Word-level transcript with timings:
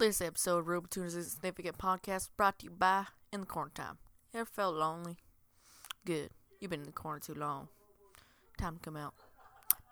This 0.00 0.22
episode 0.22 0.60
of 0.60 0.64
RoboTuner's 0.64 1.14
Insignificant 1.14 1.76
Podcast 1.76 2.30
brought 2.34 2.60
to 2.60 2.64
you 2.64 2.70
by 2.70 3.04
In 3.34 3.40
the 3.40 3.46
Corner 3.46 3.70
Time. 3.74 3.98
Ever 4.32 4.46
felt 4.46 4.74
lonely? 4.74 5.18
Good. 6.06 6.30
You've 6.58 6.70
been 6.70 6.80
in 6.80 6.86
the 6.86 6.92
corner 6.92 7.20
too 7.20 7.34
long. 7.34 7.68
Time 8.56 8.76
to 8.76 8.80
come 8.80 8.96
out. 8.96 9.12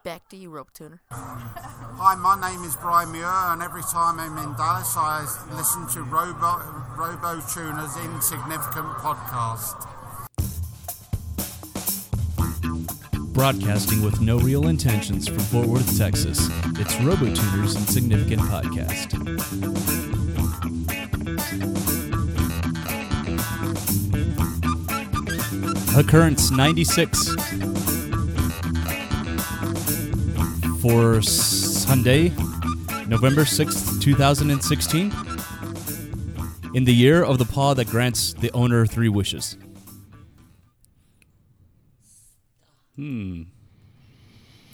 Back 0.05 0.27
to 0.31 0.37
you, 0.39 0.49
RoboTuner. 0.49 1.01
Hi, 1.11 2.15
my 2.15 2.41
name 2.41 2.65
is 2.65 2.75
Brian 2.77 3.13
Muir, 3.13 3.27
and 3.27 3.61
every 3.61 3.83
time 3.83 4.19
I'm 4.19 4.39
in 4.39 4.57
Dallas, 4.57 4.97
I 4.97 5.27
listen 5.55 5.87
to 5.89 6.01
Robo, 6.01 6.57
Robo 6.97 7.43
Tuner's 7.47 7.95
Insignificant 7.99 8.89
Podcast. 9.05 9.98
Broadcasting 13.39 14.03
with 14.03 14.21
no 14.21 14.37
real 14.41 14.67
intentions 14.67 15.29
from 15.29 15.39
Fort 15.39 15.69
Worth, 15.69 15.97
Texas. 15.97 16.49
It's 16.77 16.97
RoboTuner's 16.97 17.77
Insignificant 17.77 18.43
Podcast. 18.43 19.15
Occurrence 25.97 26.51
96 26.51 27.37
for 30.83 31.23
Sunday, 31.23 32.31
November 33.07 33.43
6th, 33.43 34.03
2016. 34.03 35.15
In 36.75 36.83
the 36.83 36.93
year 36.93 37.23
of 37.23 37.39
the 37.39 37.45
paw 37.45 37.73
that 37.75 37.87
grants 37.87 38.33
the 38.33 38.51
owner 38.51 38.85
three 38.85 39.09
wishes. 39.09 39.57
Hmm. 42.99 43.43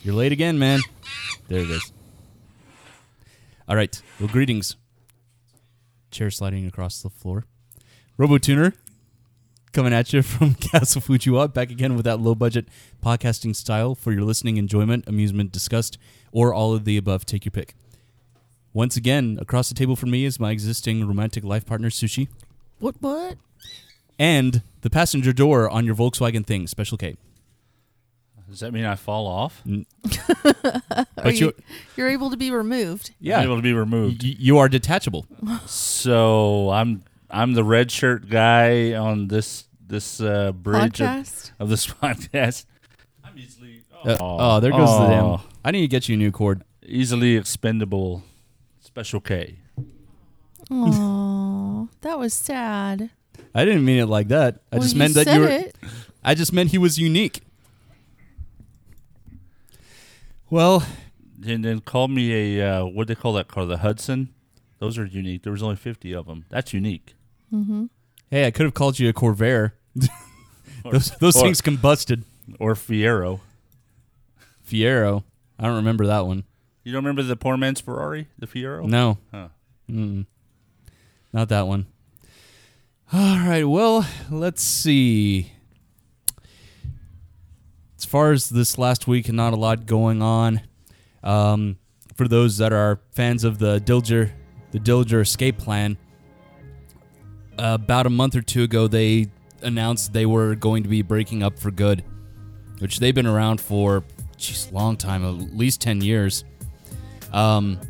You're 0.02 0.14
late 0.14 0.32
again, 0.32 0.59
man. 0.59 0.80
There 1.48 1.59
it 1.60 1.69
is. 1.69 1.92
All 3.69 3.77
right. 3.77 4.01
Well, 4.19 4.30
greetings. 4.30 4.77
Chair 6.10 6.30
sliding 6.30 6.66
across 6.66 7.02
the 7.02 7.10
floor. 7.10 7.45
RoboTuner 8.18 8.73
coming 9.73 9.93
at 9.93 10.15
you 10.15 10.23
from 10.23 10.54
Castle 10.54 11.02
Fujiwa, 11.02 11.52
back 11.52 11.71
again 11.71 11.96
with 11.96 12.07
that 12.07 12.18
low 12.18 12.35
budget 12.35 12.66
podcasting 13.04 13.54
style 13.54 13.95
for 13.95 14.10
your 14.10 14.23
listening 14.23 14.57
enjoyment, 14.57 15.04
amusement, 15.07 15.52
disgust, 15.52 15.98
or 16.32 16.54
all 16.54 16.73
of 16.73 16.87
the 16.87 16.96
above. 16.96 17.26
Take 17.26 17.45
your 17.45 17.51
pick. 17.51 17.74
Once 18.73 18.96
again, 18.96 19.37
across 19.38 19.68
the 19.68 19.74
table 19.74 19.96
from 19.96 20.10
me 20.10 20.24
is 20.24 20.41
my 20.41 20.51
existing 20.51 21.07
romantic 21.07 21.45
life 21.45 21.66
partner, 21.66 21.91
Sushi, 21.91 22.29
What, 22.79 22.96
what? 23.01 23.37
and 24.18 24.63
the 24.80 24.88
passenger 24.88 25.35
door 25.35 25.68
on 25.68 25.85
your 25.85 25.95
Volkswagen 25.95 26.46
thing, 26.46 26.66
Special 26.66 26.96
K. 26.96 27.16
Does 28.55 28.60
that 28.60 28.73
mean 28.73 28.85
I 28.85 28.95
fall 28.95 29.27
off? 29.27 29.60
But 31.16 31.41
you, 31.41 31.52
You're 31.97 32.09
able 32.09 32.30
to 32.30 32.37
be 32.37 32.52
removed. 32.52 33.10
yeah, 33.19 33.38
I'm 33.38 33.47
able 33.47 33.57
to 33.57 33.63
be 33.63 33.73
removed. 33.73 34.23
y- 34.23 34.37
you 34.38 34.59
are 34.59 34.69
detachable. 34.69 35.27
So 35.66 36.71
I'm 36.71 37.02
I'm 37.29 37.55
the 37.55 37.65
red 37.65 37.91
shirt 37.91 38.29
guy 38.29 38.93
on 38.95 39.27
this 39.27 39.65
this 39.85 40.21
uh, 40.21 40.52
bridge 40.52 41.01
of, 41.01 41.09
Podcast? 41.09 41.51
of 41.59 41.69
this 41.69 41.87
podcast. 42.02 42.66
I'm 43.25 43.37
easily 43.37 43.82
Uh, 44.05 44.19
oh, 44.21 44.60
there 44.60 44.71
goes 44.71 44.88
the 44.88 45.05
Aw. 45.05 45.37
damn. 45.38 45.49
I 45.65 45.73
need 45.73 45.80
to 45.80 45.88
get 45.88 46.09
you 46.09 46.15
a 46.15 46.19
new 46.19 46.30
cord. 46.30 46.63
easily 46.87 47.35
expendable. 47.37 48.23
Special 48.80 49.21
K. 49.21 49.59
Aww, 50.71 51.88
that 52.02 52.19
was 52.21 52.32
sad. 52.35 53.10
I 53.55 53.65
didn't 53.65 53.85
mean 53.85 53.99
it 53.99 54.07
like 54.07 54.29
that. 54.29 54.60
I 54.71 54.77
Well, 54.77 54.82
just 54.82 54.95
you 54.95 54.99
meant 55.01 55.15
that 55.15 55.25
said 55.25 55.35
you 55.35 55.41
were. 55.41 55.49
it. 55.49 55.77
I 56.23 56.35
just 56.35 56.52
meant 56.52 56.71
he 56.71 56.79
was 56.79 56.99
unique. 56.99 57.43
Well, 60.55 60.87
And 61.45 61.65
then 61.65 61.80
call 61.80 62.07
me 62.07 62.59
a 62.60 62.65
uh, 62.79 62.85
what 62.85 63.09
do 63.09 63.15
they 63.16 63.21
call 63.21 63.33
that 63.33 63.49
car? 63.49 63.66
The 63.66 63.79
Hudson. 63.79 64.33
Those 64.78 64.97
are 64.99 65.05
unique. 65.05 65.43
There 65.43 65.50
was 65.50 65.65
only 65.65 65.75
fifty 65.75 66.12
of 66.15 66.27
them. 66.27 66.44
That's 66.49 66.72
unique. 66.72 67.15
hey, 68.31 68.47
I 68.47 68.53
could 68.53 68.62
have 68.65 68.72
called 68.75 69.00
you 69.00 69.09
a 69.09 69.12
Corvair. 69.12 69.72
those 70.84 71.10
those 71.19 71.34
or- 71.37 71.43
things 71.43 71.60
combusted. 71.60 72.22
Or 72.60 72.75
Fiero. 72.75 73.41
Fiero. 74.64 75.25
I 75.59 75.64
don't 75.64 75.75
remember 75.75 76.06
that 76.06 76.25
one. 76.25 76.44
You 76.84 76.93
don't 76.93 77.03
remember 77.03 77.25
the 77.25 77.34
poor 77.37 77.56
man's 77.56 77.81
Ferrari, 77.81 78.28
the 78.38 78.47
Fiero? 78.47 78.87
No, 78.87 79.19
Huh. 79.32 79.48
Mm-mm. 79.91 80.26
not 81.32 81.48
that 81.48 81.66
one. 81.66 81.87
All 83.12 83.38
right. 83.38 83.64
Well, 83.64 84.06
let's 84.31 84.62
see. 84.62 85.50
As 88.04 88.10
far 88.10 88.32
as 88.32 88.50
this 88.50 88.76
last 88.76 89.06
week, 89.09 89.32
not 89.32 89.54
a 89.54 89.56
lot 89.56 89.87
going 89.87 90.20
on. 90.20 90.60
Um, 91.22 91.78
for 92.16 92.28
those 92.28 92.59
that 92.59 92.70
are 92.70 93.00
fans 93.12 93.44
of 93.44 93.59
the 93.59 93.81
Dillinger, 93.81 94.31
the 94.72 94.78
Dillinger 94.78 95.22
escape 95.22 95.56
plan, 95.56 95.97
about 97.56 98.04
a 98.04 98.10
month 98.10 98.37
or 98.37 98.43
two 98.43 98.64
ago, 98.64 98.88
they 98.88 99.28
announced 99.62 100.12
they 100.12 100.26
were 100.26 100.54
going 100.54 100.82
to 100.82 100.88
be 100.91 101.00
breaking 101.00 101.43
up 101.43 101.59
for 101.59 101.70
good, 101.70 102.04
which 102.81 102.98
they've 102.98 103.14
been 103.14 103.26
around 103.26 103.59
for, 103.59 104.04
jeez, 104.37 104.70
long 104.70 104.98
time, 104.98 105.25
at 105.25 105.56
least 105.56 105.81
ten 105.81 106.03
years. 106.03 106.44
Um, 107.32 107.81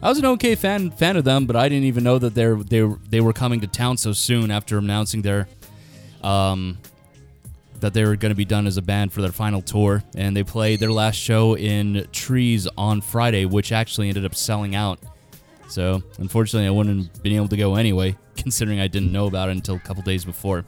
I 0.00 0.10
was 0.10 0.18
an 0.18 0.26
okay 0.26 0.54
fan 0.54 0.92
fan 0.92 1.16
of 1.16 1.24
them, 1.24 1.46
but 1.46 1.56
I 1.56 1.68
didn't 1.68 1.86
even 1.86 2.04
know 2.04 2.20
that 2.20 2.36
they 2.36 2.52
they 2.52 2.94
they 3.10 3.20
were 3.20 3.32
coming 3.32 3.58
to 3.62 3.66
town 3.66 3.96
so 3.96 4.12
soon 4.12 4.52
after 4.52 4.78
announcing 4.78 5.22
their 5.22 5.48
um 6.22 6.78
that 7.80 7.94
they 7.94 8.04
were 8.04 8.16
going 8.16 8.30
to 8.30 8.36
be 8.36 8.44
done 8.44 8.66
as 8.66 8.76
a 8.76 8.82
band 8.82 9.12
for 9.12 9.22
their 9.22 9.32
final 9.32 9.62
tour, 9.62 10.02
and 10.14 10.36
they 10.36 10.42
played 10.42 10.80
their 10.80 10.92
last 10.92 11.16
show 11.16 11.56
in 11.56 12.06
Trees 12.12 12.66
on 12.76 13.00
Friday, 13.00 13.44
which 13.44 13.72
actually 13.72 14.08
ended 14.08 14.24
up 14.24 14.34
selling 14.34 14.74
out. 14.74 14.98
So 15.68 16.02
unfortunately, 16.18 16.66
I 16.66 16.70
wouldn't 16.70 17.12
have 17.12 17.22
been 17.22 17.34
able 17.34 17.48
to 17.48 17.56
go 17.56 17.76
anyway, 17.76 18.16
considering 18.36 18.80
I 18.80 18.88
didn't 18.88 19.12
know 19.12 19.26
about 19.26 19.48
it 19.48 19.52
until 19.52 19.76
a 19.76 19.80
couple 19.80 20.02
days 20.02 20.24
before. 20.24 20.64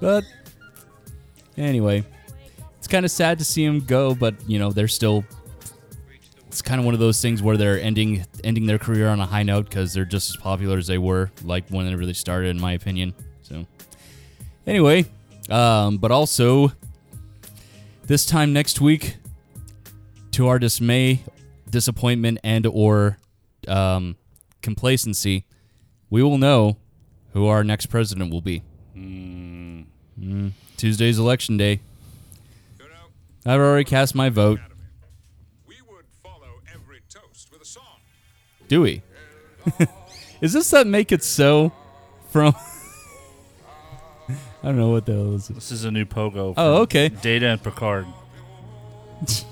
But 0.00 0.24
anyway, 1.56 2.04
it's 2.78 2.88
kind 2.88 3.04
of 3.04 3.10
sad 3.10 3.38
to 3.38 3.44
see 3.44 3.64
them 3.64 3.80
go, 3.80 4.14
but 4.14 4.34
you 4.46 4.58
know 4.58 4.72
they're 4.72 4.88
still 4.88 5.24
it's 6.54 6.62
kind 6.62 6.78
of 6.78 6.84
one 6.84 6.94
of 6.94 7.00
those 7.00 7.20
things 7.20 7.42
where 7.42 7.56
they're 7.56 7.80
ending 7.80 8.24
ending 8.44 8.64
their 8.66 8.78
career 8.78 9.08
on 9.08 9.18
a 9.18 9.26
high 9.26 9.42
note 9.42 9.68
because 9.68 9.92
they're 9.92 10.04
just 10.04 10.30
as 10.30 10.36
popular 10.36 10.78
as 10.78 10.86
they 10.86 10.98
were 10.98 11.32
like 11.42 11.68
whenever 11.68 11.90
they 11.90 11.96
really 11.96 12.14
started 12.14 12.48
in 12.48 12.60
my 12.60 12.74
opinion 12.74 13.12
so 13.42 13.66
anyway 14.64 15.04
um, 15.50 15.98
but 15.98 16.10
also 16.10 16.72
this 18.06 18.24
time 18.26 18.52
next 18.52 18.80
week 18.80 19.16
to 20.32 20.46
our 20.48 20.58
dismay 20.58 21.22
disappointment 21.70 22.38
and 22.44 22.66
or 22.66 23.18
um, 23.68 24.16
complacency 24.62 25.44
we 26.10 26.22
will 26.22 26.38
know 26.38 26.76
who 27.32 27.46
our 27.46 27.64
next 27.64 27.86
president 27.86 28.30
will 28.32 28.40
be 28.42 28.62
Mm. 28.96 30.52
tuesday's 30.76 31.18
election 31.18 31.56
day 31.56 31.80
i've 33.44 33.58
already 33.60 33.82
cast 33.84 34.14
my 34.14 34.28
vote. 34.28 34.60
Do 38.68 38.80
we? 38.80 39.02
is 40.40 40.52
this 40.52 40.70
that 40.70 40.86
make 40.86 41.12
it 41.12 41.22
so 41.22 41.72
from? 42.30 42.54
I 44.64 44.68
don't 44.68 44.78
know 44.78 44.88
what 44.88 45.04
the 45.04 45.12
hell 45.12 45.32
this 45.32 45.50
is. 45.50 45.56
This. 45.56 45.70
Is 45.72 45.84
a 45.84 45.90
new 45.90 46.06
pogo. 46.06 46.54
Oh, 46.56 46.76
okay. 46.82 47.10
Data 47.10 47.48
and 47.48 47.62
Picard. 47.62 48.06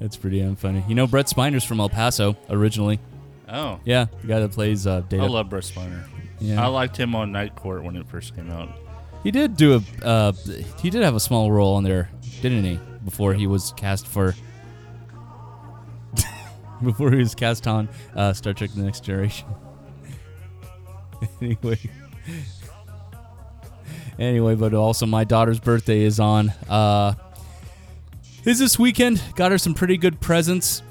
That's 0.00 0.16
pretty 0.16 0.40
unfunny. 0.40 0.88
You 0.88 0.94
know, 0.94 1.06
Brent 1.06 1.28
Spiner's 1.28 1.64
from 1.64 1.80
El 1.80 1.90
Paso 1.90 2.34
originally. 2.48 2.98
Oh, 3.46 3.78
Yeah, 3.84 4.06
the 4.22 4.26
guy 4.26 4.40
that 4.40 4.52
plays 4.52 4.86
uh, 4.86 5.00
Data. 5.00 5.22
I 5.22 5.26
love 5.26 5.50
Brent 5.50 5.66
Spiner. 5.66 6.02
Yeah. 6.40 6.64
I 6.64 6.68
liked 6.68 6.96
him 6.96 7.14
on 7.14 7.30
Night 7.30 7.56
Court 7.56 7.84
when 7.84 7.94
it 7.94 8.06
first 8.08 8.34
came 8.34 8.50
out. 8.50 8.70
he 9.22 9.30
did 9.30 9.54
do 9.54 9.74
a. 9.74 10.04
Uh, 10.04 10.32
he 10.78 10.88
did 10.88 11.02
have 11.02 11.14
a 11.14 11.20
small 11.20 11.52
role 11.52 11.74
on 11.74 11.84
there, 11.84 12.08
didn't 12.40 12.64
he? 12.64 12.80
Before 13.04 13.34
he 13.34 13.46
was 13.46 13.74
cast 13.76 14.06
for. 14.06 14.34
before 16.82 17.10
he 17.10 17.18
was 17.18 17.34
cast 17.34 17.66
on 17.66 17.90
uh, 18.14 18.32
Star 18.32 18.54
Trek: 18.54 18.70
The 18.74 18.82
Next 18.82 19.04
Generation. 19.04 19.46
anyway. 21.42 21.78
Anyway, 24.18 24.54
but 24.54 24.72
also 24.72 25.06
my 25.06 25.24
daughter's 25.24 25.60
birthday 25.60 26.00
is 26.02 26.18
on. 26.18 26.50
Uh, 26.68 27.14
is 28.44 28.58
this 28.58 28.78
weekend? 28.78 29.20
Got 29.34 29.50
her 29.50 29.58
some 29.58 29.74
pretty 29.74 29.96
good 29.96 30.20
presents. 30.20 30.82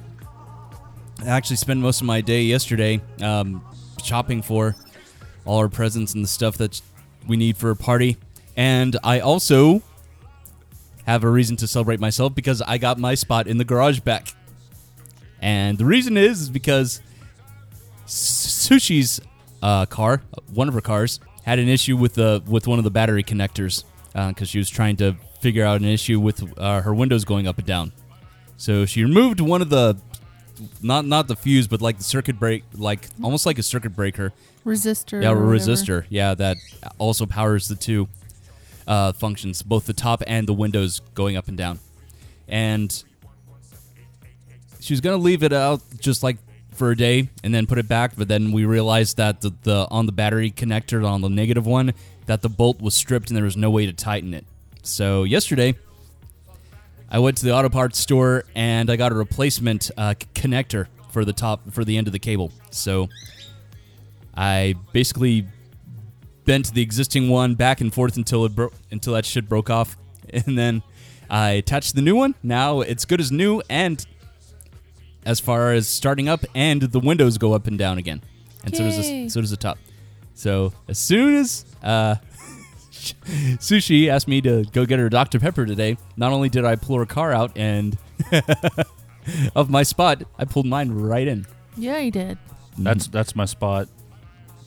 I 1.24 1.30
actually 1.30 1.56
spent 1.56 1.80
most 1.80 2.02
of 2.02 2.08
my 2.08 2.22
day 2.22 2.44
yesterday 2.44 3.02
um, 3.22 3.66
shopping 4.04 4.42
for 4.42 4.76
all 5.46 5.60
our 5.60 5.70
presents 5.70 6.14
and 6.14 6.24
the 6.24 6.28
stuff 6.28 6.58
that 6.58 6.82
we 7.28 7.38
need 7.38 7.58
for 7.58 7.70
a 7.70 7.76
party. 7.76 8.18
And 8.56 8.98
I 9.04 9.22
also 9.22 9.82
have 11.06 11.24
a 11.24 11.30
reason 11.30 11.56
to 11.58 11.68
celebrate 11.68 12.00
myself 12.00 12.36
because 12.36 12.62
I 12.62 12.78
got 12.78 12.98
my 13.00 13.16
spot 13.16 13.48
in 13.48 13.58
the 13.58 13.66
garage 13.66 14.00
back. 14.00 14.34
And 15.42 15.78
the 15.78 15.86
reason 15.86 16.18
is, 16.18 16.42
is 16.42 16.50
because 16.50 17.02
Sushi's 18.06 19.22
uh, 19.62 19.86
car, 19.86 20.22
one 20.54 20.68
of 20.68 20.74
her 20.74 20.82
cars, 20.82 21.20
had 21.46 21.60
an 21.60 21.70
issue 21.70 21.96
with 21.96 22.16
the 22.16 22.44
with 22.48 22.68
one 22.68 22.80
of 22.80 22.84
the 22.84 22.92
battery 22.92 23.24
connectors 23.24 23.84
because 24.14 24.50
she 24.50 24.58
was 24.58 24.70
trying 24.70 24.98
to 24.98 25.16
figure 25.40 25.64
out 25.64 25.80
an 25.80 25.88
issue 25.88 26.20
with 26.20 26.58
uh, 26.58 26.82
her 26.82 26.94
windows 26.94 27.24
going 27.24 27.48
up 27.48 27.60
and 27.60 27.68
down. 27.68 27.92
So 28.58 28.86
she 28.86 29.04
removed 29.04 29.40
one 29.40 29.62
of 29.62 29.70
the 29.70 29.96
not 30.82 31.06
not 31.06 31.28
the 31.28 31.36
fuse, 31.36 31.68
but 31.68 31.82
like 31.82 31.98
the 31.98 32.04
circuit 32.04 32.40
break, 32.40 32.64
like 32.74 33.08
almost 33.22 33.46
like 33.46 33.60
a 33.60 33.64
circuit 33.64 33.96
breaker. 33.96 34.34
Resistor. 34.66 35.22
Yeah, 35.22 35.32
a 35.32 35.36
resistor. 35.36 36.06
Yeah, 36.10 36.34
that 36.34 36.58
also 36.98 37.28
powers 37.28 37.68
the 37.68 37.76
two 37.76 38.08
uh, 38.88 39.12
functions, 39.14 39.62
both 39.62 39.86
the 39.86 39.94
top 39.94 40.24
and 40.26 40.48
the 40.48 40.54
windows 40.54 41.02
going 41.14 41.38
up 41.38 41.48
and 41.48 41.58
down. 41.58 41.80
And 42.48 43.04
she 44.80 44.94
was 44.94 45.02
gonna 45.02 45.18
leave 45.18 45.44
it 45.44 45.54
out 45.54 45.82
just 46.00 46.24
like 46.24 46.38
for 46.76 46.92
a 46.92 46.98
day 46.98 47.30
and 47.44 47.54
then 47.54 47.66
put 47.66 47.78
it 47.78 47.88
back, 47.88 48.14
but 48.18 48.28
then 48.28 48.52
we 48.52 48.66
realized 48.66 49.18
that 49.18 49.42
the, 49.42 49.54
the 49.64 49.88
on 49.90 50.06
the 50.06 50.12
battery 50.12 50.52
connector 50.52 51.08
on 51.08 51.22
the 51.22 51.30
negative 51.30 51.66
one 51.66 51.94
that 52.26 52.42
the 52.42 52.50
bolt 52.50 52.82
was 52.82 52.96
stripped 52.96 53.30
and 53.30 53.38
there 53.38 53.44
was 53.44 53.58
no 53.58 53.70
way 53.70 53.86
to 53.86 53.94
tighten 53.94 54.34
it. 54.34 54.46
So 54.84 55.24
yesterday, 55.24 55.76
I 57.10 57.20
went 57.20 57.38
to 57.38 57.46
the 57.46 57.54
auto 57.54 57.70
parts 57.70 58.00
store 58.00 58.46
and 58.56 58.90
I 58.90 58.96
got 58.96 59.12
a 59.12 59.16
replacement 59.16 59.92
uh, 59.98 60.16
connector 60.34 60.88
for 61.12 61.24
the 61.24 61.34
top 61.34 61.72
for 61.72 61.86
the 61.86 61.98
end 61.98 62.08
of 62.08 62.14
the 62.14 62.20
cable. 62.20 62.52
So 62.72 63.10
I 64.36 64.76
basically 64.92 65.48
bent 66.46 66.74
the 66.74 66.82
existing 66.82 67.30
one 67.30 67.56
back 67.56 67.82
and 67.82 67.94
forth 67.94 68.18
until 68.18 68.46
it 68.46 68.56
broke 68.56 68.74
until 68.92 69.14
that 69.14 69.26
shit 69.26 69.48
broke 69.48 69.70
off, 69.70 69.98
and 70.30 70.58
then 70.58 70.84
I 71.30 71.52
attached 71.52 71.96
the 71.96 72.02
new 72.02 72.16
one. 72.16 72.36
Now 72.44 72.82
it's 72.82 73.06
good 73.06 73.20
as 73.20 73.32
new, 73.32 73.62
and 73.70 74.06
as 75.26 75.40
far 75.40 75.74
as 75.74 75.88
starting 75.88 76.30
up, 76.30 76.46
and 76.54 76.82
the 76.82 77.00
windows 77.00 77.38
go 77.38 77.54
up 77.54 77.68
and 77.68 77.78
down 77.78 77.98
again, 77.98 78.22
and 78.64 78.76
so 78.76 78.84
does 78.84 78.98
the, 78.98 79.30
so 79.30 79.42
does 79.42 79.52
the 79.52 79.58
top. 79.58 79.78
So 80.34 80.74
as 80.88 81.00
soon 81.00 81.36
as 81.36 81.66
uh, 81.82 82.16
Sushi 82.92 84.08
asked 84.10 84.28
me 84.28 84.42
to 84.42 84.66
go 84.72 84.86
get 84.86 85.00
her 85.00 85.10
Dr 85.10 85.40
Pepper 85.40 85.66
today, 85.66 85.98
not 86.18 86.32
only 86.34 86.50
did 86.50 86.66
I 86.66 86.76
pull 86.76 86.98
her 86.98 87.06
car 87.06 87.32
out 87.32 87.52
and 87.56 87.98
of 89.56 89.70
my 89.70 89.84
spot, 89.84 90.24
I 90.38 90.46
pulled 90.46 90.66
mine 90.66 90.92
right 90.92 91.28
in. 91.28 91.46
Yeah, 91.78 92.00
he 92.00 92.12
did. 92.12 92.38
That's 92.78 93.08
that's 93.08 93.36
my 93.36 93.46
spot. 93.46 93.88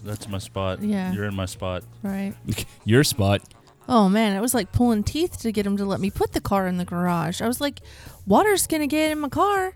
That's 0.05 0.29
my 0.29 0.39
spot. 0.39 0.83
Yeah. 0.83 1.13
You're 1.13 1.27
in 1.27 1.35
my 1.35 1.47
spot. 1.47 1.85
Right. 2.03 2.35
Your 2.85 3.05
spot. 3.05 3.43
Oh 3.89 4.09
man, 4.09 4.37
it 4.37 4.41
was 4.41 4.55
like 4.55 4.73
pulling 4.73 5.03
teeth 5.03 5.41
to 5.41 5.53
get 5.53 5.67
him 5.67 5.77
to 5.79 5.85
let 5.85 6.01
me 6.01 6.11
put 6.11 6.33
the 6.33 6.41
car 6.41 6.67
in 6.67 6.77
the 6.77 6.85
garage. 6.85 7.41
I 7.41 7.47
was 7.47 7.61
like, 7.61 7.81
water's 8.27 8.67
gonna 8.67 8.87
get 8.87 9.11
in 9.11 9.19
my 9.19 9.29
car. 9.29 9.75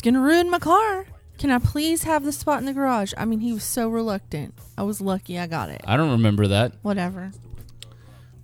It's 0.00 0.04
gonna 0.06 0.22
ruin 0.22 0.48
my 0.48 0.58
car. 0.58 1.04
Can 1.36 1.50
I 1.50 1.58
please 1.58 2.04
have 2.04 2.24
the 2.24 2.32
spot 2.32 2.60
in 2.60 2.64
the 2.64 2.72
garage? 2.72 3.12
I 3.18 3.26
mean, 3.26 3.40
he 3.40 3.52
was 3.52 3.64
so 3.64 3.86
reluctant. 3.90 4.54
I 4.78 4.82
was 4.82 5.02
lucky 5.02 5.38
I 5.38 5.46
got 5.46 5.68
it. 5.68 5.82
I 5.86 5.98
don't 5.98 6.12
remember 6.12 6.46
that. 6.46 6.72
Whatever. 6.80 7.32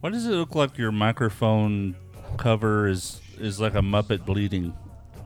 Why 0.00 0.10
does 0.10 0.26
it 0.26 0.32
look 0.32 0.54
like 0.54 0.76
your 0.76 0.92
microphone 0.92 1.96
cover 2.36 2.88
is 2.88 3.22
is 3.38 3.58
like 3.58 3.74
a 3.74 3.80
Muppet 3.80 4.26
bleeding? 4.26 4.74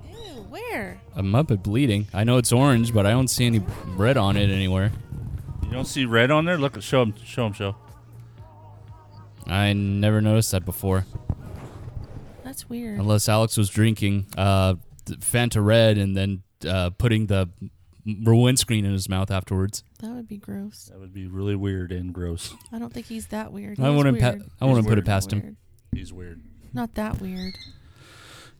Ew, 0.08 0.46
where? 0.48 1.00
A 1.16 1.22
Muppet 1.24 1.64
bleeding. 1.64 2.06
I 2.14 2.22
know 2.22 2.36
it's 2.36 2.52
orange, 2.52 2.94
but 2.94 3.06
I 3.06 3.10
don't 3.10 3.26
see 3.26 3.46
any 3.46 3.60
red 3.96 4.16
on 4.16 4.36
it 4.36 4.50
anywhere. 4.50 4.92
You 5.64 5.72
don't 5.72 5.84
see 5.84 6.04
red 6.04 6.30
on 6.30 6.44
there? 6.44 6.58
Look, 6.58 6.76
at 6.76 6.84
show 6.84 7.02
him, 7.02 7.14
show 7.24 7.46
him, 7.46 7.54
show. 7.54 7.74
I 9.48 9.72
never 9.72 10.20
noticed 10.20 10.52
that 10.52 10.64
before. 10.64 11.06
That's 12.44 12.68
weird. 12.68 13.00
Unless 13.00 13.28
Alex 13.28 13.56
was 13.56 13.68
drinking 13.68 14.26
uh, 14.38 14.74
th- 14.74 14.89
Fanta 15.16 15.64
Red 15.64 15.98
and 15.98 16.16
then 16.16 16.42
uh, 16.66 16.90
putting 16.90 17.26
the 17.26 17.48
m- 18.06 18.24
windscreen 18.24 18.84
in 18.84 18.92
his 18.92 19.08
mouth 19.08 19.30
afterwards. 19.30 19.82
That 20.00 20.10
would 20.12 20.28
be 20.28 20.38
gross. 20.38 20.86
That 20.90 20.98
would 21.00 21.12
be 21.12 21.26
really 21.26 21.56
weird 21.56 21.92
and 21.92 22.12
gross. 22.12 22.54
I 22.72 22.78
don't 22.78 22.92
think 22.92 23.06
he's 23.06 23.26
that 23.28 23.52
weird. 23.52 23.78
I 23.80 23.88
He's 23.88 23.96
wouldn't 23.96 24.20
pa- 24.20 24.36
I 24.60 24.64
wouldn't 24.64 24.86
put 24.86 24.92
it 24.92 25.02
weird, 25.02 25.06
past 25.06 25.32
him. 25.32 25.56
He's 25.92 26.12
weird. 26.12 26.40
Not 26.72 26.94
that 26.94 27.20
weird. 27.20 27.54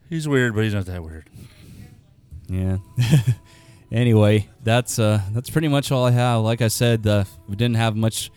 He's 0.09 0.27
weird, 0.27 0.55
but 0.55 0.65
he's 0.65 0.75
not 0.75 0.87
that 0.87 1.03
weird. 1.05 1.31
Yeah. 2.49 2.79
anyway, 3.93 4.49
that's 4.65 4.99
uh, 4.99 5.21
that's 5.33 5.51
pretty 5.51 5.69
much 5.69 5.93
all 5.93 6.05
I 6.07 6.11
have. 6.11 6.43
Like 6.43 6.63
I 6.63 6.69
said, 6.69 7.07
uh, 7.07 7.25
we 7.49 7.57
didn't 7.57 7.77
have 7.77 7.97
much 7.97 8.31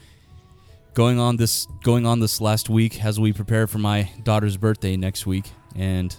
going 0.94 1.20
on 1.20 1.38
this 1.38 1.68
going 1.84 2.06
on 2.06 2.20
this 2.20 2.40
last 2.40 2.70
week 2.70 3.04
as 3.04 3.20
we 3.20 3.34
prepare 3.34 3.66
for 3.66 3.80
my 3.80 4.10
daughter's 4.24 4.58
birthday 4.58 4.96
next 4.96 5.26
week, 5.26 5.52
and 5.76 6.16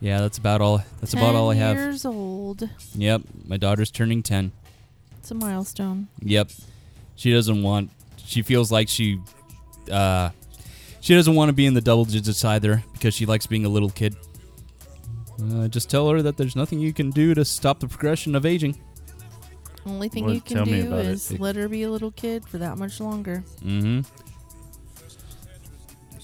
yeah, 0.00 0.20
that's 0.20 0.38
about 0.38 0.60
all. 0.60 0.82
That's 1.00 1.14
about 1.14 1.34
all 1.34 1.50
I 1.50 1.54
have. 1.54 1.76
Years 1.76 2.04
old. 2.04 2.68
Yep, 2.94 3.22
my 3.46 3.56
daughter's 3.56 3.90
turning 3.90 4.22
ten. 4.22 4.52
It's 5.18 5.30
a 5.30 5.34
milestone. 5.34 6.08
Yep. 6.20 6.50
She 7.16 7.32
doesn't 7.32 7.62
want 7.62 7.90
she 8.18 8.42
feels 8.42 8.70
like 8.70 8.88
she 8.88 9.20
uh 9.90 10.30
she 11.00 11.14
doesn't 11.14 11.34
want 11.34 11.48
to 11.48 11.52
be 11.52 11.66
in 11.66 11.74
the 11.74 11.80
double 11.80 12.04
digits 12.04 12.44
either 12.44 12.82
because 12.92 13.14
she 13.14 13.26
likes 13.26 13.46
being 13.46 13.64
a 13.64 13.68
little 13.68 13.90
kid. 13.90 14.16
Uh, 15.52 15.68
just 15.68 15.90
tell 15.90 16.08
her 16.08 16.22
that 16.22 16.36
there's 16.36 16.56
nothing 16.56 16.80
you 16.80 16.92
can 16.92 17.10
do 17.10 17.34
to 17.34 17.44
stop 17.44 17.78
the 17.78 17.86
progression 17.86 18.34
of 18.34 18.46
aging. 18.46 18.76
Only 19.84 20.08
thing 20.08 20.24
Well, 20.24 20.34
you 20.34 20.40
can 20.40 20.64
do 20.64 20.72
is 20.96 21.30
it. 21.30 21.34
is 21.34 21.40
let 21.40 21.54
her 21.56 21.68
be 21.68 21.82
a 21.84 21.90
little 21.90 22.10
kid 22.10 22.44
for 22.48 22.58
that 22.58 22.76
much 22.78 22.98
longer. 23.00 23.44
Mm-hmm. 23.64 24.00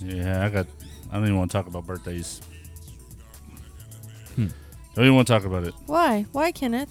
Yeah, 0.08 0.44
I 0.44 0.48
got. 0.48 0.66
I 1.10 1.16
don't 1.16 1.24
even 1.24 1.38
want 1.38 1.50
to 1.50 1.56
talk 1.58 1.66
about 1.66 1.86
birthdays. 1.86 2.40
Hmm. 4.34 4.46
Don't 4.94 5.04
even 5.06 5.14
want 5.14 5.26
to 5.28 5.32
talk 5.32 5.44
about 5.44 5.64
it. 5.64 5.74
Why? 5.86 6.26
Why, 6.32 6.52
Kenneth? 6.52 6.90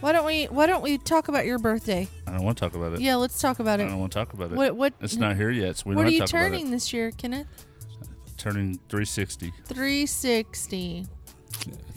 Why 0.00 0.12
don't 0.12 0.26
we 0.26 0.44
Why 0.44 0.66
don't 0.66 0.82
we 0.82 0.98
talk 0.98 1.28
about 1.28 1.46
your 1.46 1.58
birthday? 1.58 2.06
I 2.26 2.32
don't 2.32 2.42
want 2.44 2.58
to 2.58 2.60
talk 2.60 2.74
about 2.74 2.92
it. 2.92 3.00
Yeah, 3.00 3.16
let's 3.16 3.40
talk 3.40 3.58
about 3.60 3.80
it. 3.80 3.84
I 3.84 3.88
don't 3.88 3.98
want 3.98 4.12
to 4.12 4.18
talk 4.18 4.34
about 4.34 4.52
it. 4.52 4.56
What 4.56 4.76
What 4.76 4.92
It's 5.00 5.16
not 5.16 5.36
here 5.36 5.50
yet, 5.50 5.78
so 5.78 5.84
we 5.86 5.94
What 5.96 6.02
don't 6.02 6.08
are 6.08 6.14
you 6.14 6.20
have 6.20 6.28
to 6.28 6.32
talk 6.32 6.40
about 6.42 6.48
turning 6.50 6.70
this 6.70 6.92
year, 6.92 7.10
Kenneth? 7.12 7.46
Turning 8.36 8.74
360. 8.90 9.52
360. 9.64 11.06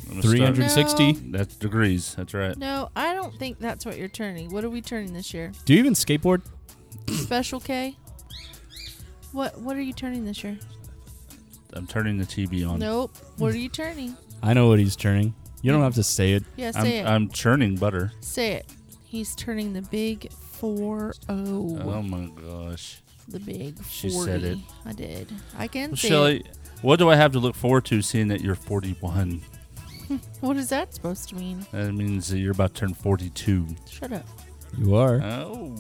I'm 0.09 0.21
gonna 0.21 0.21
start- 0.21 0.56
360. 0.56 1.12
That's 1.31 1.55
degrees. 1.55 2.15
That's 2.15 2.33
right. 2.33 2.57
No, 2.57 2.89
I 2.95 3.13
don't 3.13 3.38
think 3.38 3.59
that's 3.59 3.85
what 3.85 3.97
you're 3.97 4.07
turning. 4.07 4.50
What 4.51 4.63
are 4.63 4.69
we 4.69 4.81
turning 4.81 5.13
this 5.13 5.33
year? 5.33 5.51
Do 5.65 5.73
you 5.73 5.79
even 5.79 5.94
skateboard? 5.94 6.41
Special 7.09 7.59
K? 7.59 7.97
What 9.33 9.59
What 9.59 9.75
are 9.75 9.81
you 9.81 9.94
turning 9.94 10.23
this 10.25 10.44
year? 10.44 10.57
I'm 11.73 11.85
turning 11.85 12.17
the 12.17 12.25
TV 12.25 12.67
on. 12.67 12.79
Nope. 12.79 13.15
What 13.38 13.53
are 13.53 13.57
you 13.57 13.69
turning? 13.69 14.15
I 14.41 14.53
know 14.53 14.68
what 14.68 14.80
he's 14.80 14.95
churning. 14.95 15.33
You 15.62 15.71
don't 15.71 15.81
have 15.81 15.95
to 15.95 16.03
say 16.03 16.33
it. 16.33 16.44
Yeah, 16.56 16.71
I'm, 16.75 16.83
say 16.83 17.00
it. 17.00 17.06
I'm 17.06 17.30
churning 17.30 17.75
butter. 17.75 18.12
say 18.21 18.53
it. 18.53 18.65
He's 19.03 19.36
turning 19.36 19.74
the 19.74 19.81
big 19.81 20.31
4 20.31 21.13
Oh, 21.30 21.80
oh 21.83 22.01
my 22.01 22.27
gosh. 22.41 23.01
The 23.27 23.39
big 23.39 23.75
40. 23.75 23.89
She 23.89 24.09
said 24.09 24.44
it. 24.44 24.57
I 24.86 24.94
did. 24.94 25.31
I 25.57 25.68
can 25.68 25.89
Well, 25.91 25.97
say 25.97 26.07
Shelly, 26.09 26.38
it. 26.41 26.57
what 26.81 26.97
do 27.00 27.09
I 27.09 27.15
have 27.15 27.31
to 27.33 27.39
look 27.39 27.56
forward 27.56 27.86
to 27.86 28.01
seeing 28.01 28.27
that 28.30 28.41
you're 28.41 28.56
41? 28.56 29.41
What 30.41 30.57
is 30.57 30.69
that 30.69 30.91
supposed 30.95 31.30
to 31.30 31.36
mean? 31.36 31.68
That 31.71 31.91
means 31.94 32.30
that 32.30 32.39
you're 32.39 32.53
about 32.53 32.74
to 32.74 32.80
turn 32.80 32.95
42. 32.95 33.68
Shut 33.88 34.12
up. 34.12 34.25
You 34.75 34.95
are. 34.95 35.21
Oh. 35.21 35.75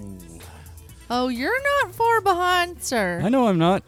Oh, 1.09 1.27
you're 1.29 1.59
not 1.81 1.95
far 1.95 2.21
behind, 2.21 2.79
sir. 2.83 3.21
I 3.23 3.29
know 3.29 3.47
I'm 3.47 3.57
not. 3.57 3.83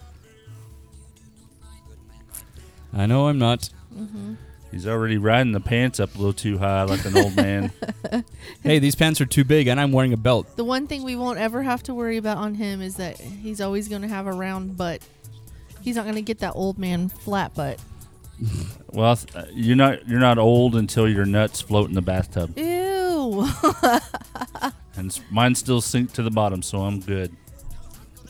I 2.93 3.05
know 3.05 3.27
I'm 3.27 3.37
not. 3.37 3.69
Mm-hmm. 3.95 4.33
He's 4.71 4.87
already 4.87 5.17
riding 5.17 5.51
the 5.51 5.59
pants 5.59 5.99
up 5.99 6.15
a 6.15 6.17
little 6.17 6.33
too 6.33 6.57
high 6.57 6.83
like 6.83 7.03
an 7.05 7.17
old 7.17 7.35
man. 7.35 7.71
Hey, 8.63 8.79
these 8.79 8.95
pants 8.95 9.21
are 9.21 9.25
too 9.25 9.43
big 9.43 9.67
and 9.67 9.79
I'm 9.79 9.91
wearing 9.91 10.13
a 10.13 10.17
belt. 10.17 10.55
The 10.55 10.63
one 10.63 10.85
thing 10.85 11.03
we 11.03 11.15
won't 11.15 11.39
ever 11.39 11.63
have 11.63 11.81
to 11.83 11.93
worry 11.93 12.17
about 12.17 12.37
on 12.37 12.55
him 12.55 12.81
is 12.81 12.95
that 12.97 13.19
he's 13.19 13.61
always 13.61 13.87
going 13.87 14.01
to 14.01 14.07
have 14.07 14.27
a 14.27 14.33
round 14.33 14.77
butt. 14.77 15.01
He's 15.81 15.95
not 15.95 16.03
going 16.03 16.15
to 16.15 16.21
get 16.21 16.39
that 16.39 16.53
old 16.55 16.77
man 16.77 17.09
flat 17.09 17.53
butt. 17.55 17.79
well, 18.91 19.17
uh, 19.35 19.43
you're 19.53 19.75
not 19.75 20.07
you're 20.07 20.19
not 20.19 20.37
old 20.37 20.75
until 20.75 21.07
your 21.07 21.25
nuts 21.25 21.61
float 21.61 21.89
in 21.89 21.95
the 21.95 22.01
bathtub, 22.01 22.57
Ew. 22.57 23.47
and 24.95 25.19
mine 25.29 25.55
still 25.55 25.81
sink 25.81 26.11
to 26.13 26.23
the 26.23 26.31
bottom, 26.31 26.61
so 26.61 26.81
I'm 26.81 26.99
good. 26.99 27.35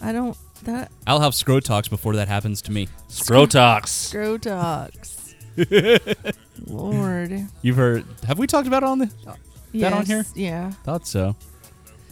I 0.01 0.11
don't. 0.11 0.37
That 0.63 0.91
I'll 1.07 1.21
have 1.21 1.33
scrotox 1.33 1.89
before 1.89 2.15
that 2.17 2.27
happens 2.27 2.61
to 2.63 2.71
me. 2.71 2.87
Scrotox. 3.09 3.85
Scrotox. 4.13 5.20
Lord. 6.67 7.47
You've 7.61 7.75
heard 7.75 8.05
have 8.27 8.39
we 8.39 8.47
talked 8.47 8.67
about 8.67 8.83
it 8.83 8.89
on 8.89 8.99
the 8.99 9.11
That 9.73 9.93
on 9.93 10.05
here? 10.05 10.25
Yeah. 10.35 10.71
thought 10.83 11.07
so. 11.07 11.35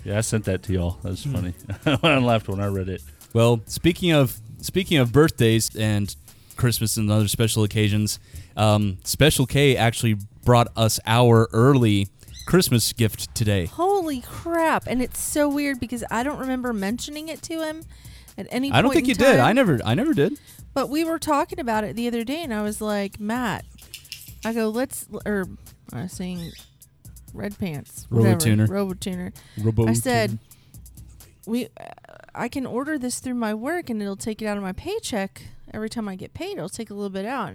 Yeah, 0.04 0.18
I 0.18 0.22
sent 0.22 0.46
that 0.46 0.64
to 0.64 0.74
y'all. 0.74 0.98
That 1.04 1.10
was 1.10 1.24
Hmm. 1.24 1.34
funny. 1.34 1.54
I 2.04 2.18
laughed 2.20 2.48
when 2.48 2.60
I 2.62 2.68
read 2.68 2.90
it. 2.90 3.02
Well, 3.34 3.62
speaking 3.66 4.12
of 4.12 4.40
speaking 4.62 4.98
of 4.98 5.12
birthdays 5.12 5.76
and 5.76 6.16
Christmas 6.56 6.98
and 6.98 7.10
other 7.12 7.28
special 7.28 7.64
occasions, 7.64 8.20
um, 8.58 8.98
Special 9.04 9.46
K 9.46 9.76
actually 9.78 10.16
brought 10.44 10.68
us 10.76 11.00
our 11.06 11.48
early 11.54 12.08
Christmas 12.48 12.92
gift 12.94 13.34
today. 13.36 13.66
Holy 13.66 14.22
crap! 14.22 14.86
And 14.88 15.02
it's 15.02 15.20
so 15.20 15.48
weird 15.48 15.80
because 15.80 16.04
I 16.10 16.24
don't 16.24 16.40
remember 16.40 16.74
mentioning 16.74 17.28
it 17.28 17.42
to 17.44 17.64
him 17.64 17.84
at 18.38 18.48
any. 18.50 18.72
I 18.72 18.82
don't 18.82 18.90
point 18.90 18.96
think 18.96 19.06
in 19.06 19.10
you 19.10 19.16
did. 19.16 19.38
time. 19.38 19.46
I 19.46 19.54
never 19.54 19.80
I 19.86 19.94
never 19.94 20.14
did. 20.14 20.40
But 20.74 20.90
we 20.90 21.04
were 21.04 21.20
talking 21.20 21.60
about 21.60 21.84
it 21.84 21.96
the 21.96 22.08
other 22.08 22.24
day, 22.24 22.44
and 22.44 22.54
I 22.54 22.62
was 22.62 22.80
like, 22.82 23.20
Matt, 23.20 23.66
I 24.46 24.54
go, 24.54 24.70
let's, 24.70 25.08
or 25.26 25.46
I 25.92 26.04
was 26.04 26.12
saying, 26.12 26.52
red 27.34 27.58
pants, 27.58 28.06
whatever, 28.10 28.38
Robotuner. 28.38 28.68
Robotuner. 28.68 29.34
Robo 29.58 29.88
I 29.88 29.94
said, 29.94 30.40
we, 31.46 31.66
uh, 31.66 31.86
I 32.36 32.48
can 32.48 32.66
order 32.66 32.98
this 32.98 33.20
through 33.20 33.34
my 33.34 33.54
work, 33.54 33.90
and 33.90 34.02
it'll 34.02 34.16
take 34.16 34.42
it 34.42 34.46
out 34.46 34.58
of 34.58 34.64
my 34.64 34.74
paycheck 34.74 35.42
every 35.74 35.90
time 35.90 36.08
I 36.08 36.16
get 36.16 36.34
paid. 36.34 36.58
It'll 36.58 36.70
take 36.70 36.90
a 36.90 36.94
little 36.94 37.10
bit 37.10 37.26
out. 37.26 37.54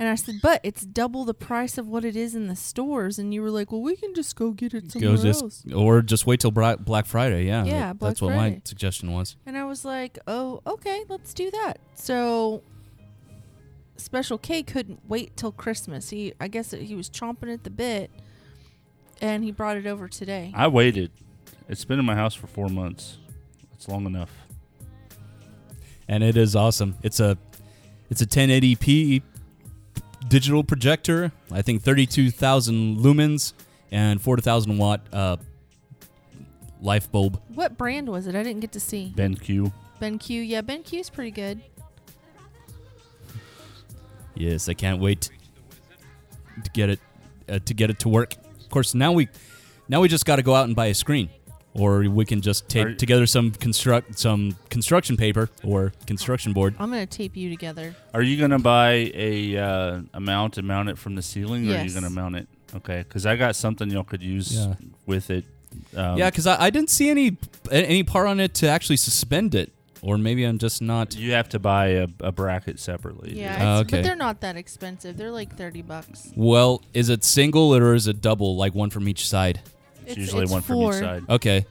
And 0.00 0.08
I 0.08 0.14
said, 0.14 0.36
"But 0.42 0.60
it's 0.64 0.84
double 0.86 1.24
the 1.26 1.34
price 1.34 1.76
of 1.76 1.86
what 1.86 2.04
it 2.06 2.16
is 2.16 2.34
in 2.34 2.46
the 2.48 2.56
stores." 2.56 3.18
And 3.18 3.34
you 3.34 3.42
were 3.42 3.50
like, 3.50 3.70
"Well, 3.70 3.82
we 3.82 3.94
can 3.96 4.14
just 4.14 4.34
go 4.34 4.50
get 4.50 4.72
it 4.72 4.90
somewhere 4.90 5.16
Go 5.16 5.22
just 5.22 5.42
else." 5.42 5.62
or 5.74 6.00
just 6.00 6.26
wait 6.26 6.40
till 6.40 6.50
Bra- 6.50 6.76
Black 6.76 7.04
Friday. 7.04 7.44
Yeah, 7.46 7.64
Yeah, 7.64 7.88
that- 7.88 7.98
Black 7.98 8.10
that's 8.10 8.22
what 8.22 8.34
my 8.34 8.62
suggestion 8.64 9.12
was. 9.12 9.36
And 9.44 9.58
I 9.58 9.64
was 9.66 9.84
like, 9.84 10.18
"Oh, 10.26 10.62
okay, 10.66 11.04
let's 11.10 11.34
do 11.34 11.50
that." 11.50 11.80
So 11.94 12.62
Special 13.98 14.38
K 14.38 14.62
couldn't 14.62 15.00
wait 15.06 15.36
till 15.36 15.52
Christmas. 15.52 16.08
He, 16.08 16.32
I 16.40 16.48
guess, 16.48 16.70
he 16.70 16.94
was 16.94 17.10
chomping 17.10 17.52
at 17.52 17.64
the 17.64 17.70
bit, 17.70 18.10
and 19.20 19.44
he 19.44 19.52
brought 19.52 19.76
it 19.76 19.86
over 19.86 20.08
today. 20.08 20.50
I 20.54 20.68
waited. 20.68 21.10
It's 21.68 21.84
been 21.84 21.98
in 21.98 22.06
my 22.06 22.14
house 22.14 22.34
for 22.34 22.46
four 22.46 22.68
months. 22.68 23.18
It's 23.74 23.86
long 23.86 24.06
enough. 24.06 24.30
and 26.08 26.24
it 26.24 26.36
is 26.36 26.56
awesome. 26.56 26.96
It's 27.02 27.20
a 27.20 27.36
it's 28.08 28.20
a 28.22 28.26
1080p 28.26 29.22
digital 30.30 30.64
projector. 30.64 31.32
I 31.50 31.60
think 31.60 31.82
32,000 31.82 32.98
lumens 32.98 33.52
and 33.90 34.22
4,000 34.22 34.78
watt 34.78 35.00
uh, 35.12 35.36
life 36.80 37.10
bulb. 37.10 37.42
What 37.48 37.76
brand 37.76 38.08
was 38.08 38.26
it? 38.26 38.34
I 38.34 38.42
didn't 38.42 38.60
get 38.60 38.72
to 38.72 38.80
see. 38.80 39.12
BenQ. 39.14 39.72
BenQ. 40.00 40.48
Yeah, 40.48 40.62
BenQ's 40.62 41.10
pretty 41.10 41.32
good. 41.32 41.60
Yes, 44.34 44.68
I 44.68 44.74
can't 44.74 45.00
wait 45.00 45.28
to 46.64 46.70
get 46.70 46.88
it 46.88 47.00
uh, 47.48 47.58
to 47.64 47.74
get 47.74 47.90
it 47.90 47.98
to 48.00 48.08
work. 48.08 48.36
Of 48.60 48.70
course, 48.70 48.94
now 48.94 49.12
we 49.12 49.28
now 49.88 50.00
we 50.00 50.08
just 50.08 50.24
got 50.24 50.36
to 50.36 50.42
go 50.42 50.54
out 50.54 50.64
and 50.66 50.74
buy 50.74 50.86
a 50.86 50.94
screen, 50.94 51.28
or 51.74 52.00
we 52.08 52.24
can 52.24 52.40
just 52.40 52.68
tape 52.68 52.86
Are- 52.86 52.94
together 52.94 53.26
some 53.26 53.52
construct 53.52 54.18
some 54.18 54.56
construction 54.70 55.16
paper 55.16 55.48
or 55.62 55.92
construction 56.06 56.52
board. 56.52 56.74
I'm 56.78 56.90
gonna 56.90 57.06
tape 57.06 57.36
you 57.36 57.48
together. 57.50 57.94
Are 58.12 58.22
you 58.22 58.36
gonna 58.40 58.58
buy 58.58 59.10
a 59.14 59.56
uh, 59.56 60.00
a 60.14 60.20
mount 60.20 60.58
and 60.58 60.66
mount 60.66 60.88
it 60.88 60.98
from 60.98 61.14
the 61.14 61.22
ceiling, 61.22 61.68
or 61.68 61.74
are 61.74 61.78
you 61.78 61.82
Yes. 61.84 61.94
gonna 61.94 62.10
mount 62.10 62.36
it? 62.36 62.48
Okay, 62.74 62.98
because 63.06 63.26
I 63.26 63.36
got 63.36 63.56
something 63.56 63.90
y'all 63.90 64.04
could 64.04 64.22
use 64.22 64.54
Yeah. 64.54 64.74
with 65.06 65.30
it. 65.30 65.44
Um, 65.96 66.18
yeah, 66.18 66.30
because 66.30 66.46
I, 66.48 66.64
I 66.64 66.70
didn't 66.70 66.90
see 66.90 67.08
any 67.10 67.36
any 67.70 68.02
part 68.02 68.26
on 68.26 68.40
it 68.40 68.54
to 68.54 68.68
actually 68.68 68.96
suspend 68.96 69.54
it, 69.54 69.70
or 70.02 70.18
maybe 70.18 70.42
I'm 70.44 70.58
just 70.58 70.82
not. 70.82 71.14
you 71.16 71.32
have 71.32 71.48
to 71.50 71.60
buy 71.60 71.86
a, 71.88 72.08
a 72.20 72.32
bracket 72.32 72.80
separately. 72.80 73.38
Yeah, 73.38 73.56
Oh, 73.60 73.80
it's, 73.80 73.88
okay. 73.92 73.98
but 73.98 74.04
they're 74.06 74.16
not 74.16 74.40
that 74.40 74.56
expensive. 74.56 75.16
They're 75.16 75.30
like 75.30 75.56
thirty 75.56 75.82
bucks. 75.82 76.32
Well, 76.34 76.82
is 76.92 77.08
it 77.08 77.22
single 77.24 77.72
or 77.74 77.94
is 77.94 78.08
it 78.08 78.20
double, 78.20 78.56
like 78.56 78.74
one 78.74 78.90
from 78.90 79.08
each 79.08 79.28
side? 79.28 79.60
It's, 80.06 80.16
usually 80.16 80.46
one 80.46 80.62
from 80.62 80.74
four. 80.76 80.92
each 80.94 81.00
side. 81.00 81.24
Okay. 81.28 81.66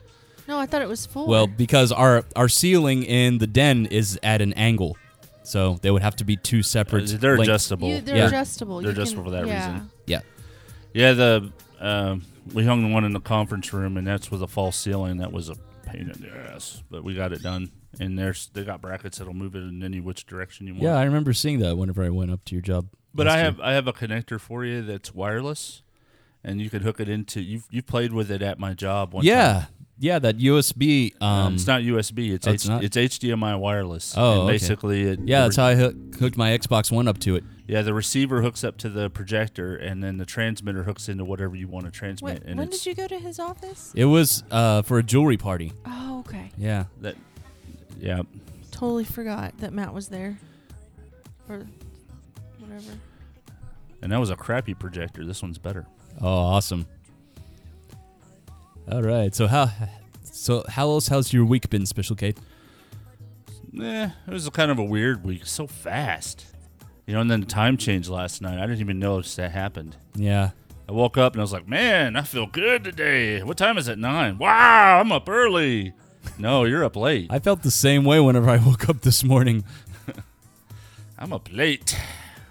No, 0.48 0.58
I 0.58 0.66
thought 0.66 0.82
it 0.82 0.88
was 0.88 1.06
four. 1.06 1.26
Well, 1.26 1.46
because 1.46 1.92
our 1.92 2.24
our 2.34 2.48
ceiling 2.48 3.02
in 3.04 3.38
the 3.38 3.46
den 3.46 3.86
is 3.86 4.18
at 4.22 4.40
an 4.42 4.52
angle, 4.54 4.96
so 5.44 5.78
they 5.82 5.90
would 5.90 6.02
have 6.02 6.16
to 6.16 6.24
be 6.24 6.36
two 6.36 6.62
separate. 6.62 7.12
Uh, 7.12 7.18
they're 7.18 7.32
lengths. 7.36 7.48
adjustable. 7.48 7.88
You, 7.88 8.00
they're 8.00 8.16
Yeah. 8.16 8.26
adjustable. 8.28 8.78
They're 8.78 8.86
You 8.86 8.92
adjustable 8.92 9.22
can- 9.24 9.32
for 9.32 9.36
that 9.38 9.46
yeah. 9.46 9.72
reason. 9.72 9.90
Yeah. 10.06 10.20
Yeah, 10.92 11.12
the 11.12 11.52
um 11.80 12.22
we 12.52 12.64
hung 12.64 12.82
the 12.82 12.88
one 12.92 13.04
in 13.04 13.12
the 13.12 13.20
conference 13.20 13.72
room, 13.72 13.96
and 13.96 14.06
that's 14.06 14.30
with 14.30 14.42
a 14.42 14.48
false 14.48 14.76
ceiling. 14.76 15.18
That 15.18 15.30
was 15.32 15.48
a 15.48 15.54
pain 15.86 16.10
in 16.12 16.20
the 16.20 16.30
ass, 16.52 16.82
but 16.90 17.04
we 17.04 17.14
got 17.14 17.32
it 17.32 17.42
done. 17.42 17.70
And 18.00 18.18
there's 18.18 18.48
they 18.54 18.64
got 18.64 18.80
brackets 18.80 19.18
that'll 19.18 19.34
move 19.34 19.54
it 19.54 19.60
in 19.60 19.82
any 19.84 20.00
which 20.00 20.26
direction 20.26 20.66
you 20.66 20.72
want. 20.74 20.82
Yeah, 20.82 20.94
I 20.96 21.04
remember 21.04 21.32
seeing 21.32 21.58
that 21.60 21.76
whenever 21.76 22.02
I 22.04 22.08
went 22.08 22.30
up 22.32 22.44
to 22.46 22.54
your 22.56 22.62
job. 22.62 22.88
But 23.14 23.26
last 23.26 23.34
I 23.34 23.36
year. 23.36 23.44
have 23.44 23.60
I 23.60 23.72
have 23.74 23.86
a 23.86 23.92
connector 23.92 24.40
for 24.40 24.64
you 24.64 24.82
that's 24.82 25.14
wireless, 25.14 25.82
and 26.44 26.60
you 26.60 26.70
could 26.70 26.82
hook 26.82 27.00
it 27.00 27.08
into. 27.08 27.40
You've 27.40 27.64
you've 27.70 27.86
played 27.86 28.12
with 28.12 28.30
it 28.30 28.42
at 28.42 28.58
my 28.58 28.74
job. 28.74 29.12
One 29.14 29.24
Yeah, 29.24 29.52
time. 29.52 29.66
yeah, 29.98 30.18
that 30.18 30.38
USB. 30.38 31.14
Um, 31.20 31.28
Um, 31.28 31.54
it's 31.54 31.66
not 31.66 31.82
USB. 31.82 32.32
It's 32.32 32.46
oh, 32.46 32.50
H- 32.50 32.54
it's 32.54 32.68
not? 32.68 32.84
it's 32.84 32.96
HDMI 32.96 33.58
wireless. 33.58 34.14
Oh, 34.16 34.32
and 34.32 34.40
okay. 34.42 34.52
basically, 34.52 35.02
it, 35.02 35.20
yeah, 35.24 35.40
the 35.42 35.44
that's 35.46 35.56
how 35.56 35.64
I 35.66 35.74
hook, 35.74 35.94
hooked 36.18 36.36
my 36.36 36.50
Xbox 36.56 36.90
One 36.90 37.08
up 37.08 37.18
to 37.20 37.36
it. 37.36 37.44
Yeah, 37.66 37.82
the 37.82 37.94
receiver 37.94 38.42
hooks 38.42 38.64
up 38.64 38.78
to 38.78 38.88
the 38.88 39.08
projector, 39.10 39.76
and 39.76 40.02
then 40.02 40.16
the 40.16 40.26
transmitter 40.26 40.82
hooks 40.82 41.08
into 41.08 41.24
whatever 41.24 41.54
you 41.54 41.68
want 41.68 41.84
to 41.84 41.86
When, 41.86 41.92
transmit. 41.92 42.42
and 42.44 42.58
when 42.58 42.68
did 42.68 42.84
you 42.84 42.94
go 42.96 43.06
to 43.06 43.18
his 43.18 43.38
office? 43.38 43.92
It 43.94 44.06
was 44.06 44.42
uh, 44.50 44.82
for 44.82 44.98
a 44.98 45.02
jewelry 45.04 45.36
party. 45.36 45.72
Oh, 45.86 46.24
okay. 46.26 46.50
Yeah, 46.58 46.86
that. 47.02 47.14
Yeah, 48.00 48.22
Totally 48.72 49.04
forgot 49.04 49.58
that 49.58 49.72
Matt 49.74 49.92
was 49.92 50.08
there. 50.08 50.38
Or 51.50 51.66
whatever. 52.58 52.92
and 54.02 54.10
that 54.10 54.18
was 54.18 54.30
a 54.30 54.36
crappy 54.36 54.72
projector. 54.74 55.24
This 55.26 55.42
one's 55.42 55.58
better. 55.58 55.86
Oh, 56.20 56.26
awesome. 56.28 56.86
All 58.90 59.02
right. 59.02 59.34
So 59.34 59.46
how 59.46 59.70
so 60.24 60.64
how 60.68 60.88
else 60.88 61.08
how's 61.08 61.32
your 61.32 61.44
week 61.44 61.68
been, 61.70 61.86
Special 61.86 62.16
Kate? 62.16 62.38
Eh, 63.80 64.08
it 64.26 64.32
was 64.32 64.48
kind 64.50 64.70
of 64.70 64.78
a 64.78 64.84
weird 64.84 65.24
week. 65.24 65.46
So 65.46 65.66
fast, 65.66 66.46
you 67.06 67.14
know. 67.14 67.20
And 67.20 67.30
then 67.30 67.40
the 67.40 67.46
time 67.46 67.76
change 67.76 68.08
last 68.08 68.42
night. 68.42 68.58
I 68.58 68.62
didn't 68.66 68.80
even 68.80 68.98
notice 68.98 69.36
that 69.36 69.52
happened. 69.52 69.96
Yeah. 70.14 70.50
I 70.88 70.92
woke 70.92 71.16
up 71.16 71.34
and 71.34 71.40
I 71.40 71.44
was 71.44 71.52
like, 71.52 71.68
"Man, 71.68 72.16
I 72.16 72.22
feel 72.22 72.46
good 72.46 72.82
today." 72.82 73.42
What 73.42 73.56
time 73.56 73.78
is 73.78 73.86
it? 73.86 73.98
Nine. 73.98 74.38
Wow, 74.38 74.98
I'm 75.00 75.12
up 75.12 75.28
early. 75.28 75.92
No, 76.36 76.64
you're 76.64 76.84
up 76.84 76.96
late. 76.96 77.28
I 77.30 77.38
felt 77.38 77.62
the 77.62 77.70
same 77.70 78.04
way 78.04 78.18
whenever 78.18 78.50
I 78.50 78.56
woke 78.66 78.88
up 78.88 79.02
this 79.02 79.22
morning. 79.22 79.64
I'm 81.18 81.32
up 81.32 81.48
late. 81.52 81.96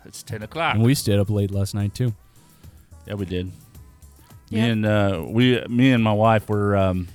It's 0.06 0.24
ten 0.24 0.42
o'clock. 0.42 0.76
And 0.76 0.84
we 0.84 0.96
stayed 0.96 1.20
up 1.20 1.30
late 1.30 1.52
last 1.52 1.76
night 1.76 1.94
too. 1.94 2.14
Yeah, 3.06 3.16
we 3.16 3.26
did. 3.26 3.52
Yeah. 4.50 4.64
Me 4.66 4.70
and 4.72 4.86
uh, 4.86 5.26
we, 5.28 5.62
me 5.68 5.92
and 5.92 6.04
my 6.04 6.14
wife 6.14 6.50
were 6.50 6.76
um, 6.76 7.08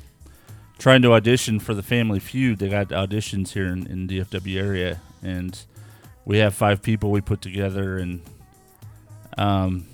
trying 0.79 1.03
to 1.03 1.13
audition 1.13 1.59
for 1.61 1.75
the 1.75 1.83
Family 1.83 2.21
Feud. 2.21 2.59
They 2.59 2.69
got 2.69 2.89
auditions 2.89 3.51
here 3.53 3.67
in, 3.67 3.87
in 3.87 4.07
DFW 4.09 4.57
area, 4.61 5.01
and 5.23 5.59
we 6.25 6.39
have 6.39 6.55
five 6.55 6.81
people 6.83 7.11
we 7.11 7.21
put 7.21 7.41
together. 7.41 7.99
And 7.99 8.23
um, 9.37 9.87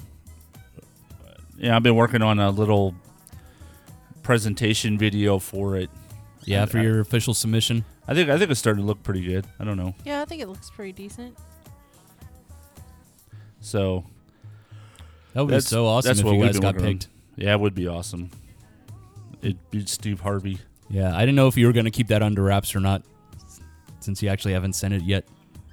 yeah, 1.59 1.77
I've 1.77 1.83
been 1.83 1.97
working 1.97 2.23
on 2.23 2.39
a 2.39 2.51
little 2.51 2.95
presentation 4.23 4.99
video 4.99 5.39
for 5.39 5.77
it. 5.77 5.91
Yeah, 6.45 6.63
And 6.63 6.71
for 6.71 6.79
I- 6.79 6.83
your 6.83 7.01
official 7.01 7.35
submission. 7.35 7.85
I 8.09 8.15
think 8.15 8.29
I 8.29 8.39
think 8.39 8.51
it's 8.51 8.59
starting 8.59 8.83
to 8.83 8.87
look 8.87 9.03
pretty 9.05 9.23
good. 9.25 9.47
I 9.61 9.65
don't 9.65 9.77
know. 9.77 9.95
Yeah, 10.05 10.21
I 10.21 10.25
think 10.25 10.43
it 10.43 10.49
looks 10.49 10.69
pretty 10.69 10.93
decent. 10.93 11.37
So 13.61 14.05
That 15.35 15.45
would 15.45 15.51
be 15.55 15.61
so 15.61 15.87
awesome 15.87 16.09
that's 16.09 16.21
if 16.21 16.25
what 16.27 16.33
you 16.37 16.45
guys 16.45 16.59
got 16.59 16.75
working 16.75 16.87
on. 16.89 16.93
picked. 16.95 17.09
yeah, 17.37 17.53
it 17.55 17.61
would 17.61 17.75
be 17.75 17.87
awesome. 17.87 18.31
It'd 19.43 19.71
be 19.71 19.85
Steve 19.87 20.21
Harvey. 20.21 20.59
Yeah, 20.89 21.15
I 21.17 21.21
didn't 21.21 21.37
know 21.37 21.47
if 21.47 21.57
you 21.57 21.67
were 21.67 21.73
going 21.73 21.85
to 21.85 21.91
keep 21.91 22.09
that 22.09 22.23
under 22.23 22.43
wraps 22.43 22.75
or 22.75 22.81
not, 22.81 23.03
since 24.01 24.23
you 24.23 24.29
actually 24.29 24.55
haven't 24.55 24.73
sent 24.75 24.93
it 24.95 25.03
yet. 25.03 25.25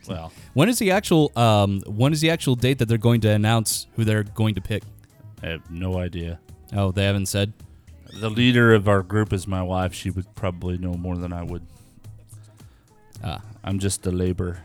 Well, 0.08 0.32
When 0.54 0.70
is 0.70 0.80
the 0.80 0.92
actual 0.92 1.32
um 1.36 1.82
when 1.86 2.14
is 2.14 2.22
the 2.22 2.30
actual 2.30 2.56
date 2.56 2.78
that 2.80 2.86
they're 2.88 2.98
going 2.98 3.20
to 3.22 3.30
announce 3.30 3.88
who 3.96 4.06
they're 4.06 4.24
going 4.24 4.56
to 4.56 4.62
pick? 4.62 4.84
I 5.44 5.48
have 5.48 5.70
no 5.70 5.98
idea. 5.98 6.40
Oh, 6.74 6.92
they 6.92 7.04
haven't 7.06 7.26
said. 7.26 7.52
The 8.14 8.30
leader 8.30 8.74
of 8.74 8.88
our 8.88 9.04
group 9.04 9.34
is 9.34 9.48
my 9.48 9.62
wife. 9.62 9.94
She 9.94 10.10
would 10.10 10.34
probably 10.36 10.78
know 10.78 10.94
more 10.94 11.18
than 11.18 11.34
I 11.34 11.44
would. 11.44 11.62
Ah, 13.24 13.42
I'm 13.64 13.80
just 13.80 14.04
the 14.04 14.12
labor, 14.12 14.60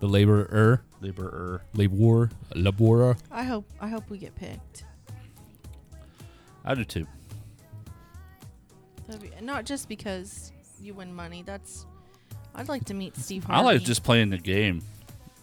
the 0.00 0.06
laborer, 0.06 0.82
laborer. 1.00 1.62
labor, 1.74 2.30
laborer. 2.54 3.16
I 3.30 3.44
hope 3.44 3.68
I 3.80 3.88
hope 3.88 4.08
we 4.08 4.18
get 4.18 4.34
picked. 4.34 4.84
I 6.64 6.74
do 6.74 6.84
too. 6.84 7.06
That'd 9.06 9.22
be, 9.22 9.30
not 9.40 9.64
just 9.64 9.88
because 9.88 10.52
you 10.80 10.94
win 10.94 11.14
money. 11.14 11.42
That's 11.42 11.86
I'd 12.54 12.68
like 12.68 12.84
to 12.86 12.94
meet 12.94 13.16
Steve 13.16 13.46
I 13.48 13.60
like 13.60 13.82
just 13.82 14.02
playing 14.02 14.30
the 14.30 14.38
game. 14.38 14.82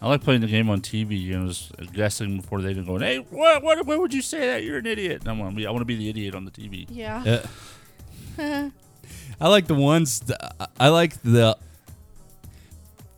I 0.02 0.10
like 0.10 0.22
playing 0.22 0.42
the 0.42 0.48
game 0.48 0.70
on 0.70 0.82
TV. 0.82 1.20
You 1.20 1.40
know, 1.40 1.48
just 1.48 1.72
guessing 1.94 2.38
before 2.38 2.62
they 2.62 2.74
can 2.74 2.86
go. 2.86 2.98
Hey, 3.00 3.18
what? 3.18 3.64
What? 3.64 3.86
Why 3.86 3.96
would 3.96 4.14
you 4.14 4.22
say 4.22 4.48
that? 4.48 4.64
You're 4.64 4.78
an 4.78 4.86
idiot. 4.86 5.22
And 5.22 5.30
I 5.30 5.34
want 5.34 5.52
to 5.52 5.56
be. 5.56 5.66
I 5.66 5.72
want 5.72 5.82
to 5.82 5.86
be 5.86 5.96
the 5.96 6.10
idiot 6.10 6.36
on 6.36 6.46
the 6.46 6.52
TV. 6.52 6.86
Yeah. 6.90 7.42
Uh, 8.38 8.70
I 9.42 9.48
like 9.48 9.68
the 9.68 9.76
ones. 9.76 10.20
That, 10.22 10.70
I 10.80 10.90
like 10.90 11.22
the 11.22 11.58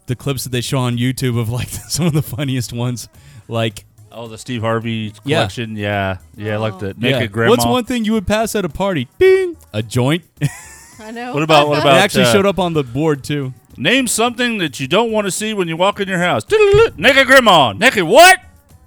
the 0.07 0.15
clips 0.15 0.43
that 0.43 0.49
they 0.49 0.61
show 0.61 0.79
on 0.79 0.97
YouTube 0.97 1.39
of 1.39 1.49
like 1.49 1.67
some 1.89 2.05
of 2.07 2.13
the 2.13 2.21
funniest 2.21 2.73
ones. 2.73 3.07
Like, 3.47 3.85
Oh, 4.11 4.27
the 4.27 4.37
Steve 4.37 4.61
Harvey 4.61 5.11
collection. 5.11 5.75
Yeah, 5.75 6.17
yeah. 6.35 6.53
I 6.55 6.57
like 6.57 6.73
Oh. 6.75 6.79
the 6.79 6.87
naked 6.95 7.21
yeah, 7.21 7.25
grandma. 7.27 7.51
what's 7.51 7.65
one 7.65 7.83
thing 7.85 8.03
you 8.05 8.13
would 8.13 8.25
pass 8.25 8.55
at 8.55 8.65
a 8.65 8.69
party? 8.69 9.07
Ding, 9.19 9.55
a 9.73 9.83
joint. 9.83 10.23
I 10.99 11.11
know. 11.11 11.33
What 11.33 11.43
about 11.43 11.67
what 11.67 11.79
about? 11.79 11.97
it 11.97 11.99
actually 11.99 12.23
uh, 12.23 12.31
showed 12.33 12.45
up 12.47 12.57
on 12.57 12.73
the 12.73 12.83
board 12.83 13.23
too. 13.23 13.53
Name 13.77 14.07
something 14.07 14.57
that 14.57 14.79
you 14.79 14.87
don't 14.87 15.11
want 15.11 15.25
to 15.25 15.31
see 15.31 15.53
when 15.53 15.67
you 15.67 15.77
walk 15.77 15.99
in 15.99 16.07
your 16.07 16.17
house. 16.17 16.43
Naked 16.97 17.27
grandma. 17.27 17.73
Naked 17.73 18.03
what? 18.05 18.39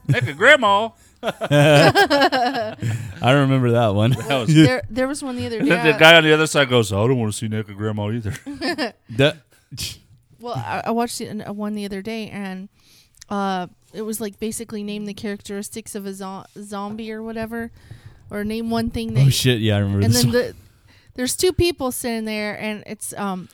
Naked 0.08 0.36
grandma. 0.36 0.88
I 1.22 2.74
remember 3.22 3.72
that 3.72 3.94
one. 3.94 4.10
That 4.12 4.38
was. 4.46 4.54
there 4.54 4.82
there 4.90 5.06
was 5.06 5.22
one 5.22 5.36
the 5.36 5.46
other 5.46 5.58
And 5.58 5.68
day. 5.68 5.74
then 5.76 5.92
the 5.92 5.98
guy 5.98 6.16
on 6.16 6.24
the 6.24 6.32
other 6.32 6.46
side 6.46 6.68
goes, 6.68 6.92
"I 6.92 6.96
don't 6.96 7.18
want 7.18 7.32
to 7.32 7.38
see 7.38 7.46
naked 7.48 7.76
grandma 7.76 8.10
either." 8.10 8.32
That- 9.10 9.36
Well, 10.40 10.54
I, 10.54 10.82
I 10.86 10.90
watched 10.90 11.20
it 11.20 11.42
a 11.44 11.52
one 11.52 11.74
the 11.74 11.84
other 11.84 12.02
day, 12.02 12.28
and 12.28 12.68
uh, 13.28 13.66
it 13.92 14.02
was 14.02 14.20
like 14.20 14.38
basically 14.40 14.82
name 14.82 15.04
the 15.04 15.14
characteristics 15.14 15.94
of 15.94 16.06
a 16.06 16.14
zo- 16.14 16.44
zombie 16.58 17.12
or 17.12 17.22
whatever, 17.22 17.70
or 18.30 18.44
name 18.44 18.70
one 18.70 18.90
thing 18.90 19.14
that. 19.14 19.26
oh 19.26 19.30
shit! 19.30 19.60
Yeah, 19.60 19.76
I 19.76 19.78
remember 19.80 20.04
and 20.04 20.14
then 20.14 20.30
the 20.30 20.54
there's 21.14 21.36
two 21.36 21.52
people 21.52 21.92
sitting 21.92 22.24
there, 22.24 22.58
and 22.58 22.82
it's 22.86 23.12
um 23.14 23.48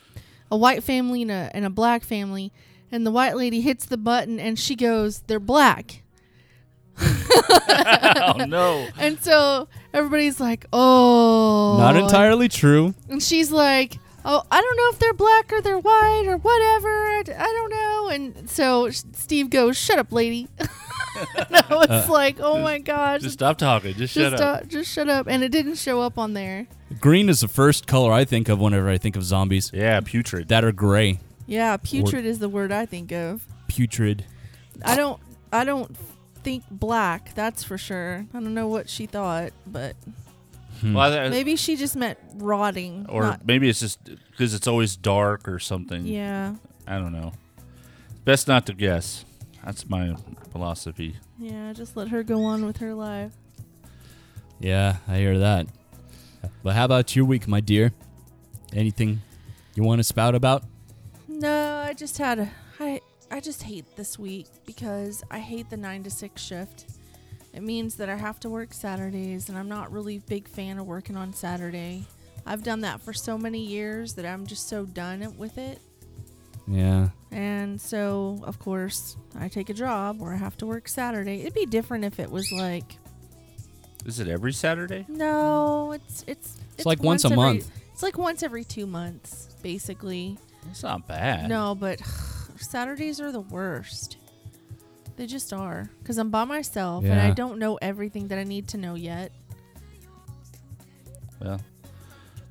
a 0.50 0.56
white 0.56 0.82
family 0.82 1.22
and 1.22 1.30
a 1.30 1.50
and 1.52 1.64
a 1.64 1.70
black 1.70 2.04
family, 2.04 2.52
and 2.92 3.04
the 3.06 3.10
white 3.10 3.36
lady 3.36 3.60
hits 3.60 3.86
the 3.86 3.96
button, 3.96 4.38
and 4.38 4.58
she 4.58 4.76
goes, 4.76 5.20
"They're 5.26 5.40
black." 5.40 6.02
oh 6.98 8.44
no. 8.48 8.88
And 8.98 9.20
so 9.20 9.68
everybody's 9.92 10.40
like, 10.40 10.66
"Oh." 10.72 11.76
Not 11.78 11.96
entirely 11.96 12.48
true. 12.48 12.94
And 13.08 13.22
she's 13.22 13.50
like, 13.50 13.98
"Oh, 14.26 14.42
I 14.50 14.60
don't 14.60 14.76
know 14.76 14.88
if 14.92 14.98
they're 14.98 15.14
black 15.14 15.52
or 15.52 15.62
they're 15.62 15.78
white 15.78 16.24
or 16.26 16.36
whatever. 16.36 16.88
I 16.88 17.46
don't 17.46 17.70
know." 17.70 18.08
And 18.08 18.50
so 18.50 18.90
Steve 18.90 19.48
goes, 19.48 19.76
"Shut 19.78 19.98
up, 19.98 20.12
lady." 20.12 20.48
and 20.58 21.56
I 21.56 21.64
was 21.70 22.08
like, 22.08 22.36
"Oh 22.40 22.60
my 22.60 22.78
gosh." 22.78 23.22
Just 23.22 23.34
stop 23.34 23.56
talking. 23.58 23.94
Just 23.94 24.12
shut 24.12 24.32
just, 24.32 24.42
up. 24.42 24.62
uh, 24.62 24.66
just 24.66 24.92
shut 24.92 25.08
up. 25.08 25.26
And 25.28 25.42
it 25.42 25.50
didn't 25.50 25.76
show 25.76 26.00
up 26.02 26.18
on 26.18 26.34
there. 26.34 26.66
Green 27.00 27.28
is 27.28 27.40
the 27.40 27.48
first 27.48 27.86
color 27.86 28.12
I 28.12 28.24
think 28.24 28.48
of 28.48 28.58
whenever 28.58 28.88
I 28.88 28.98
think 28.98 29.16
of 29.16 29.24
zombies 29.24 29.70
Yeah, 29.72 30.00
putrid. 30.04 30.48
that 30.48 30.64
are 30.64 30.72
gray. 30.72 31.20
Yeah, 31.46 31.76
putrid 31.76 32.26
is 32.26 32.38
the 32.38 32.48
word 32.48 32.72
I 32.72 32.86
think 32.86 33.12
of. 33.12 33.46
Putrid. 33.68 34.24
I 34.84 34.96
don't 34.96 35.20
I 35.52 35.64
don't 35.64 35.96
think 36.42 36.64
black, 36.70 37.34
that's 37.34 37.64
for 37.64 37.78
sure. 37.78 38.26
I 38.32 38.40
don't 38.40 38.54
know 38.54 38.68
what 38.68 38.88
she 38.88 39.06
thought, 39.06 39.52
but 39.66 39.96
Hmm. 40.80 40.94
Well, 40.94 41.12
I- 41.12 41.28
maybe 41.28 41.56
she 41.56 41.76
just 41.76 41.96
meant 41.96 42.18
rotting. 42.34 43.06
or 43.08 43.22
not- 43.22 43.46
maybe 43.46 43.68
it's 43.68 43.80
just 43.80 43.98
because 44.30 44.54
it's 44.54 44.66
always 44.66 44.96
dark 44.96 45.48
or 45.48 45.58
something. 45.58 46.06
yeah. 46.06 46.54
I 46.86 46.98
don't 46.98 47.12
know. 47.12 47.32
Best 48.24 48.46
not 48.48 48.66
to 48.66 48.74
guess. 48.74 49.24
That's 49.64 49.88
my 49.88 50.14
philosophy. 50.52 51.16
Yeah, 51.38 51.72
just 51.72 51.96
let 51.96 52.08
her 52.08 52.22
go 52.22 52.44
on 52.44 52.64
with 52.64 52.76
her 52.78 52.94
life. 52.94 53.32
Yeah, 54.60 54.96
I 55.08 55.18
hear 55.18 55.38
that. 55.38 55.66
But 56.62 56.74
how 56.76 56.84
about 56.84 57.14
your 57.16 57.24
week, 57.24 57.48
my 57.48 57.60
dear? 57.60 57.92
Anything 58.72 59.20
you 59.74 59.82
want 59.82 59.98
to 59.98 60.04
spout 60.04 60.34
about? 60.34 60.64
No, 61.28 61.82
I 61.84 61.92
just 61.92 62.18
had 62.18 62.38
a 62.38 62.50
I 62.78 63.00
I 63.30 63.40
just 63.40 63.64
hate 63.64 63.84
this 63.96 64.18
week 64.18 64.46
because 64.64 65.24
I 65.30 65.40
hate 65.40 65.68
the 65.70 65.76
9 65.76 66.04
to 66.04 66.10
6 66.10 66.40
shift. 66.40 66.86
It 67.56 67.62
means 67.62 67.94
that 67.94 68.10
I 68.10 68.16
have 68.16 68.38
to 68.40 68.50
work 68.50 68.74
Saturdays 68.74 69.48
and 69.48 69.56
I'm 69.56 69.68
not 69.68 69.90
really 69.90 70.16
a 70.16 70.20
big 70.20 70.46
fan 70.46 70.78
of 70.78 70.86
working 70.86 71.16
on 71.16 71.32
Saturday. 71.32 72.04
I've 72.44 72.62
done 72.62 72.82
that 72.82 73.00
for 73.00 73.14
so 73.14 73.38
many 73.38 73.60
years 73.60 74.12
that 74.14 74.26
I'm 74.26 74.46
just 74.46 74.68
so 74.68 74.84
done 74.84 75.34
with 75.38 75.56
it. 75.56 75.80
Yeah. 76.68 77.08
And 77.32 77.80
so, 77.80 78.40
of 78.42 78.58
course, 78.58 79.16
I 79.38 79.48
take 79.48 79.70
a 79.70 79.74
job 79.74 80.20
where 80.20 80.34
I 80.34 80.36
have 80.36 80.58
to 80.58 80.66
work 80.66 80.86
Saturday. 80.86 81.40
It'd 81.40 81.54
be 81.54 81.64
different 81.64 82.04
if 82.04 82.20
it 82.20 82.30
was 82.30 82.52
like 82.52 82.98
Is 84.04 84.20
it 84.20 84.28
every 84.28 84.52
Saturday? 84.52 85.06
no, 85.08 85.92
it's 85.92 86.24
it's 86.26 86.58
it's, 86.76 86.84
like 86.84 87.02
once 87.02 87.24
a 87.24 87.28
every- 87.28 87.36
month. 87.36 87.70
It's 87.94 88.02
like 88.02 88.18
once 88.18 88.42
every 88.42 88.64
2 88.64 88.84
months, 88.86 89.48
basically. 89.62 90.36
It's 90.70 90.82
not 90.82 91.08
bad. 91.08 91.48
No, 91.48 91.74
but 91.74 92.00
Saturdays 92.58 93.18
are 93.18 93.32
the 93.32 93.40
worst. 93.40 94.18
They 95.16 95.26
just 95.26 95.52
are 95.52 95.88
cuz 96.04 96.18
I'm 96.18 96.30
by 96.30 96.44
myself 96.44 97.04
and 97.04 97.18
I 97.20 97.30
don't 97.30 97.58
know 97.58 97.76
everything 97.80 98.28
that 98.28 98.38
I 98.38 98.44
need 98.44 98.68
to 98.68 98.76
know 98.76 98.94
yet. 98.94 99.32
Well, 101.40 101.60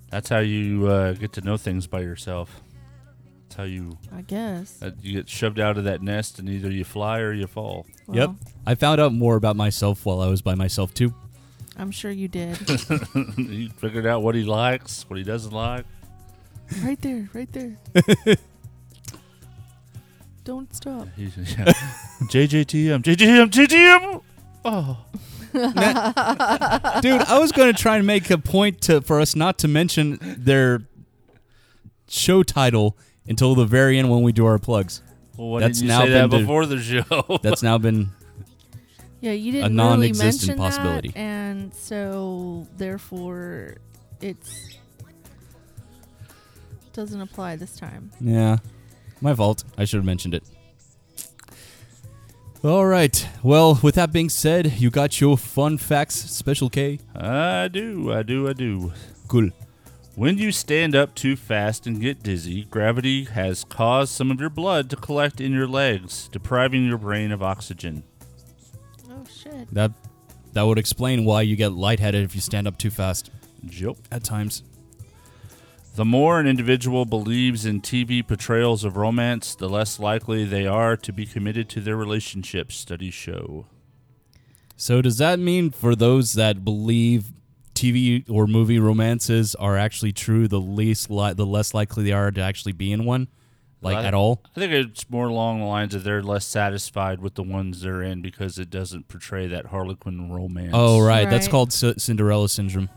that's 0.09 0.29
how 0.29 0.39
you 0.39 0.87
uh, 0.87 1.13
get 1.13 1.33
to 1.33 1.41
know 1.41 1.57
things 1.57 1.87
by 1.87 2.01
yourself. 2.01 2.61
That's 3.43 3.55
how 3.55 3.63
you 3.63 3.97
I 4.15 4.21
guess. 4.21 4.81
uh, 4.81 4.91
you 5.01 5.13
get 5.13 5.29
shoved 5.29 5.59
out 5.59 5.77
of 5.77 5.83
that 5.85 6.01
nest, 6.01 6.39
and 6.39 6.49
either 6.49 6.71
you 6.71 6.83
fly 6.85 7.19
or 7.19 7.33
you 7.33 7.47
fall. 7.47 7.85
Yep. 8.11 8.31
I 8.65 8.75
found 8.75 9.01
out 9.01 9.13
more 9.13 9.35
about 9.35 9.55
myself 9.55 10.05
while 10.05 10.21
I 10.21 10.27
was 10.27 10.41
by 10.41 10.55
myself 10.55 10.93
too. 10.93 11.13
I'm 11.77 11.91
sure 11.91 12.11
you 12.11 12.27
did. 12.27 12.57
you 13.37 13.69
figured 13.69 14.05
out 14.05 14.21
what 14.23 14.35
he 14.35 14.43
likes, 14.43 15.05
what 15.09 15.17
he 15.17 15.23
doesn't 15.23 15.51
like. 15.51 15.85
right 16.83 16.99
there, 17.01 17.29
right 17.33 17.51
there. 17.51 17.77
Don't 20.45 20.73
stop. 20.73 21.07
He's, 21.17 21.35
yeah. 21.37 21.65
JJTM, 22.31 23.01
JJTM, 23.03 23.49
JJTM. 23.49 24.21
Oh, 24.63 24.97
Dude, 27.01 27.21
I 27.21 27.39
was 27.39 27.51
going 27.51 27.73
to 27.73 27.81
try 27.81 27.97
and 27.97 28.05
make 28.07 28.29
a 28.29 28.37
point 28.37 28.81
to 28.83 29.01
for 29.01 29.19
us 29.19 29.35
not 29.35 29.57
to 29.59 29.67
mention 29.67 30.17
their 30.21 30.81
show 32.07 32.43
title 32.43 32.97
until 33.27 33.55
the 33.55 33.65
very 33.65 33.97
end 33.97 34.09
when 34.09 34.21
we 34.21 34.31
do 34.31 34.45
our 34.45 34.59
plugs. 34.59 35.01
well, 35.37 35.47
why 35.49 35.59
That's 35.61 35.79
didn't 35.79 35.91
you 35.91 35.97
now 35.97 36.05
say 36.05 36.11
that 36.11 36.29
been 36.29 36.39
de- 36.39 36.45
before 36.45 36.65
the 36.65 36.79
show? 36.81 37.39
That's 37.43 37.63
now 37.63 37.77
been 37.77 38.09
Yeah, 39.21 39.31
you 39.31 39.51
didn't 39.51 39.75
really 39.75 39.75
non-existent 39.75 40.57
mention 40.59 40.63
possibility. 40.63 41.09
that, 41.09 41.17
and 41.17 41.73
so 41.73 42.67
therefore, 42.77 43.75
it's 44.21 44.77
doesn't 46.93 47.21
apply 47.21 47.55
this 47.57 47.75
time. 47.75 48.11
yeah, 48.21 48.57
my 49.21 49.33
fault. 49.35 49.63
I 49.77 49.85
should 49.85 49.97
have 49.97 50.05
mentioned 50.05 50.33
it. 50.33 50.43
All 52.63 52.85
right. 52.85 53.27
Well, 53.43 53.79
with 53.83 53.95
that 53.95 54.11
being 54.11 54.29
said, 54.29 54.73
you 54.79 54.89
got 54.89 55.21
your 55.21 55.37
fun 55.37 55.77
facts, 55.77 56.15
Special 56.15 56.69
K. 56.69 56.99
I 57.15 57.67
do, 57.67 58.11
I 58.11 58.23
do, 58.23 58.47
I 58.49 58.53
do. 58.53 58.91
Cool. 59.27 59.49
When 60.15 60.37
you 60.37 60.51
stand 60.51 60.95
up 60.95 61.13
too 61.13 61.35
fast 61.35 61.85
and 61.85 61.99
get 62.01 62.23
dizzy, 62.23 62.63
gravity 62.65 63.25
has 63.25 63.65
caused 63.65 64.13
some 64.13 64.31
of 64.31 64.39
your 64.39 64.49
blood 64.49 64.89
to 64.89 64.95
collect 64.95 65.41
in 65.41 65.51
your 65.51 65.67
legs, 65.67 66.29
depriving 66.31 66.85
your 66.87 66.97
brain 66.97 67.31
of 67.31 67.43
oxygen. 67.43 68.03
Oh 69.11 69.25
shit! 69.29 69.67
That 69.73 69.91
that 70.53 70.63
would 70.63 70.79
explain 70.79 71.25
why 71.25 71.41
you 71.41 71.57
get 71.57 71.73
lightheaded 71.73 72.23
if 72.23 72.33
you 72.33 72.39
stand 72.41 72.65
up 72.65 72.77
too 72.77 72.89
fast 72.89 73.29
Yep. 73.69 73.97
at 74.09 74.23
times. 74.23 74.63
The 75.95 76.05
more 76.05 76.39
an 76.41 76.47
individual 76.47 77.05
believes 77.05 77.65
in 77.65 77.79
TV 77.79 78.25
portrayals 78.25 78.83
of 78.83 78.97
romance, 78.97 79.55
the 79.55 79.69
less 79.69 79.97
likely 79.97 80.43
they 80.43 80.67
are 80.67 80.97
to 80.97 81.13
be 81.13 81.25
committed 81.25 81.69
to 81.69 81.79
their 81.81 81.95
relationships, 81.95 82.75
studies 82.75 83.13
show. 83.13 83.65
So 84.75 85.01
does 85.01 85.17
that 85.19 85.39
mean 85.39 85.69
for 85.71 85.95
those 85.95 86.33
that 86.33 86.65
believe 86.65 87.31
TV 87.73 88.29
or 88.29 88.45
movie 88.45 88.77
romances 88.79 89.55
are 89.55 89.77
actually 89.77 90.11
true, 90.11 90.49
the 90.49 90.59
least 90.59 91.09
li- 91.09 91.33
the 91.33 91.45
less 91.45 91.73
likely 91.73 92.03
they 92.03 92.11
are 92.11 92.29
to 92.29 92.41
actually 92.41 92.73
be 92.73 92.91
in 92.91 93.05
one, 93.05 93.29
like 93.81 93.95
I- 93.95 94.03
at 94.05 94.13
all? 94.13 94.41
I 94.53 94.59
think 94.59 94.73
it's 94.73 95.09
more 95.09 95.27
along 95.27 95.59
the 95.59 95.65
lines 95.65 95.95
of 95.95 96.03
they're 96.03 96.21
less 96.23 96.45
satisfied 96.45 97.21
with 97.21 97.35
the 97.35 97.43
ones 97.43 97.79
they're 97.81 98.01
in 98.03 98.21
because 98.21 98.59
it 98.59 98.69
doesn't 98.69 99.07
portray 99.07 99.47
that 99.47 99.67
Harlequin 99.67 100.29
romance. 100.29 100.71
Oh, 100.73 100.99
right. 100.99 101.29
That's 101.29 101.47
called 101.47 101.71
C- 101.71 101.93
Cinderella 101.97 102.49
syndrome. 102.49 102.89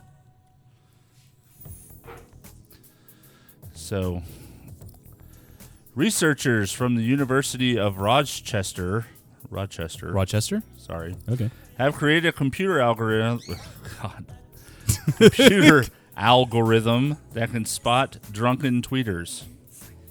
So, 3.89 4.23
researchers 5.95 6.71
from 6.73 6.95
the 6.97 7.03
University 7.03 7.79
of 7.79 7.97
Rochester, 7.97 9.07
Rochester, 9.49 10.13
Rochester. 10.13 10.63
sorry, 10.77 11.17
Okay. 11.27 11.51
have 11.79 11.95
created 11.95 12.29
a 12.29 12.33
computer 12.33 12.81
algorithm. 12.81 13.41
God, 14.03 14.27
computer 15.17 15.87
algorithm 16.19 17.17
that 17.33 17.51
can 17.51 17.65
spot 17.65 18.19
drunken 18.31 18.83
tweeters. 18.83 19.45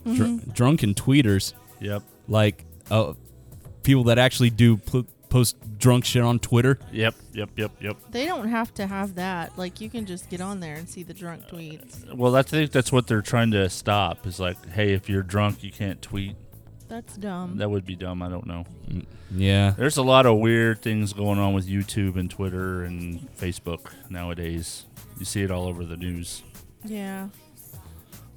Dr- 0.05 0.53
drunken 0.55 0.95
tweeters, 0.95 1.53
Yep. 1.79 2.01
like 2.27 2.65
uh, 2.89 3.13
people 3.83 4.05
that 4.05 4.17
actually 4.17 4.49
do 4.49 4.77
pl- 4.77 5.05
post 5.29 5.57
drunk 5.77 6.05
shit 6.05 6.23
on 6.23 6.39
Twitter. 6.39 6.79
Yep. 6.91 7.15
Yep. 7.33 7.49
Yep. 7.55 7.71
Yep. 7.81 7.97
They 8.11 8.25
don't 8.25 8.47
have 8.47 8.73
to 8.75 8.87
have 8.87 9.15
that. 9.15 9.57
Like 9.57 9.81
you 9.81 9.89
can 9.89 10.05
just 10.05 10.29
get 10.29 10.41
on 10.41 10.59
there 10.59 10.75
and 10.75 10.87
see 10.89 11.03
the 11.03 11.13
drunk 11.13 11.47
tweets. 11.47 12.13
Well, 12.13 12.35
I 12.35 12.41
think 12.41 12.71
that's 12.71 12.91
what 12.91 13.07
they're 13.07 13.21
trying 13.21 13.51
to 13.51 13.69
stop. 13.69 14.25
Is 14.25 14.39
like, 14.39 14.69
hey, 14.69 14.93
if 14.93 15.09
you're 15.09 15.23
drunk, 15.23 15.63
you 15.63 15.71
can't 15.71 16.01
tweet. 16.01 16.35
That's 16.87 17.17
dumb. 17.17 17.57
That 17.57 17.69
would 17.69 17.85
be 17.85 17.95
dumb. 17.95 18.21
I 18.21 18.29
don't 18.29 18.47
know. 18.47 18.65
Mm, 18.89 19.05
yeah. 19.31 19.73
There's 19.77 19.97
a 19.97 20.03
lot 20.03 20.25
of 20.25 20.37
weird 20.37 20.81
things 20.81 21.11
going 21.11 21.37
on 21.37 21.53
with 21.53 21.67
YouTube 21.67 22.15
and 22.17 22.31
Twitter 22.31 22.83
and 22.83 23.27
Facebook 23.35 23.91
nowadays. 24.09 24.85
You 25.19 25.25
see 25.25 25.41
it 25.41 25.51
all 25.51 25.67
over 25.67 25.83
the 25.83 25.97
news. 25.97 26.43
Yeah. 26.85 27.27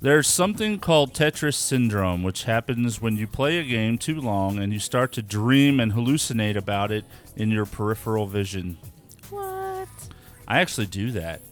There's 0.02 0.26
something 0.26 0.78
called 0.78 1.12
Tetris 1.12 1.56
syndrome, 1.56 2.22
which 2.22 2.44
happens 2.44 3.02
when 3.02 3.16
you 3.18 3.26
play 3.26 3.58
a 3.58 3.64
game 3.64 3.98
too 3.98 4.18
long 4.18 4.58
and 4.58 4.72
you 4.72 4.78
start 4.78 5.12
to 5.12 5.22
dream 5.22 5.78
and 5.78 5.92
hallucinate 5.92 6.56
about 6.56 6.90
it 6.90 7.04
in 7.36 7.50
your 7.50 7.66
peripheral 7.66 8.26
vision. 8.26 8.78
What? 9.28 9.88
I 10.48 10.60
actually 10.60 10.86
do 10.86 11.10
that. 11.10 11.42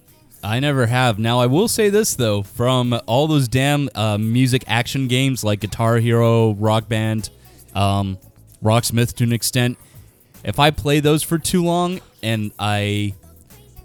I 0.42 0.60
never 0.60 0.86
have. 0.86 1.18
Now 1.18 1.40
I 1.40 1.46
will 1.46 1.68
say 1.68 1.90
this 1.90 2.14
though, 2.14 2.42
from 2.42 2.98
all 3.04 3.26
those 3.26 3.48
damn 3.48 3.90
uh, 3.94 4.16
music 4.16 4.64
action 4.66 5.08
games 5.08 5.44
like 5.44 5.60
Guitar 5.60 5.98
Hero, 5.98 6.54
Rock 6.54 6.88
Band, 6.88 7.28
um, 7.74 8.16
Rocksmith 8.64 9.14
to 9.16 9.24
an 9.24 9.32
extent, 9.32 9.76
if 10.42 10.58
I 10.58 10.70
play 10.70 11.00
those 11.00 11.22
for 11.22 11.36
too 11.36 11.62
long 11.62 12.00
and 12.22 12.52
I 12.58 13.12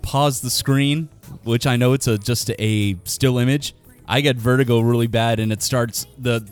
pause 0.04 0.39
the 0.39 0.49
screen, 0.49 1.10
which 1.43 1.67
I 1.67 1.76
know 1.76 1.91
it's 1.91 2.08
a 2.08 2.17
just 2.17 2.49
a 2.58 2.95
still 3.04 3.39
image, 3.39 3.73
I 4.13 4.21
get 4.21 4.36
vertigo 4.36 4.80
really 4.80 5.08
bad, 5.08 5.39
and 5.39 5.52
it 5.52 5.63
starts 5.63 6.06
the 6.19 6.47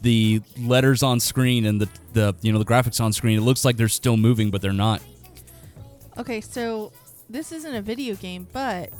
the 0.00 0.42
letters 0.58 1.04
on 1.04 1.20
screen 1.20 1.64
and 1.64 1.80
the 1.80 1.88
the 2.12 2.34
you 2.42 2.52
know 2.52 2.58
the 2.58 2.64
graphics 2.64 3.00
on 3.00 3.12
screen. 3.12 3.38
It 3.38 3.42
looks 3.42 3.64
like 3.64 3.76
they're 3.76 3.86
still 3.86 4.16
moving, 4.16 4.50
but 4.50 4.62
they're 4.62 4.72
not. 4.72 5.00
Okay, 6.18 6.40
so 6.40 6.90
this 7.30 7.52
isn't 7.52 7.72
a 7.72 7.82
video 7.82 8.16
game, 8.16 8.48
but 8.52 8.90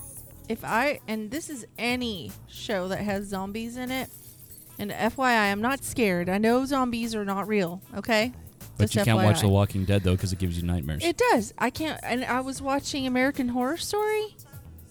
if 0.49 0.64
I 0.64 1.01
and 1.09 1.29
this 1.33 1.51
is 1.51 1.66
any 1.77 2.31
show 2.47 2.87
that 2.87 2.99
has 3.01 3.27
zombies 3.27 3.77
in 3.77 3.90
it, 3.90 4.09
and 4.79 4.92
FYI, 4.92 5.51
I'm 5.51 5.61
not 5.61 5.83
scared. 5.83 6.29
I 6.29 6.38
know 6.38 6.64
zombies 6.64 7.16
are 7.16 7.25
not 7.25 7.49
real. 7.49 7.83
Okay, 7.97 8.33
But 8.79 8.90
Just 8.90 8.95
you 8.95 9.12
can't 9.12 9.25
watch 9.25 9.40
The 9.40 9.49
Walking 9.49 9.85
Dead 9.85 10.05
though 10.05 10.12
because 10.12 10.33
it 10.33 10.38
gives 10.38 10.57
you 10.57 10.62
nightmares. 10.62 11.03
It 11.03 11.16
does. 11.16 11.53
I 11.59 11.71
can't. 11.71 11.99
And 12.05 12.25
I 12.25 12.42
was 12.42 12.62
watching 12.62 13.09
American 13.09 13.49
Horror 13.49 13.77
Story, 13.77 14.37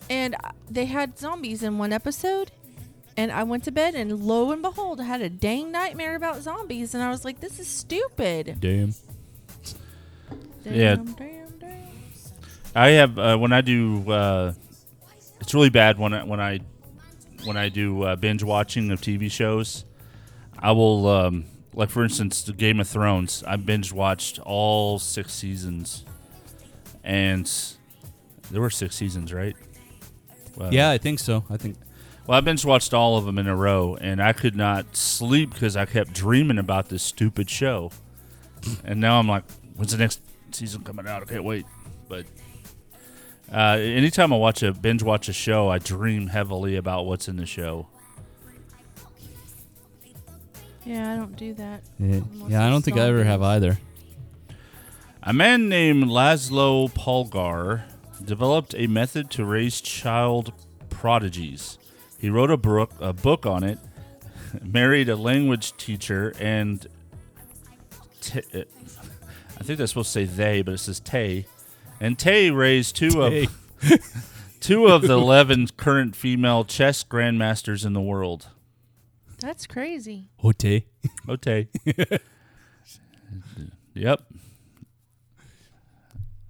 and 0.09 0.35
uh, 0.43 0.51
they 0.69 0.87
had 0.87 1.17
zombies 1.17 1.63
in 1.63 1.77
one 1.77 1.93
episode. 1.93 2.51
And 3.21 3.31
I 3.31 3.43
went 3.43 3.63
to 3.65 3.71
bed, 3.71 3.93
and 3.93 4.19
lo 4.19 4.51
and 4.51 4.63
behold, 4.63 4.99
I 4.99 5.03
had 5.03 5.21
a 5.21 5.29
dang 5.29 5.71
nightmare 5.71 6.15
about 6.15 6.41
zombies. 6.41 6.95
And 6.95 7.03
I 7.03 7.11
was 7.11 7.23
like, 7.23 7.39
"This 7.39 7.59
is 7.59 7.67
stupid." 7.67 8.57
Damn. 8.59 8.95
Yeah. 10.65 10.95
Damn, 10.95 11.05
damn, 11.13 11.59
damn. 11.59 11.87
I 12.73 12.87
have 12.89 13.19
uh, 13.19 13.37
when 13.37 13.53
I 13.53 13.61
do. 13.61 14.09
Uh, 14.11 14.53
it's 15.39 15.53
really 15.53 15.69
bad 15.69 15.99
when 15.99 16.15
I 16.15 16.23
when 16.23 16.39
I 16.39 16.61
when 17.45 17.57
I 17.57 17.69
do 17.69 18.01
uh, 18.01 18.15
binge 18.15 18.41
watching 18.41 18.89
of 18.89 19.01
TV 19.01 19.29
shows. 19.29 19.85
I 20.57 20.71
will 20.71 21.07
um, 21.07 21.45
like 21.75 21.91
for 21.91 22.03
instance, 22.03 22.41
the 22.41 22.53
Game 22.53 22.79
of 22.79 22.87
Thrones. 22.87 23.43
I 23.45 23.55
binge 23.55 23.93
watched 23.93 24.39
all 24.39 24.97
six 24.97 25.31
seasons, 25.31 26.05
and 27.03 27.51
there 28.49 28.61
were 28.61 28.71
six 28.71 28.95
seasons, 28.95 29.31
right? 29.31 29.55
Well, 30.57 30.73
Yeah, 30.73 30.89
I 30.89 30.97
think 30.97 31.19
so. 31.19 31.43
I 31.51 31.57
think 31.57 31.77
Well, 32.27 32.37
I 32.37 32.41
binge 32.41 32.63
watched 32.63 32.93
all 32.93 33.17
of 33.17 33.25
them 33.25 33.37
in 33.37 33.47
a 33.47 33.55
row, 33.55 33.97
and 33.99 34.21
I 34.21 34.31
could 34.31 34.55
not 34.55 34.95
sleep 34.95 35.53
because 35.53 35.75
I 35.75 35.85
kept 35.85 36.13
dreaming 36.13 36.59
about 36.59 36.89
this 36.89 37.01
stupid 37.01 37.49
show. 37.49 37.91
and 38.83 38.99
now 38.99 39.19
I'm 39.19 39.27
like, 39.27 39.43
when's 39.75 39.91
the 39.91 39.97
next 39.97 40.21
season 40.51 40.83
coming 40.83 41.07
out? 41.07 41.23
I 41.23 41.25
can't 41.25 41.43
wait. 41.43 41.65
But 42.07 42.25
uh, 43.51 43.77
anytime 43.79 44.31
I 44.31 44.37
watch 44.37 44.61
a 44.61 44.71
binge 44.71 45.03
watch 45.03 45.29
a 45.29 45.33
show, 45.33 45.69
I 45.69 45.79
dream 45.79 46.27
heavily 46.27 46.75
about 46.75 47.05
what's 47.05 47.27
in 47.27 47.37
the 47.37 47.45
show. 47.45 47.87
Yeah, 50.85 51.13
I 51.13 51.15
don't 51.15 51.35
do 51.35 51.53
that. 51.55 51.83
yeah, 51.99 52.21
yeah 52.47 52.65
I 52.65 52.69
don't 52.69 52.81
think 52.83 52.97
I 52.97 53.01
ever 53.01 53.23
have 53.23 53.41
either. 53.41 53.77
A 55.23 55.33
man 55.33 55.69
named 55.69 56.05
Laszlo 56.05 56.91
Polgar 56.91 57.83
developed 58.23 58.73
a 58.75 58.87
method 58.87 59.29
to 59.31 59.45
raise 59.45 59.79
child 59.79 60.51
prodigies. 60.89 61.77
He 62.21 62.29
wrote 62.29 62.51
a 62.51 62.57
book, 62.57 62.91
a 62.99 63.13
book 63.13 63.47
on 63.47 63.63
it, 63.63 63.79
married 64.63 65.09
a 65.09 65.15
language 65.15 65.75
teacher, 65.77 66.33
and 66.39 66.85
t- 68.21 68.41
uh, 68.53 68.61
I 69.59 69.63
think 69.63 69.79
that's 69.79 69.91
supposed 69.91 70.13
to 70.13 70.19
say 70.19 70.25
they, 70.25 70.61
but 70.61 70.75
it 70.75 70.77
says 70.77 70.99
Tay. 70.99 71.47
And 71.99 72.19
Tay 72.19 72.51
raised 72.51 72.95
two 72.95 73.09
Tay. 73.09 73.43
of 73.45 74.29
two 74.59 74.85
of 74.85 75.01
the 75.01 75.13
eleven 75.13 75.67
current 75.77 76.15
female 76.15 76.63
chess 76.63 77.03
grandmasters 77.03 77.85
in 77.85 77.93
the 77.93 78.01
world. 78.01 78.49
That's 79.39 79.65
crazy. 79.65 80.29
Ote. 80.43 80.83
Ote. 81.27 81.67
Yep. 83.93 84.21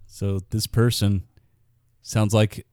So 0.05 0.41
this 0.51 0.67
person 0.67 1.23
sounds 2.03 2.36
like 2.36 2.67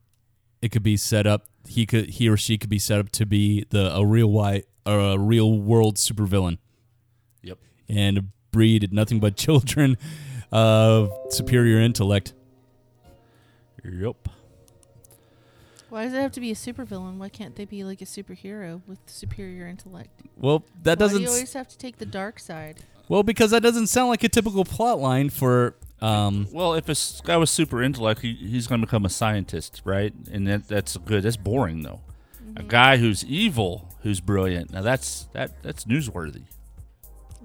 it 0.60 0.70
could 0.70 0.82
be 0.82 0.98
set 0.98 1.26
up. 1.26 1.46
He 1.68 1.86
could, 1.86 2.08
he 2.10 2.28
or 2.28 2.36
she 2.36 2.58
could 2.58 2.70
be 2.70 2.78
set 2.78 2.98
up 2.98 3.10
to 3.10 3.26
be 3.26 3.64
the 3.70 3.94
a 3.94 4.04
real 4.04 4.30
white 4.30 4.64
or 4.86 4.98
a 4.98 5.18
real 5.18 5.58
world 5.60 5.96
supervillain 5.96 6.58
Yep. 7.42 7.58
and 7.88 8.28
breed 8.50 8.92
nothing 8.92 9.20
but 9.20 9.36
children 9.44 9.96
of 10.50 11.10
superior 11.30 11.78
intellect. 11.78 12.32
Yep. 13.84 14.28
Why 15.90 16.04
does 16.04 16.12
it 16.12 16.20
have 16.20 16.32
to 16.32 16.40
be 16.40 16.50
a 16.50 16.54
supervillain? 16.54 17.16
Why 17.16 17.28
can't 17.30 17.56
they 17.56 17.64
be 17.64 17.82
like 17.84 18.02
a 18.02 18.04
superhero 18.04 18.82
with 18.86 18.98
superior 19.06 19.66
intellect? 19.66 20.20
Well, 20.36 20.64
that 20.82 20.98
Why 20.98 21.06
doesn't. 21.06 21.18
do 21.18 21.22
you 21.24 21.28
always 21.30 21.52
have 21.54 21.68
to 21.68 21.78
take 21.78 21.96
the 21.98 22.06
dark 22.06 22.38
side? 22.38 22.80
well, 23.08 23.22
because 23.22 23.52
that 23.52 23.62
doesn't 23.62 23.86
sound 23.86 24.08
like 24.10 24.22
a 24.24 24.28
typical 24.28 24.64
plot 24.64 24.98
line 25.00 25.30
for. 25.30 25.74
Um, 26.00 26.46
Well, 26.52 26.74
if 26.74 26.88
a 26.88 26.96
guy 27.24 27.36
was 27.36 27.50
super 27.50 27.82
intellect, 27.82 28.20
he, 28.20 28.34
he's 28.34 28.66
going 28.66 28.80
to 28.80 28.86
become 28.86 29.04
a 29.04 29.10
scientist, 29.10 29.82
right? 29.84 30.12
And 30.30 30.46
that, 30.46 30.68
that's 30.68 30.96
good. 30.96 31.24
That's 31.24 31.36
boring, 31.36 31.82
though. 31.82 32.00
A 32.56 32.62
guy 32.62 32.96
who's 32.96 33.24
evil, 33.24 33.94
who's 34.02 34.20
brilliant. 34.20 34.72
Now 34.72 34.82
that's 34.82 35.28
that 35.32 35.62
that's 35.62 35.84
newsworthy. 35.84 36.44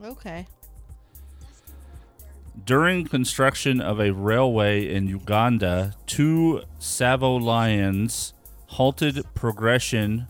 Okay. 0.03 0.47
During 2.65 3.05
construction 3.05 3.81
of 3.81 3.99
a 3.99 4.11
railway 4.11 4.87
in 4.91 5.07
Uganda, 5.07 5.95
two 6.07 6.63
Tsavo 6.79 7.39
lions 7.39 8.33
halted 8.67 9.23
progression 9.35 10.27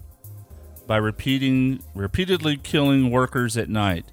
by 0.88 0.98
repeating 0.98 1.84
repeatedly 1.94 2.58
killing 2.58 3.12
workers 3.12 3.56
at 3.56 3.70
night. 3.70 4.06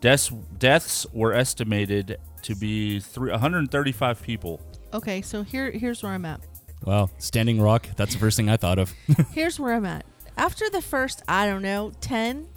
Deaths 0.00 0.28
deaths 0.58 1.06
were 1.12 1.32
estimated 1.32 2.18
to 2.42 2.54
be 2.54 3.00
three, 3.00 3.30
135 3.30 4.22
people. 4.22 4.60
Okay, 4.92 5.20
so 5.22 5.42
here 5.42 5.70
here's 5.70 6.02
where 6.02 6.12
I'm 6.12 6.24
at. 6.24 6.40
wow, 6.84 7.10
Standing 7.18 7.60
Rock. 7.60 7.88
That's 7.96 8.14
the 8.14 8.18
first 8.20 8.36
thing 8.36 8.48
I 8.48 8.56
thought 8.56 8.78
of. 8.78 8.92
Here's 9.32 9.58
where 9.60 9.74
I'm 9.74 9.84
at. 9.84 10.04
After 10.36 10.70
the 10.70 10.80
first, 10.80 11.22
I 11.28 11.46
don't 11.46 11.62
know, 11.62 11.92
10, 12.00 12.48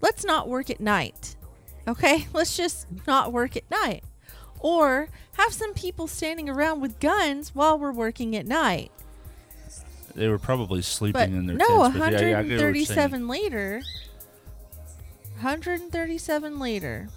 let's 0.00 0.24
not 0.24 0.48
work 0.48 0.70
at 0.70 0.80
night. 0.80 1.36
Okay? 1.86 2.26
Let's 2.32 2.56
just 2.56 2.86
not 3.06 3.30
work 3.32 3.56
at 3.58 3.70
night. 3.70 4.02
Or 4.60 5.10
have 5.34 5.52
some 5.52 5.74
people 5.74 6.06
standing 6.06 6.48
around 6.48 6.80
with 6.80 6.98
guns 6.98 7.54
while 7.54 7.78
we're 7.78 7.92
working 7.92 8.34
at 8.34 8.46
night. 8.46 8.90
They 10.14 10.28
were 10.28 10.38
probably 10.38 10.80
sleeping 10.80 11.12
But 11.12 11.28
in 11.28 11.44
their 11.46 11.56
no, 11.56 11.82
tents. 11.82 11.98
but 11.98 12.12
yeah, 12.14 12.20
yeah, 12.20 12.38
I 12.38 12.42
get 12.44 12.62
what 12.62 12.74
you're 12.74 12.84
saying. 12.86 13.10
137 13.10 13.28
later. 13.28 13.82
137 15.40 16.58
later. 16.58 17.08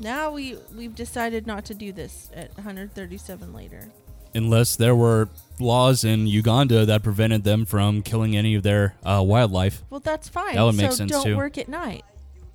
Now 0.00 0.30
we 0.32 0.56
we've 0.74 0.94
decided 0.94 1.46
not 1.46 1.66
to 1.66 1.74
do 1.74 1.92
this 1.92 2.30
at 2.34 2.54
137 2.56 3.52
later. 3.52 3.90
Unless 4.34 4.76
there 4.76 4.94
were 4.94 5.28
laws 5.58 6.04
in 6.04 6.26
Uganda 6.26 6.86
that 6.86 7.02
prevented 7.02 7.44
them 7.44 7.66
from 7.66 8.00
killing 8.02 8.36
any 8.36 8.54
of 8.54 8.62
their 8.62 8.94
uh, 9.04 9.22
wildlife. 9.24 9.82
Well, 9.90 10.00
that's 10.00 10.28
fine. 10.28 10.54
That 10.54 10.62
would 10.62 10.76
make 10.76 10.90
so 10.92 10.96
sense, 10.96 11.10
don't 11.10 11.24
too. 11.24 11.36
work 11.36 11.58
at 11.58 11.68
night. 11.68 12.04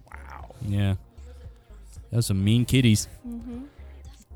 Wow. 0.09 0.55
Yeah. 0.65 0.95
That 2.09 2.17
was 2.17 2.25
some 2.27 2.43
mean 2.43 2.65
kitties. 2.65 3.07
Mm-hmm. 3.27 3.63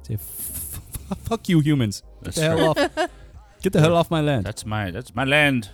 Say, 0.03 0.13
"F- 0.15 0.79
f- 1.11 1.17
fuck 1.19 1.47
you, 1.47 1.61
humans. 1.61 2.03
Get 2.23 2.35
the 2.35 2.41
hell 2.41 2.69
off. 2.69 3.09
Get 3.61 3.73
the 3.73 3.79
hell 3.79 3.95
off 3.95 4.11
my 4.11 4.21
land. 4.21 4.45
That's 4.45 4.65
my 4.65 4.91
that's 4.91 5.15
my 5.15 5.23
land. 5.23 5.69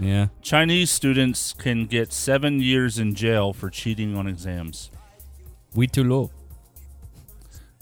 Yeah. 0.00 0.28
Chinese 0.42 0.90
students 0.90 1.52
can 1.52 1.86
get 1.86 2.12
seven 2.12 2.60
years 2.60 2.98
in 2.98 3.14
jail 3.14 3.52
for 3.52 3.70
cheating 3.70 4.16
on 4.16 4.26
exams. 4.26 4.90
We 5.74 5.86
too 5.86 6.04
low. 6.04 6.30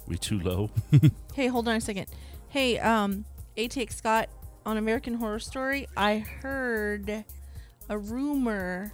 We 0.06 0.16
too 0.16 0.38
low. 0.40 0.70
Hey, 1.34 1.46
hold 1.46 1.66
on 1.66 1.76
a 1.76 1.80
second. 1.80 2.08
Hey, 2.50 2.78
um, 2.78 3.24
ATX 3.56 3.94
Scott 3.94 4.28
on 4.66 4.76
American 4.76 5.14
Horror 5.14 5.38
Story, 5.38 5.88
I 5.96 6.18
heard 6.18 7.24
a 7.88 7.96
rumor 7.98 8.92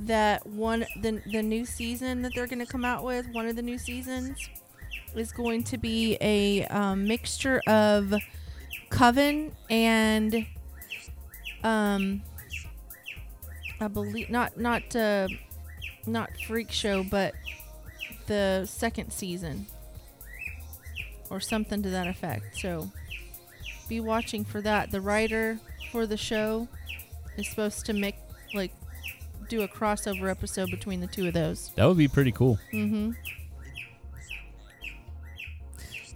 that 0.00 0.46
one 0.46 0.84
the 1.00 1.22
the 1.32 1.42
new 1.42 1.64
season 1.64 2.20
that 2.20 2.32
they're 2.34 2.46
going 2.46 2.58
to 2.58 2.66
come 2.70 2.84
out 2.84 3.02
with, 3.02 3.26
one 3.32 3.46
of 3.46 3.56
the 3.56 3.62
new 3.62 3.78
seasons 3.78 4.38
is 5.14 5.32
going 5.32 5.64
to 5.64 5.78
be 5.78 6.18
a 6.20 6.66
um, 6.66 7.06
mixture 7.06 7.62
of 7.66 8.14
Coven 8.90 9.52
and 9.70 10.46
um 11.64 12.22
I 13.80 13.88
believe 13.88 14.28
not 14.28 14.58
not 14.58 14.94
uh 14.94 15.28
not 16.06 16.30
Freak 16.46 16.70
Show, 16.70 17.04
but 17.04 17.34
the 18.30 18.64
second 18.64 19.12
season 19.12 19.66
or 21.30 21.40
something 21.40 21.82
to 21.82 21.90
that 21.90 22.06
effect. 22.06 22.56
So 22.56 22.92
be 23.88 23.98
watching 23.98 24.44
for 24.44 24.60
that. 24.60 24.92
The 24.92 25.00
writer 25.00 25.58
for 25.90 26.06
the 26.06 26.16
show 26.16 26.68
is 27.36 27.48
supposed 27.48 27.86
to 27.86 27.92
make 27.92 28.14
like 28.54 28.72
do 29.48 29.62
a 29.62 29.68
crossover 29.68 30.30
episode 30.30 30.70
between 30.70 31.00
the 31.00 31.08
two 31.08 31.26
of 31.26 31.34
those. 31.34 31.72
That 31.74 31.86
would 31.86 31.98
be 31.98 32.06
pretty 32.06 32.30
cool. 32.30 32.60
Mm-hmm. 32.72 33.10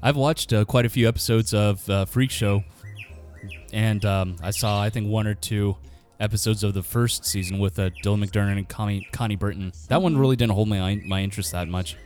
I've 0.00 0.16
watched 0.16 0.52
uh, 0.52 0.64
quite 0.64 0.86
a 0.86 0.88
few 0.88 1.08
episodes 1.08 1.52
of 1.52 1.90
uh, 1.90 2.04
Freak 2.04 2.30
Show, 2.30 2.62
and 3.72 4.04
um, 4.04 4.36
I 4.40 4.52
saw 4.52 4.80
I 4.80 4.88
think 4.88 5.08
one 5.08 5.26
or 5.26 5.34
two 5.34 5.76
episodes 6.20 6.62
of 6.62 6.74
the 6.74 6.82
first 6.82 7.24
season 7.24 7.58
with 7.58 7.76
uh, 7.78 7.90
Dylan 8.04 8.24
McDermott 8.24 8.56
and 8.56 8.68
Connie, 8.68 9.08
Connie 9.10 9.34
Britton. 9.34 9.72
That 9.88 10.00
one 10.00 10.16
really 10.16 10.36
didn't 10.36 10.52
hold 10.52 10.68
my 10.68 11.02
my 11.04 11.22
interest 11.22 11.50
that 11.52 11.66
much. 11.66 11.96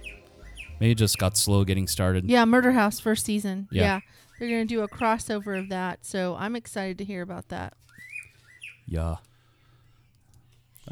Maybe 0.80 0.92
it 0.92 0.98
just 0.98 1.18
got 1.18 1.36
slow 1.36 1.64
getting 1.64 1.86
started. 1.86 2.24
Yeah, 2.24 2.44
Murder 2.44 2.72
House 2.72 3.00
first 3.00 3.24
season. 3.26 3.68
Yeah. 3.70 3.82
Yeah. 3.82 4.00
They're 4.38 4.48
gonna 4.48 4.64
do 4.66 4.82
a 4.82 4.88
crossover 4.88 5.58
of 5.58 5.68
that, 5.70 6.04
so 6.04 6.36
I'm 6.38 6.54
excited 6.54 6.98
to 6.98 7.04
hear 7.04 7.22
about 7.22 7.48
that. 7.48 7.74
Yeah. 8.86 9.16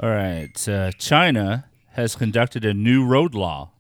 All 0.01 0.11
right. 0.11 0.69
Uh, 0.69 0.91
China 0.93 1.67
has 1.93 2.17
conducted 2.17 2.65
a 2.65 2.75
new 2.75 3.07
road 3.07 3.35
law. 3.35 3.71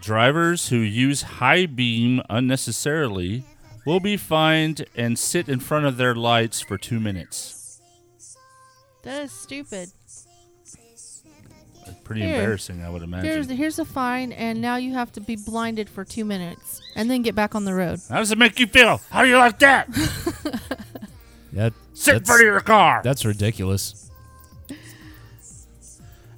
Drivers 0.00 0.68
who 0.70 0.78
use 0.78 1.22
high 1.22 1.66
beam 1.66 2.22
unnecessarily 2.30 3.44
will 3.84 4.00
be 4.00 4.16
fined 4.16 4.86
and 4.96 5.18
sit 5.18 5.48
in 5.48 5.60
front 5.60 5.84
of 5.84 5.98
their 5.98 6.14
lights 6.14 6.60
for 6.60 6.78
two 6.78 6.98
minutes. 6.98 7.80
That 9.02 9.24
is 9.24 9.32
stupid. 9.32 9.90
Pretty 12.10 12.22
Here. 12.22 12.40
embarrassing, 12.40 12.82
I 12.82 12.90
would 12.90 13.02
imagine. 13.02 13.30
Here's 13.30 13.48
here's 13.48 13.78
a 13.78 13.84
fine, 13.84 14.32
and 14.32 14.60
now 14.60 14.74
you 14.74 14.94
have 14.94 15.12
to 15.12 15.20
be 15.20 15.36
blinded 15.36 15.88
for 15.88 16.04
two 16.04 16.24
minutes, 16.24 16.82
and 16.96 17.08
then 17.08 17.22
get 17.22 17.36
back 17.36 17.54
on 17.54 17.64
the 17.64 17.72
road. 17.72 18.00
How 18.08 18.18
does 18.18 18.32
it 18.32 18.38
make 18.38 18.58
you 18.58 18.66
feel? 18.66 19.00
How 19.10 19.22
do 19.22 19.28
you 19.28 19.38
like 19.38 19.60
that? 19.60 19.88
That, 21.52 21.72
Sit 21.94 22.12
in 22.12 22.18
that's, 22.18 22.28
front 22.28 22.42
of 22.42 22.46
your 22.46 22.60
car. 22.60 23.00
that's 23.02 23.24
ridiculous. 23.24 24.08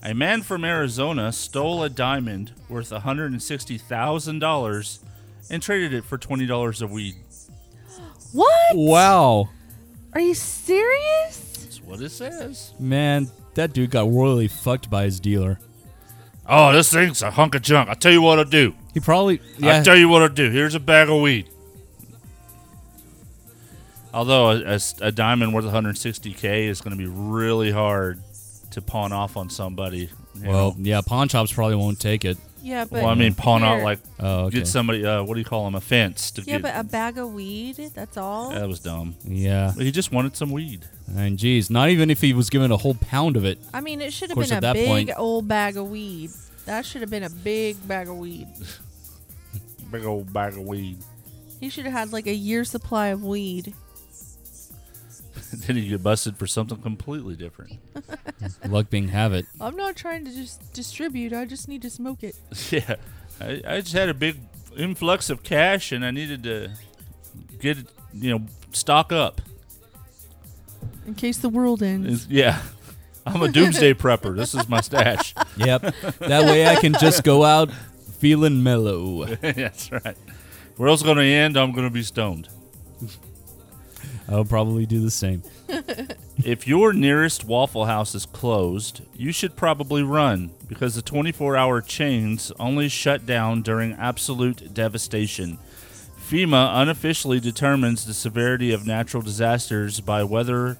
A 0.02 0.14
man 0.14 0.40
from 0.40 0.64
Arizona 0.64 1.30
stole 1.32 1.82
a 1.82 1.90
diamond 1.90 2.52
worth 2.70 2.88
$160,000 2.88 4.98
and 5.50 5.62
traded 5.62 5.92
it 5.92 6.06
for 6.06 6.16
$20 6.16 6.82
of 6.82 6.90
weed. 6.90 7.16
What? 8.32 8.74
Wow. 8.74 9.50
Are 10.14 10.20
you 10.20 10.32
serious? 10.32 11.58
That's 11.62 11.82
what 11.82 12.00
it 12.00 12.08
says. 12.08 12.72
Man, 12.80 13.30
that 13.54 13.72
dude 13.72 13.90
got 13.90 14.10
royally 14.10 14.48
fucked 14.48 14.90
by 14.90 15.04
his 15.04 15.20
dealer. 15.20 15.58
Oh, 16.46 16.72
this 16.72 16.92
thing's 16.92 17.22
a 17.22 17.30
hunk 17.30 17.54
of 17.54 17.62
junk. 17.62 17.88
I'll 17.88 17.94
tell 17.94 18.12
you 18.12 18.22
what 18.22 18.38
I'll 18.38 18.44
do. 18.44 18.74
He 18.94 19.00
probably 19.00 19.40
yeah. 19.58 19.76
I'll 19.76 19.84
tell 19.84 19.96
you 19.96 20.08
what 20.08 20.22
I'll 20.22 20.28
do. 20.28 20.50
Here's 20.50 20.74
a 20.74 20.80
bag 20.80 21.08
of 21.08 21.20
weed. 21.20 21.48
Although 24.14 24.76
a 25.00 25.12
diamond 25.12 25.54
worth 25.54 25.64
160K 25.64 26.66
is 26.66 26.82
going 26.82 26.90
to 26.90 26.98
be 26.98 27.06
really 27.06 27.70
hard 27.70 28.20
to 28.72 28.82
pawn 28.82 29.12
off 29.12 29.38
on 29.38 29.48
somebody. 29.48 30.10
well, 30.44 30.72
know. 30.72 30.76
yeah, 30.78 31.00
pawn 31.00 31.28
shops 31.28 31.52
probably 31.52 31.76
won't 31.76 31.98
take 31.98 32.24
it. 32.24 32.36
Yeah, 32.62 32.84
but 32.84 33.02
well, 33.02 33.06
I 33.06 33.14
mean, 33.14 33.34
pawn 33.34 33.62
out 33.64 33.76
here- 33.76 33.84
like 33.84 33.98
Oh, 34.20 34.44
okay. 34.44 34.58
get 34.58 34.66
somebody. 34.68 35.04
Uh, 35.04 35.22
what 35.24 35.34
do 35.34 35.40
you 35.40 35.44
call 35.44 35.64
them? 35.64 35.74
A 35.74 35.80
fence 35.80 36.30
to 36.32 36.42
get. 36.42 36.46
Yeah, 36.48 36.54
get. 36.58 36.62
but 36.62 36.76
a 36.76 36.84
bag 36.84 37.18
of 37.18 37.32
weed. 37.32 37.76
That's 37.94 38.16
all. 38.16 38.50
that 38.50 38.68
was 38.68 38.78
dumb. 38.80 39.16
Yeah. 39.24 39.72
He 39.72 39.90
just 39.90 40.12
wanted 40.12 40.36
some 40.36 40.50
weed. 40.52 40.84
And 41.16 41.38
geez, 41.38 41.68
not 41.70 41.90
even 41.90 42.08
if 42.10 42.20
he 42.20 42.32
was 42.32 42.48
given 42.50 42.70
a 42.70 42.76
whole 42.76 42.94
pound 42.94 43.36
of 43.36 43.44
it. 43.44 43.58
I 43.74 43.80
mean, 43.80 44.00
it 44.00 44.12
should 44.12 44.30
have 44.30 44.36
course, 44.36 44.48
been 44.50 44.58
a 44.58 44.60
that 44.60 44.74
big 44.74 44.86
point- 44.88 45.10
old 45.16 45.48
bag 45.48 45.76
of 45.76 45.90
weed. 45.90 46.30
That 46.66 46.86
should 46.86 47.00
have 47.00 47.10
been 47.10 47.24
a 47.24 47.30
big 47.30 47.76
bag 47.88 48.08
of 48.08 48.16
weed. 48.16 48.46
Big 49.90 50.04
old 50.04 50.32
bag 50.32 50.52
of 50.54 50.60
weed. 50.60 50.98
He 51.60 51.68
should 51.68 51.84
have 51.84 51.92
had 51.92 52.12
like 52.12 52.26
a 52.26 52.34
year 52.34 52.64
supply 52.64 53.08
of 53.08 53.24
weed. 53.24 53.74
then 55.66 55.76
you 55.76 55.90
get 55.90 56.02
busted 56.02 56.36
for 56.36 56.46
something 56.46 56.78
completely 56.78 57.36
different. 57.36 57.78
Luck 58.68 58.90
being 58.90 59.08
have 59.08 59.32
it. 59.32 59.46
I'm 59.60 59.76
not 59.76 59.96
trying 59.96 60.24
to 60.24 60.32
just 60.32 60.72
distribute. 60.72 61.32
I 61.32 61.44
just 61.44 61.68
need 61.68 61.82
to 61.82 61.90
smoke 61.90 62.22
it. 62.22 62.36
yeah, 62.70 62.96
I, 63.40 63.62
I 63.66 63.80
just 63.80 63.92
had 63.92 64.08
a 64.08 64.14
big 64.14 64.36
influx 64.76 65.30
of 65.30 65.42
cash, 65.42 65.92
and 65.92 66.04
I 66.04 66.10
needed 66.10 66.42
to 66.44 66.70
get 67.60 67.78
it, 67.78 67.86
you 68.14 68.30
know, 68.30 68.46
stock 68.72 69.12
up. 69.12 69.40
In 71.06 71.14
case 71.14 71.38
the 71.38 71.48
world 71.48 71.82
ends. 71.82 72.24
It's- 72.24 72.26
yeah, 72.30 72.62
I'm 73.26 73.42
a 73.42 73.48
doomsday 73.48 73.94
prepper. 73.94 74.36
This 74.36 74.54
is 74.54 74.68
my 74.68 74.80
stash. 74.80 75.34
Yep. 75.56 75.94
that 76.20 76.44
way 76.44 76.66
I 76.66 76.76
can 76.76 76.94
just 76.94 77.24
go 77.24 77.44
out 77.44 77.70
feeling 78.18 78.62
mellow. 78.62 79.26
That's 79.26 79.90
right. 79.92 80.16
World's 80.78 81.02
gonna 81.02 81.22
end. 81.22 81.56
I'm 81.56 81.72
gonna 81.72 81.90
be 81.90 82.02
stoned. 82.02 82.48
I'll 84.32 84.44
probably 84.44 84.86
do 84.86 85.00
the 85.00 85.10
same. 85.10 85.42
If 86.44 86.66
your 86.66 86.92
nearest 86.92 87.44
Waffle 87.44 87.84
House 87.84 88.16
is 88.16 88.26
closed, 88.26 89.02
you 89.14 89.30
should 89.30 89.54
probably 89.54 90.02
run 90.02 90.50
because 90.66 90.96
the 90.96 91.02
24 91.02 91.56
hour 91.56 91.80
chains 91.80 92.50
only 92.58 92.88
shut 92.88 93.26
down 93.26 93.62
during 93.62 93.92
absolute 93.92 94.74
devastation. 94.74 95.58
FEMA 96.18 96.70
unofficially 96.82 97.38
determines 97.38 98.06
the 98.06 98.14
severity 98.14 98.72
of 98.72 98.86
natural 98.86 99.22
disasters 99.22 100.00
by 100.00 100.24
whether 100.24 100.78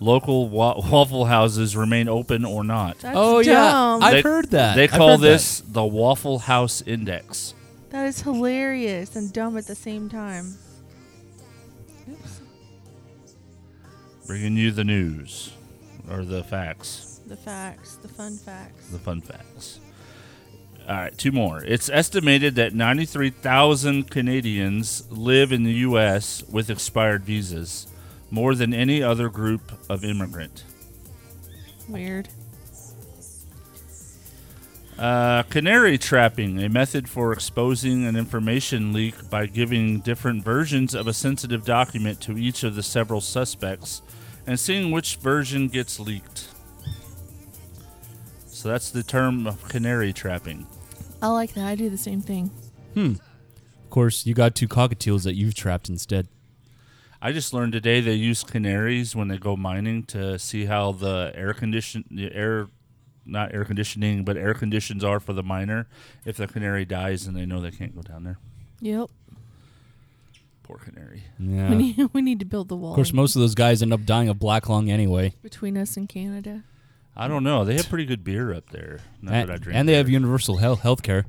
local 0.00 0.48
wa- 0.48 0.74
Waffle 0.90 1.26
Houses 1.26 1.76
remain 1.76 2.08
open 2.08 2.44
or 2.44 2.64
not. 2.64 2.98
That's 2.98 3.16
oh 3.16 3.42
dumb. 3.44 4.00
yeah, 4.00 4.06
I've 4.06 4.12
They- 4.14 4.22
heard 4.22 4.50
that. 4.50 4.74
They 4.74 4.88
call 4.88 5.10
heard 5.10 5.20
that. 5.20 5.22
this 5.28 5.60
the 5.68 5.84
Waffle 5.84 6.40
House 6.40 6.82
Index. 6.82 7.54
that 7.90 8.06
is 8.06 8.22
hilarious 8.22 9.14
and 9.14 9.32
dumb 9.32 9.56
at 9.56 9.66
the 9.68 9.76
same 9.76 10.08
time. 10.08 10.54
Bringing 14.26 14.56
you 14.56 14.70
the 14.72 14.84
news 14.84 15.52
or 16.10 16.24
the 16.24 16.42
facts. 16.44 17.20
The 17.26 17.36
facts, 17.36 17.96
the 17.96 18.08
fun 18.08 18.36
facts. 18.36 18.88
the 18.88 18.98
fun 18.98 19.20
facts. 19.20 19.80
All 20.88 20.94
right, 20.94 21.18
two 21.18 21.32
more. 21.32 21.64
It's 21.64 21.88
estimated 21.88 22.54
that 22.56 22.72
93,000 22.72 24.08
Canadians 24.08 25.10
live 25.10 25.50
in 25.50 25.64
the 25.64 25.72
U.S. 25.72 26.44
with 26.48 26.70
expired 26.70 27.24
visas, 27.24 27.88
more 28.30 28.54
than 28.54 28.72
any 28.72 29.02
other 29.02 29.28
group 29.28 29.72
of 29.90 30.04
immigrant. 30.04 30.62
Weird. 31.88 32.28
Uh, 34.98 35.42
canary 35.44 35.98
trapping, 35.98 36.62
a 36.62 36.70
method 36.70 37.06
for 37.06 37.30
exposing 37.30 38.06
an 38.06 38.16
information 38.16 38.94
leak 38.94 39.28
by 39.28 39.44
giving 39.44 40.00
different 40.00 40.42
versions 40.42 40.94
of 40.94 41.06
a 41.06 41.12
sensitive 41.12 41.66
document 41.66 42.18
to 42.18 42.38
each 42.38 42.64
of 42.64 42.74
the 42.74 42.82
several 42.82 43.20
suspects 43.20 44.00
and 44.46 44.58
seeing 44.58 44.90
which 44.90 45.16
version 45.16 45.68
gets 45.68 46.00
leaked. 46.00 46.48
So 48.46 48.70
that's 48.70 48.90
the 48.90 49.02
term 49.02 49.46
of 49.46 49.68
canary 49.68 50.14
trapping. 50.14 50.66
I 51.20 51.28
like 51.28 51.52
that. 51.54 51.66
I 51.66 51.74
do 51.74 51.90
the 51.90 51.98
same 51.98 52.22
thing. 52.22 52.50
Hmm. 52.94 53.14
Of 53.84 53.90
course, 53.90 54.24
you 54.24 54.32
got 54.32 54.54
two 54.54 54.68
cockatiels 54.68 55.24
that 55.24 55.34
you've 55.34 55.54
trapped 55.54 55.90
instead. 55.90 56.28
I 57.20 57.32
just 57.32 57.52
learned 57.52 57.72
today 57.72 58.00
they 58.00 58.14
use 58.14 58.44
canaries 58.44 59.14
when 59.14 59.28
they 59.28 59.36
go 59.36 59.56
mining 59.56 60.04
to 60.04 60.38
see 60.38 60.66
how 60.66 60.92
the 60.92 61.32
air 61.34 61.52
condition 61.54 62.04
the 62.10 62.32
air 62.32 62.68
not 63.26 63.54
air 63.54 63.64
conditioning 63.64 64.24
but 64.24 64.36
air 64.36 64.54
conditions 64.54 65.02
are 65.04 65.20
for 65.20 65.32
the 65.32 65.42
miner. 65.42 65.86
If 66.24 66.36
the 66.36 66.46
canary 66.46 66.84
dies 66.84 67.26
and 67.26 67.36
they 67.36 67.46
know 67.46 67.60
they 67.60 67.70
can't 67.70 67.94
go 67.94 68.02
down 68.02 68.24
there. 68.24 68.38
Yep. 68.80 69.10
Poor 70.62 70.78
canary. 70.78 71.22
Yeah. 71.38 71.70
We 71.70 71.76
need 71.76 72.10
we 72.12 72.22
need 72.22 72.40
to 72.40 72.46
build 72.46 72.68
the 72.68 72.76
wall. 72.76 72.92
Of 72.92 72.96
course, 72.96 73.12
most 73.12 73.36
of 73.36 73.40
those 73.40 73.54
guys 73.54 73.82
end 73.82 73.92
up 73.92 74.04
dying 74.04 74.28
of 74.28 74.38
black 74.38 74.68
lung 74.68 74.90
anyway. 74.90 75.34
between 75.42 75.76
us 75.76 75.96
and 75.96 76.08
Canada. 76.08 76.64
I 77.16 77.28
don't 77.28 77.44
know. 77.44 77.64
They 77.64 77.76
have 77.76 77.88
pretty 77.88 78.04
good 78.04 78.24
beer 78.24 78.52
up 78.52 78.68
there. 78.70 79.00
Not 79.22 79.34
and, 79.34 79.48
that 79.48 79.54
I 79.54 79.56
drink. 79.58 79.78
and 79.78 79.88
they 79.88 79.94
have 79.94 80.08
universal 80.08 80.56
health 80.56 80.80
health 80.80 81.02
care. 81.02 81.24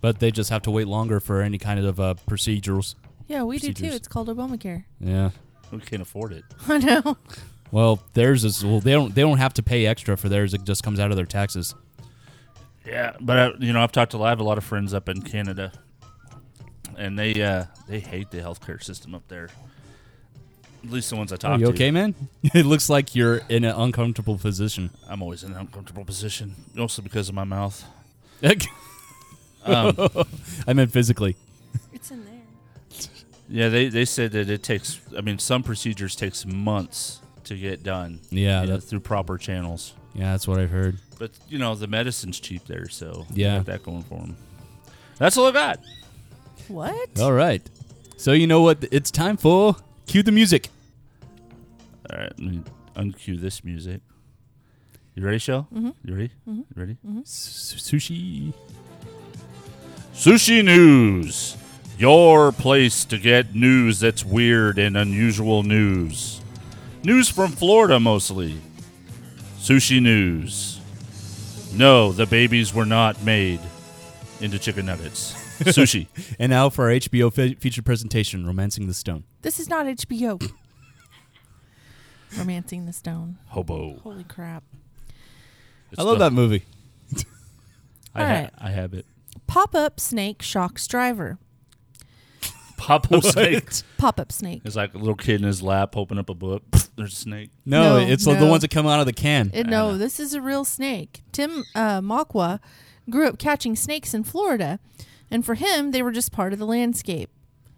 But 0.00 0.20
they 0.20 0.30
just 0.30 0.50
have 0.50 0.62
to 0.62 0.70
wait 0.70 0.86
longer 0.86 1.20
for 1.20 1.42
any 1.42 1.58
kind 1.58 1.84
of 1.84 2.00
uh, 2.00 2.14
procedures. 2.26 2.94
Yeah, 3.26 3.42
we 3.42 3.58
do 3.58 3.68
too. 3.68 3.72
Procedures. 3.74 3.96
It's 3.96 4.08
called 4.08 4.28
Obamacare. 4.28 4.84
Yeah. 5.00 5.30
we 5.70 5.80
can't 5.80 6.02
afford 6.02 6.32
it. 6.32 6.44
I 6.68 6.78
know. 6.78 7.18
Well, 7.70 8.02
theirs 8.14 8.44
is 8.44 8.64
well. 8.64 8.80
They 8.80 8.92
don't. 8.92 9.14
They 9.14 9.22
don't 9.22 9.38
have 9.38 9.54
to 9.54 9.62
pay 9.62 9.86
extra 9.86 10.16
for 10.16 10.28
theirs. 10.28 10.54
It 10.54 10.64
just 10.64 10.82
comes 10.82 10.98
out 11.00 11.10
of 11.10 11.16
their 11.16 11.26
taxes. 11.26 11.74
Yeah, 12.86 13.14
but 13.20 13.38
I, 13.38 13.50
you 13.58 13.72
know, 13.72 13.82
I've 13.82 13.92
talked 13.92 14.12
to 14.12 14.22
I 14.22 14.30
have 14.30 14.40
a 14.40 14.44
lot 14.44 14.56
of 14.58 14.64
friends 14.64 14.94
up 14.94 15.08
in 15.08 15.20
Canada, 15.22 15.72
and 16.96 17.18
they 17.18 17.40
uh, 17.42 17.64
they 17.86 18.00
hate 18.00 18.30
the 18.30 18.38
healthcare 18.38 18.82
system 18.82 19.14
up 19.14 19.26
there. 19.28 19.48
At 20.84 20.90
least 20.90 21.10
the 21.10 21.16
ones 21.16 21.32
I 21.32 21.36
talk 21.36 21.50
Are 21.56 21.58
you 21.58 21.66
to. 21.66 21.72
okay, 21.72 21.90
man? 21.90 22.14
it 22.54 22.64
looks 22.64 22.88
like 22.88 23.14
you're 23.14 23.42
in 23.48 23.64
an 23.64 23.74
uncomfortable 23.74 24.38
position. 24.38 24.90
I'm 25.08 25.20
always 25.22 25.42
in 25.44 25.50
an 25.52 25.58
uncomfortable 25.58 26.04
position, 26.04 26.54
mostly 26.74 27.02
because 27.02 27.28
of 27.28 27.34
my 27.34 27.44
mouth. 27.44 27.84
I 28.42 28.56
Um, 29.66 29.94
meant 30.76 30.92
physically. 30.92 31.36
It's 31.92 32.10
in 32.10 32.24
there. 32.24 32.34
yeah, 33.48 33.68
they, 33.68 33.88
they 33.88 34.04
said 34.04 34.30
that 34.32 34.48
it 34.48 34.62
takes. 34.62 35.00
I 35.16 35.20
mean, 35.20 35.38
some 35.38 35.62
procedures 35.64 36.14
takes 36.16 36.46
months 36.46 37.20
to 37.48 37.56
get 37.56 37.82
done. 37.82 38.20
Yeah, 38.30 38.62
you 38.62 38.66
know, 38.68 38.72
that's 38.74 38.86
through 38.86 39.00
proper 39.00 39.36
channels. 39.38 39.94
yeah, 40.14 40.32
that's 40.32 40.46
what 40.48 40.58
I've 40.58 40.70
heard. 40.70 40.96
But 41.18 41.32
you 41.48 41.58
know, 41.58 41.74
the 41.74 41.86
medicine's 41.86 42.38
cheap 42.40 42.66
there, 42.66 42.88
so 42.88 43.26
Yeah. 43.34 43.56
got 43.58 43.66
that 43.66 43.82
going 43.82 44.02
for 44.04 44.18
them. 44.20 44.36
That's 45.18 45.36
all 45.36 45.46
I 45.48 45.52
got. 45.52 45.80
What? 46.68 47.18
All 47.20 47.32
right. 47.32 47.62
So 48.16 48.32
you 48.32 48.46
know 48.46 48.60
what? 48.62 48.84
It's 48.92 49.10
time 49.10 49.36
for 49.36 49.76
cue 50.06 50.22
the 50.22 50.32
music. 50.32 50.68
All 52.10 52.18
right, 52.18 52.32
let 52.38 52.40
me 52.40 52.62
uncue 52.96 53.40
this 53.40 53.64
music. 53.64 54.00
You 55.14 55.24
ready, 55.24 55.38
Shell? 55.38 55.66
Mhm. 55.74 55.94
You 56.04 56.14
ready? 56.14 56.30
You 56.46 56.64
ready? 56.76 56.96
S- 57.22 57.74
sushi. 57.78 58.52
Sushi 60.14 60.64
News, 60.64 61.56
your 61.98 62.50
place 62.52 63.04
to 63.04 63.18
get 63.18 63.54
news 63.54 64.00
that's 64.00 64.24
weird 64.24 64.78
and 64.78 64.96
unusual 64.96 65.62
news. 65.62 66.40
News 67.04 67.28
from 67.28 67.52
Florida 67.52 67.98
mostly. 68.00 68.60
Sushi 69.58 70.00
News. 70.02 70.80
No, 71.74 72.12
the 72.12 72.26
babies 72.26 72.74
were 72.74 72.86
not 72.86 73.22
made 73.22 73.60
into 74.40 74.58
chicken 74.58 74.86
nuggets. 74.86 75.32
Sushi. 75.60 76.06
And 76.38 76.50
now 76.50 76.70
for 76.70 76.84
our 76.86 76.90
HBO 76.92 77.32
fe- 77.32 77.54
feature 77.54 77.82
presentation, 77.82 78.46
"Romancing 78.46 78.86
the 78.86 78.94
Stone." 78.94 79.24
This 79.42 79.58
is 79.58 79.68
not 79.68 79.86
HBO. 79.86 80.40
Romancing 82.36 82.86
the 82.86 82.92
Stone. 82.92 83.38
Hobo. 83.48 83.98
Holy 84.02 84.24
crap. 84.24 84.62
It's 85.90 85.98
I 86.00 86.04
love 86.04 86.18
the- 86.18 86.26
that 86.26 86.32
movie. 86.32 86.64
I, 88.14 88.24
ha- 88.24 88.24
Alright. 88.34 88.50
I 88.58 88.70
have 88.70 88.94
it. 88.94 89.06
Pop 89.46 89.74
up 89.74 89.98
snake 89.98 90.42
shocks 90.42 90.86
driver. 90.86 91.38
Pop 92.78 93.12
up 93.12 93.22
snake. 93.24 93.68
Pop 93.98 94.18
up 94.18 94.32
snake. 94.32 94.62
It's 94.64 94.76
like 94.76 94.94
a 94.94 94.98
little 94.98 95.14
kid 95.14 95.40
in 95.40 95.46
his 95.46 95.62
lap 95.62 95.96
opening 95.96 96.20
up 96.20 96.30
a 96.30 96.34
book. 96.34 96.62
There's 96.96 97.12
a 97.12 97.16
snake. 97.16 97.50
No, 97.66 97.98
No, 97.98 98.06
it's 98.06 98.26
like 98.26 98.38
the 98.38 98.44
no. 98.46 98.50
ones 98.50 98.62
that 98.62 98.70
come 98.70 98.86
out 98.86 99.00
of 99.00 99.06
the 99.06 99.12
can. 99.12 99.50
It, 99.52 99.66
no, 99.66 99.98
this 99.98 100.18
is 100.18 100.32
a 100.34 100.40
real 100.40 100.64
snake. 100.64 101.22
Tim 101.32 101.64
uh, 101.74 102.00
Makwa 102.00 102.60
grew 103.10 103.26
up 103.28 103.38
catching 103.38 103.76
snakes 103.76 104.14
in 104.14 104.24
Florida, 104.24 104.78
and 105.30 105.44
for 105.44 105.54
him, 105.54 105.90
they 105.90 106.02
were 106.02 106.12
just 106.12 106.32
part 106.32 106.52
of 106.52 106.58
the 106.58 106.66
landscape. 106.66 107.30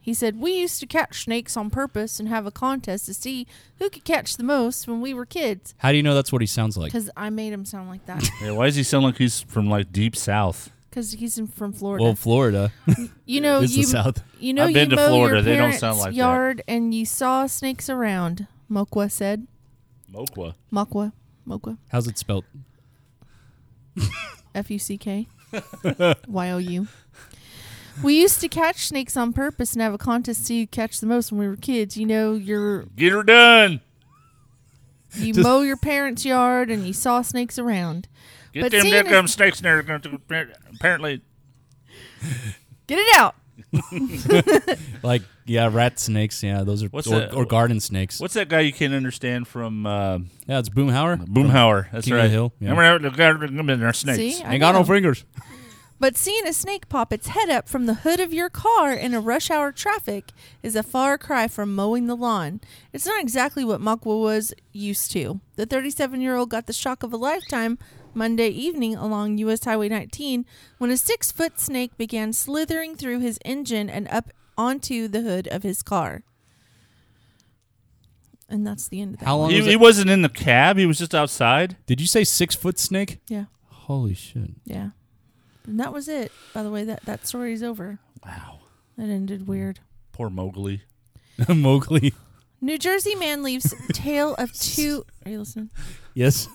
He 0.03 0.15
said, 0.15 0.41
We 0.41 0.59
used 0.59 0.81
to 0.81 0.87
catch 0.87 1.25
snakes 1.25 1.57
on 1.59 1.69
purpose 1.69 2.19
and 2.19 2.29
have 2.29 2.47
a 2.47 2.51
contest 2.51 3.05
to 3.07 3.15
see 3.15 3.47
who 3.79 3.91
could 3.91 4.05
catch 4.05 4.37
the 4.39 4.43
most 4.45 4.89
when 4.89 5.01
we 5.03 5.13
were 5.13 5.27
kids. 5.27 5.75
How 5.79 5.91
do 5.91 5.97
you 5.99 6.03
know 6.03 6.15
that's 6.15 6.33
what 6.33 6.41
he 6.41 6.47
sounds 6.47 6.77
like? 6.79 6.87
Because 6.93 7.11
I 7.17 7.29
made 7.29 7.53
him 7.53 7.65
sound 7.67 7.89
like 7.91 8.07
that. 8.07 8.27
Yeah, 8.43 8.53
why 8.53 8.67
does 8.67 8.77
he 8.77 8.83
sound 8.83 9.05
like 9.05 9.19
he's 9.19 9.43
from 9.43 9.69
like 9.69 9.93
deep 9.93 10.17
south? 10.17 10.71
Because 10.91 11.13
he's 11.13 11.39
in, 11.39 11.47
from 11.47 11.73
Florida. 11.73 12.03
Well, 12.03 12.15
Florida 12.17 12.73
you 13.25 13.41
know, 13.41 13.61
is 13.61 13.77
you, 13.77 13.85
the 13.85 13.91
South. 13.91 14.23
you 14.41 14.53
know, 14.53 14.65
I've 14.65 14.75
been 14.75 14.91
you 14.91 14.97
to 14.97 15.03
mow 15.03 15.09
Florida. 15.09 15.37
Your 15.37 15.43
They 15.43 15.51
don't 15.53 15.59
parents' 15.61 15.79
sound 15.81 15.99
like 16.01 16.11
that. 16.11 16.15
yard 16.17 16.63
and 16.67 16.93
you 16.93 17.07
saw 17.07 17.47
snakes 17.47 17.89
around. 17.89 18.49
Mokwa 18.71 19.09
said. 19.11 19.47
Mokwa. 20.13 20.55
Makwa. 20.73 21.13
Mokwa. 21.47 21.79
How's 21.91 22.09
it 22.09 22.19
spelled? 22.19 22.45
F 24.55 24.71
U 24.71 24.79
C 24.79 24.99
K 24.99 25.29
Y 26.29 26.51
O 26.51 26.59
U. 26.59 26.89
We 28.03 28.21
used 28.21 28.41
to 28.41 28.49
catch 28.49 28.87
snakes 28.87 29.17
on 29.17 29.33
purpose 29.33 29.75
and 29.75 29.83
have 29.83 29.93
a 29.95 29.99
contest 29.99 30.47
to 30.49 30.67
catch 30.67 31.01
the 31.01 31.07
most 31.07 31.31
when 31.33 31.39
we 31.41 31.49
were 31.49 31.57
kids. 31.57 31.97
You 31.97 32.07
know, 32.07 32.35
you're 32.35 32.85
Get 32.97 33.13
her 33.13 33.23
done. 33.23 33.81
you 35.15 35.35
mow 35.35 35.61
your 35.61 35.77
parents' 35.77 36.25
yard 36.25 36.71
and 36.71 36.87
you 36.87 36.93
saw 36.93 37.23
snakes 37.23 37.59
around. 37.59 38.09
Get 38.53 38.63
But 38.63 38.73
them 38.73 38.81
seeing 38.83 38.93
dead 38.95 39.09
gum 39.09 39.25
as- 39.27 39.33
snakes 39.33 39.61
in 39.61 39.65
there. 39.65 39.79
Apparently, 39.79 41.23
Get 42.87 42.99
it 42.99 43.17
out. 43.17 43.35
Like 45.03 45.23
yeah, 45.47 45.69
rat 45.73 45.99
snakes. 45.99 46.43
Yeah, 46.43 46.63
those 46.63 46.83
are 46.83 46.89
What's 46.89 47.07
or, 47.07 47.21
that? 47.21 47.35
or 47.35 47.45
garden 47.45 47.81
snakes. 47.81 48.21
what's 48.21 48.35
that 48.35 48.49
guy 48.49 48.61
you 48.61 48.73
can't 48.73 48.93
understand 48.95 49.49
from 49.49 49.87
uh, 49.87 50.19
yeah, 50.47 50.59
it's 50.59 50.69
Boomhauer. 50.69 51.25
Boomhauer? 51.27 51.91
That's 51.91 52.05
King 52.05 52.15
of 52.15 52.19
right. 52.19 52.25
the 52.25 52.31
Hill, 52.31 52.53
yeah. 52.61 52.71
Remember 52.71 53.09
that? 53.09 53.79
There 53.79 53.89
are 53.89 53.93
snakes. 53.93 54.19
See, 54.37 54.43
I 54.43 54.53
Ain't 54.55 54.61
got 54.61 54.73
no 54.73 54.81
know. 54.81 54.85
fingers. 54.85 55.25
But 55.99 56.17
seeing 56.17 56.47
a 56.47 56.53
snake 56.53 56.89
pop 56.89 57.13
its 57.13 57.29
head 57.29 57.51
up 57.51 57.69
from 57.69 57.85
the 57.87 57.93
hood 57.95 58.21
of 58.21 58.33
your 58.33 58.49
car 58.49 58.93
in 58.93 59.13
a 59.13 59.21
rush 59.21 59.51
hour 59.51 59.71
traffic 59.71 60.33
is 60.63 60.75
a 60.75 60.83
far 60.83 61.19
cry 61.19 61.47
from 61.47 61.75
mowing 61.75 62.07
the 62.07 62.17
lawn. 62.17 62.61
It's 62.93 63.05
not 63.05 63.21
exactly 63.21 63.65
what 63.65 63.81
Makwa 63.83 64.19
was 64.21 64.55
used 64.73 65.11
to. 65.13 65.41
The 65.57 65.67
37 65.67 66.21
year 66.23 66.37
old 66.37 66.49
got 66.49 66.67
the 66.67 66.73
shock 66.73 67.03
of 67.03 67.13
a 67.13 67.19
lifetime 67.19 67.79
Monday 68.15 68.49
evening 68.49 68.95
along 68.97 69.39
U.S. 69.39 69.65
Highway 69.65 69.89
19 69.89 70.45
when 70.79 70.91
a 70.91 70.97
six 70.97 71.31
foot 71.33 71.59
snake 71.61 71.97
began 71.97 72.33
slithering 72.33 72.97
through 72.97 73.21
his 73.21 73.39
engine 73.45 73.89
and 73.91 74.09
up 74.09 74.31
onto 74.59 75.09
the 75.09 75.21
hood 75.23 75.47
of 75.49 75.63
his 75.63 75.83
car. 75.83 76.23
And 78.49 78.67
that's 78.67 78.89
the 78.89 79.01
end 79.01 79.15
of 79.15 79.21
that. 79.21 79.27
How 79.27 79.37
long 79.37 79.51
He, 79.51 79.57
was 79.59 79.67
he 79.67 79.73
it? 79.73 79.81
wasn't 79.81 80.11
in 80.11 80.23
the 80.23 80.29
cab. 80.29 80.77
He 80.77 80.87
was 80.87 80.99
just 80.99 81.15
outside. 81.15 81.77
Did 81.87 82.01
you 82.01 82.07
say 82.07 82.25
six 82.25 82.55
foot 82.55 82.79
snake? 82.79 83.19
Yeah, 83.29 83.45
Holy 83.69 84.15
shit! 84.15 84.51
yeah. 84.65 84.91
And 85.67 85.79
that 85.79 85.93
was 85.93 86.09
it. 86.09 86.33
By 86.53 86.63
the 86.65 86.71
way, 86.71 86.85
that, 86.85 87.05
that 87.05 87.27
story's 87.27 87.63
over. 87.63 87.99
Wow. 88.25 88.61
That 88.97 89.09
ended 89.09 89.47
weird. 89.47 89.79
Poor 90.13 90.29
Mowgli. 90.31 90.83
Mowgli. 91.49 92.13
New 92.61 92.77
Jersey 92.77 93.15
man 93.15 93.43
leaves 93.43 93.73
tale 93.93 94.35
of 94.35 94.53
two. 94.53 95.05
Are 95.25 95.31
you 95.31 95.39
listening? 95.39 95.71
Yes. 96.15 96.49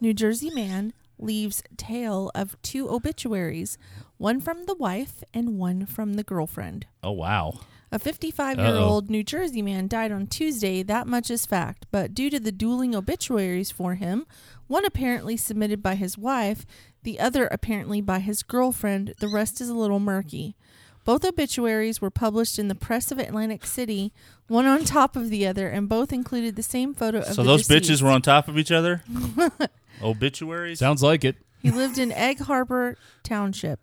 New 0.00 0.12
Jersey 0.14 0.50
man 0.50 0.92
leaves 1.18 1.62
tale 1.76 2.30
of 2.34 2.60
two 2.62 2.90
obituaries, 2.90 3.78
one 4.18 4.40
from 4.40 4.66
the 4.66 4.74
wife 4.74 5.22
and 5.32 5.58
one 5.58 5.86
from 5.86 6.14
the 6.14 6.22
girlfriend. 6.22 6.86
Oh 7.02 7.12
wow. 7.12 7.60
A 7.92 7.98
55 7.98 8.58
year 8.58 8.74
old 8.74 9.08
New 9.10 9.22
Jersey 9.22 9.62
man 9.62 9.86
died 9.88 10.10
on 10.12 10.26
Tuesday, 10.26 10.82
that 10.82 11.06
much 11.06 11.30
is 11.30 11.46
fact, 11.46 11.86
but 11.90 12.14
due 12.14 12.28
to 12.30 12.40
the 12.40 12.52
dueling 12.52 12.94
obituaries 12.94 13.70
for 13.70 13.94
him, 13.94 14.26
one 14.66 14.84
apparently 14.84 15.36
submitted 15.36 15.82
by 15.82 15.94
his 15.94 16.18
wife, 16.18 16.66
the 17.04 17.20
other 17.20 17.46
apparently 17.46 18.00
by 18.00 18.18
his 18.18 18.42
girlfriend, 18.42 19.14
the 19.20 19.28
rest 19.28 19.60
is 19.60 19.68
a 19.68 19.74
little 19.74 20.00
murky. 20.00 20.56
Both 21.04 21.24
obituaries 21.24 22.00
were 22.00 22.10
published 22.10 22.58
in 22.58 22.66
the 22.66 22.74
press 22.74 23.12
of 23.12 23.20
Atlantic 23.20 23.64
City, 23.64 24.12
one 24.48 24.66
on 24.66 24.84
top 24.84 25.14
of 25.14 25.30
the 25.30 25.46
other, 25.46 25.68
and 25.68 25.88
both 25.88 26.12
included 26.12 26.56
the 26.56 26.64
same 26.64 26.92
photo 26.92 27.18
of 27.20 27.26
So 27.26 27.44
the 27.44 27.50
those 27.50 27.68
deceased. 27.68 28.00
bitches 28.00 28.02
were 28.02 28.10
on 28.10 28.22
top 28.22 28.48
of 28.48 28.58
each 28.58 28.72
other. 28.72 29.04
Obituaries. 30.02 30.78
Sounds 30.78 31.02
like 31.02 31.24
it. 31.24 31.36
He 31.62 31.70
lived 31.70 31.98
in 31.98 32.12
Egg 32.12 32.40
Harbor 32.40 32.96
Township. 33.22 33.80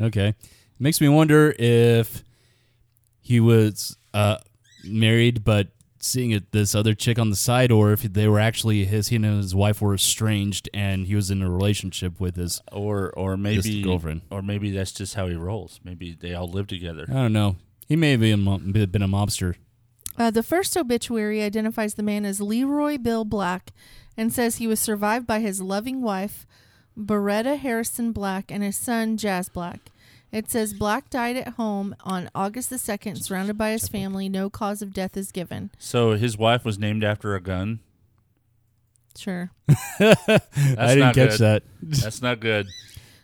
Okay. 0.00 0.34
Makes 0.78 1.00
me 1.00 1.08
wonder 1.08 1.54
if 1.58 2.22
he 3.20 3.40
was 3.40 3.96
uh, 4.14 4.36
married 4.84 5.42
but 5.44 5.68
seeing 5.98 6.30
it, 6.30 6.52
this 6.52 6.74
other 6.74 6.94
chick 6.94 7.18
on 7.18 7.30
the 7.30 7.36
side, 7.36 7.72
or 7.72 7.92
if 7.92 8.02
they 8.02 8.28
were 8.28 8.38
actually 8.38 8.84
his 8.84 9.08
he 9.08 9.16
and 9.16 9.24
his 9.24 9.54
wife 9.54 9.80
were 9.82 9.94
estranged 9.94 10.68
and 10.72 11.06
he 11.06 11.14
was 11.14 11.30
in 11.30 11.42
a 11.42 11.50
relationship 11.50 12.20
with 12.20 12.36
his. 12.36 12.60
or 12.70 13.10
or 13.16 13.36
maybe 13.36 13.82
girlfriend. 13.82 14.20
or 14.30 14.42
maybe 14.42 14.70
that's 14.70 14.92
just 14.92 15.14
how 15.14 15.26
he 15.26 15.34
rolls. 15.34 15.80
Maybe 15.82 16.16
they 16.18 16.34
all 16.34 16.48
live 16.48 16.66
together. 16.68 17.06
I 17.08 17.14
don't 17.14 17.32
know. 17.32 17.56
He 17.88 17.96
may 17.96 18.12
have 18.12 18.20
been, 18.20 18.34
a 18.34 18.36
mo- 18.36 18.58
been 18.58 19.02
a 19.02 19.08
mobster. 19.08 19.56
Uh, 20.18 20.30
the 20.30 20.42
first 20.42 20.76
obituary 20.76 21.42
identifies 21.42 21.94
the 21.94 22.02
man 22.02 22.24
as 22.24 22.40
Leroy 22.40 22.98
Bill 22.98 23.24
Black 23.24 23.72
and 24.16 24.32
says 24.32 24.56
he 24.56 24.66
was 24.66 24.80
survived 24.80 25.26
by 25.26 25.40
his 25.40 25.60
loving 25.60 26.00
wife, 26.02 26.46
Beretta 26.98 27.58
Harrison 27.58 28.12
Black, 28.12 28.50
and 28.50 28.62
his 28.62 28.76
son, 28.76 29.16
Jazz 29.16 29.48
Black. 29.48 29.90
It 30.32 30.50
says 30.50 30.74
Black 30.74 31.10
died 31.10 31.36
at 31.36 31.48
home 31.54 31.94
on 32.02 32.30
August 32.34 32.70
the 32.70 32.76
2nd, 32.76 33.22
surrounded 33.22 33.56
by 33.56 33.70
his 33.70 33.88
family. 33.88 34.28
No 34.28 34.50
cause 34.50 34.82
of 34.82 34.92
death 34.92 35.16
is 35.16 35.30
given. 35.30 35.70
So 35.78 36.12
his 36.12 36.36
wife 36.36 36.64
was 36.64 36.78
named 36.78 37.04
after 37.04 37.34
a 37.34 37.40
gun. 37.40 37.80
Sure. 39.16 39.50
I 39.98 40.24
didn't 40.58 40.98
not 40.98 41.14
catch 41.14 41.30
good. 41.30 41.40
that. 41.40 41.62
That's 41.82 42.20
not 42.20 42.40
good. 42.40 42.66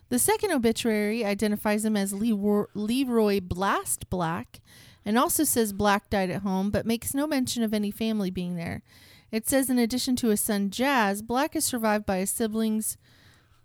The 0.08 0.18
second 0.18 0.52
obituary 0.52 1.24
identifies 1.24 1.84
him 1.84 1.96
as 1.96 2.12
Leroy, 2.12 2.64
Leroy 2.74 3.40
Blast 3.40 4.08
Black 4.10 4.60
and 5.04 5.18
also 5.18 5.44
says 5.44 5.72
Black 5.72 6.08
died 6.10 6.30
at 6.30 6.42
home, 6.42 6.70
but 6.70 6.86
makes 6.86 7.14
no 7.14 7.26
mention 7.26 7.62
of 7.62 7.74
any 7.74 7.90
family 7.90 8.30
being 8.30 8.56
there. 8.56 8.82
It 9.30 9.48
says, 9.48 9.70
in 9.70 9.78
addition 9.78 10.14
to 10.16 10.28
his 10.28 10.40
son 10.40 10.70
Jazz, 10.70 11.22
Black 11.22 11.56
is 11.56 11.64
survived 11.64 12.04
by 12.04 12.18
his 12.18 12.30
siblings, 12.30 12.96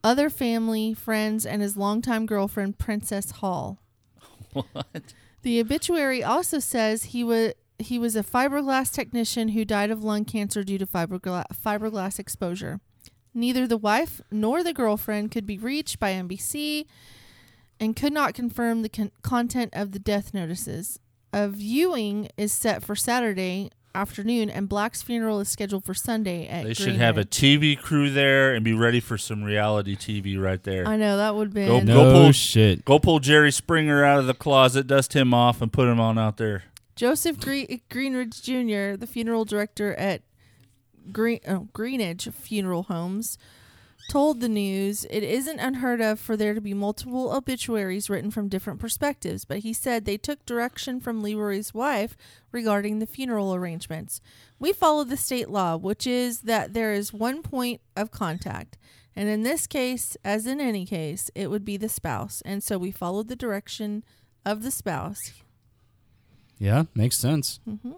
other 0.03 0.29
family, 0.29 0.93
friends, 0.93 1.45
and 1.45 1.61
his 1.61 1.75
longtime 1.75 2.25
girlfriend, 2.25 2.77
Princess 2.77 3.31
Hall. 3.31 3.79
What? 4.53 5.13
The 5.43 5.59
obituary 5.59 6.23
also 6.23 6.59
says 6.59 7.05
he 7.05 7.23
was 7.23 7.53
he 7.79 7.99
was 7.99 8.15
a 8.15 8.23
fiberglass 8.23 8.91
technician 8.91 9.49
who 9.49 9.63
died 9.63 9.91
of 9.91 10.03
lung 10.03 10.25
cancer 10.25 10.63
due 10.63 10.79
to 10.79 10.87
fiberglass, 10.87 11.45
fiberglass 11.53 12.17
exposure. 12.17 12.79
Neither 13.33 13.67
the 13.67 13.77
wife 13.77 14.19
nor 14.31 14.63
the 14.63 14.73
girlfriend 14.73 15.29
could 15.31 15.45
be 15.45 15.59
reached 15.59 15.99
by 15.99 16.11
NBC 16.11 16.85
and 17.79 17.95
could 17.95 18.13
not 18.13 18.33
confirm 18.33 18.81
the 18.81 18.89
con- 18.89 19.11
content 19.21 19.69
of 19.73 19.91
the 19.91 19.99
death 19.99 20.33
notices. 20.33 20.99
A 21.37 21.47
viewing 21.47 22.29
is 22.35 22.51
set 22.51 22.83
for 22.83 22.95
Saturday 22.95 23.69
afternoon, 23.93 24.49
and 24.49 24.67
Black's 24.67 25.03
funeral 25.03 25.39
is 25.39 25.49
scheduled 25.49 25.85
for 25.85 25.93
Sunday 25.93 26.47
at 26.47 26.63
They 26.63 26.73
should 26.73 26.95
have 26.95 27.15
a 27.15 27.23
Greenwood. 27.25 27.29
TV 27.29 27.79
crew 27.79 28.09
there 28.09 28.55
and 28.55 28.65
be 28.65 28.73
ready 28.73 28.99
for 28.99 29.19
some 29.19 29.43
reality 29.43 29.95
TV 29.95 30.41
right 30.41 30.63
there. 30.63 30.87
I 30.87 30.97
know 30.97 31.17
that 31.17 31.35
would 31.35 31.53
be. 31.53 31.67
Go- 31.67 31.81
No 31.81 31.93
Go 32.05 32.11
pull- 32.11 32.31
shit. 32.31 32.83
Go 32.85 32.97
pull 32.97 33.19
Jerry 33.19 33.51
Springer 33.51 34.03
out 34.03 34.17
of 34.17 34.25
the 34.25 34.33
closet, 34.33 34.87
dust 34.87 35.13
him 35.13 35.31
off, 35.31 35.61
and 35.61 35.71
put 35.71 35.87
him 35.87 35.99
on 35.99 36.17
out 36.17 36.37
there. 36.37 36.63
Joseph 36.95 37.39
Gre- 37.39 37.75
Greenridge 37.91 38.41
Jr., 38.41 38.97
the 38.97 39.05
funeral 39.05 39.45
director 39.45 39.93
at 39.93 40.23
Green 41.11 41.39
oh, 41.47 41.67
Greenidge 41.71 42.33
Funeral 42.33 42.81
Homes, 42.83 43.37
told 44.07 44.39
the 44.39 44.49
news 44.49 45.05
it 45.09 45.23
isn't 45.23 45.59
unheard 45.59 46.01
of 46.01 46.19
for 46.19 46.37
there 46.37 46.53
to 46.53 46.61
be 46.61 46.73
multiple 46.73 47.31
obituaries 47.31 48.09
written 48.09 48.31
from 48.31 48.47
different 48.47 48.79
perspectives, 48.79 49.45
but 49.45 49.59
he 49.59 49.73
said 49.73 50.05
they 50.05 50.17
took 50.17 50.45
direction 50.45 50.99
from 50.99 51.21
Leroy's 51.21 51.73
wife 51.73 52.15
regarding 52.51 52.99
the 52.99 53.05
funeral 53.05 53.53
arrangements. 53.53 54.21
We 54.59 54.73
follow 54.73 55.03
the 55.03 55.17
state 55.17 55.49
law, 55.49 55.75
which 55.75 56.07
is 56.07 56.41
that 56.41 56.73
there 56.73 56.93
is 56.93 57.13
one 57.13 57.41
point 57.43 57.81
of 57.95 58.11
contact. 58.11 58.77
And 59.15 59.29
in 59.29 59.43
this 59.43 59.67
case, 59.67 60.15
as 60.23 60.45
in 60.45 60.61
any 60.61 60.85
case, 60.85 61.31
it 61.33 61.49
would 61.49 61.65
be 61.65 61.77
the 61.77 61.89
spouse. 61.89 62.41
And 62.45 62.63
so 62.63 62.77
we 62.77 62.91
followed 62.91 63.27
the 63.27 63.35
direction 63.35 64.03
of 64.45 64.63
the 64.63 64.71
spouse. 64.71 65.33
Yeah, 66.59 66.83
makes 66.95 67.17
sense. 67.17 67.59
Mm-hmm. 67.67 67.93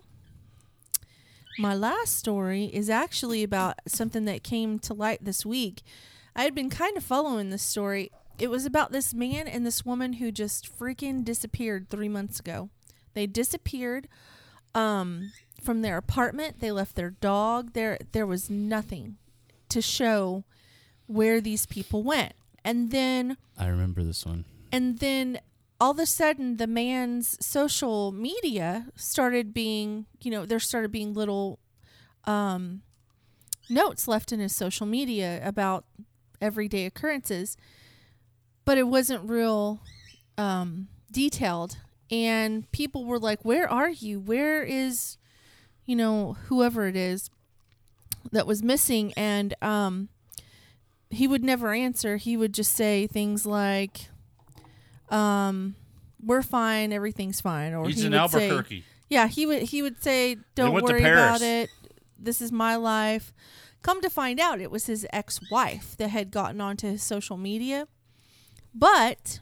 My 1.58 1.76
last 1.76 2.16
story 2.18 2.66
is 2.66 2.89
actually 2.89 3.43
about 3.43 3.80
something 3.88 4.26
that 4.26 4.43
came 4.43 4.80
to 4.80 4.93
light 4.93 5.24
this 5.26 5.45
week. 5.45 5.82
I 6.36 6.43
had 6.43 6.56
been 6.56 6.70
kind 6.70 6.95
of 6.95 7.04
following 7.04 7.50
this 7.50 7.64
story. 7.64 8.12
It 8.38 8.50
was 8.50 8.66
about 8.66 8.91
this 8.93 9.14
man 9.14 9.47
and 9.47 9.66
this 9.66 9.86
woman 9.86 10.14
who 10.14 10.32
just 10.32 10.70
freaking 10.80 11.26
disappeared 11.26 11.89
three 11.89 12.08
months 12.08 12.39
ago. 12.39 12.70
They 13.14 13.28
disappeared 13.28 14.08
um, 14.74 15.34
from 15.62 15.82
their 15.82 15.97
apartment. 15.97 16.60
They 16.60 16.72
left 16.72 16.95
their 16.95 17.10
dog. 17.10 17.74
There, 17.74 17.97
there 18.14 18.28
was 18.28 18.50
nothing 18.50 19.18
to 19.70 19.82
show 19.82 20.45
where 21.08 21.41
these 21.41 21.66
people 21.66 22.04
went. 22.04 22.34
And 22.64 22.91
then 22.91 23.36
I 23.58 23.68
remember 23.68 24.04
this 24.04 24.26
one. 24.26 24.45
and 24.72 25.00
then 25.00 25.39
all 25.80 25.92
of 25.92 26.00
a 26.00 26.06
sudden 26.06 26.58
the 26.58 26.68
man's 26.68 27.38
social 27.46 28.12
media 28.12 28.88
started 28.96 29.54
being, 29.54 30.06
you 30.22 30.30
know, 30.30 30.46
there 30.46 30.60
started 30.60 30.92
being 30.92 31.14
little 31.14 31.60
um, 32.26 32.82
notes 33.70 34.08
left 34.08 34.32
in 34.32 34.40
his 34.40 34.56
social 34.56 34.86
media 34.86 35.40
about 35.44 35.86
everyday 36.42 36.86
occurrences, 36.86 37.56
but 38.66 38.78
it 38.78 38.88
wasn't 38.88 39.30
real 39.30 39.80
um, 40.38 40.88
detailed. 41.12 41.78
And 42.12 42.70
people 42.72 43.06
were 43.06 43.20
like, 43.20 43.46
Where 43.46 43.70
are 43.70 43.90
you? 43.90 44.20
Where 44.20 44.64
is, 44.64 45.18
you 45.86 45.96
know, 45.96 46.36
whoever 46.48 46.88
it 46.88 46.96
is 46.96 47.30
that 48.32 48.48
was 48.48 48.64
missing? 48.64 49.14
And 49.14 49.54
um, 49.62 50.10
he 51.10 51.28
would 51.28 51.44
never 51.44 51.74
answer. 51.74 52.18
He 52.18 52.36
would 52.36 52.54
just 52.54 52.76
say 52.76 53.08
things 53.08 53.46
like, 53.46 54.10
um, 55.12 55.76
we're 56.24 56.41
fine, 56.41 56.91
everything's 56.93 57.41
fine. 57.41 57.74
Or 57.74 57.88
He's 57.88 58.01
he 58.01 58.07
in 58.07 58.12
would 58.14 58.32
say, 58.32 58.84
yeah, 59.10 59.28
he 59.28 59.45
would 59.45 59.64
he 59.64 59.82
would 59.82 60.03
say, 60.03 60.38
"Don't 60.55 60.74
worry 60.74 61.03
about 61.03 61.41
it. 61.41 61.70
This 62.18 62.41
is 62.41 62.51
my 62.51 62.76
life." 62.76 63.34
Come 63.82 64.01
to 64.01 64.10
find 64.10 64.41
out, 64.41 64.60
it 64.60 64.72
was 64.72 64.88
his 64.88 65.07
ex-wife 65.14 65.95
that 65.97 66.10
had 66.10 66.32
gotten 66.32 66.60
onto 66.60 66.88
his 66.88 67.01
social 67.01 67.38
media. 67.38 67.88
But 68.76 69.39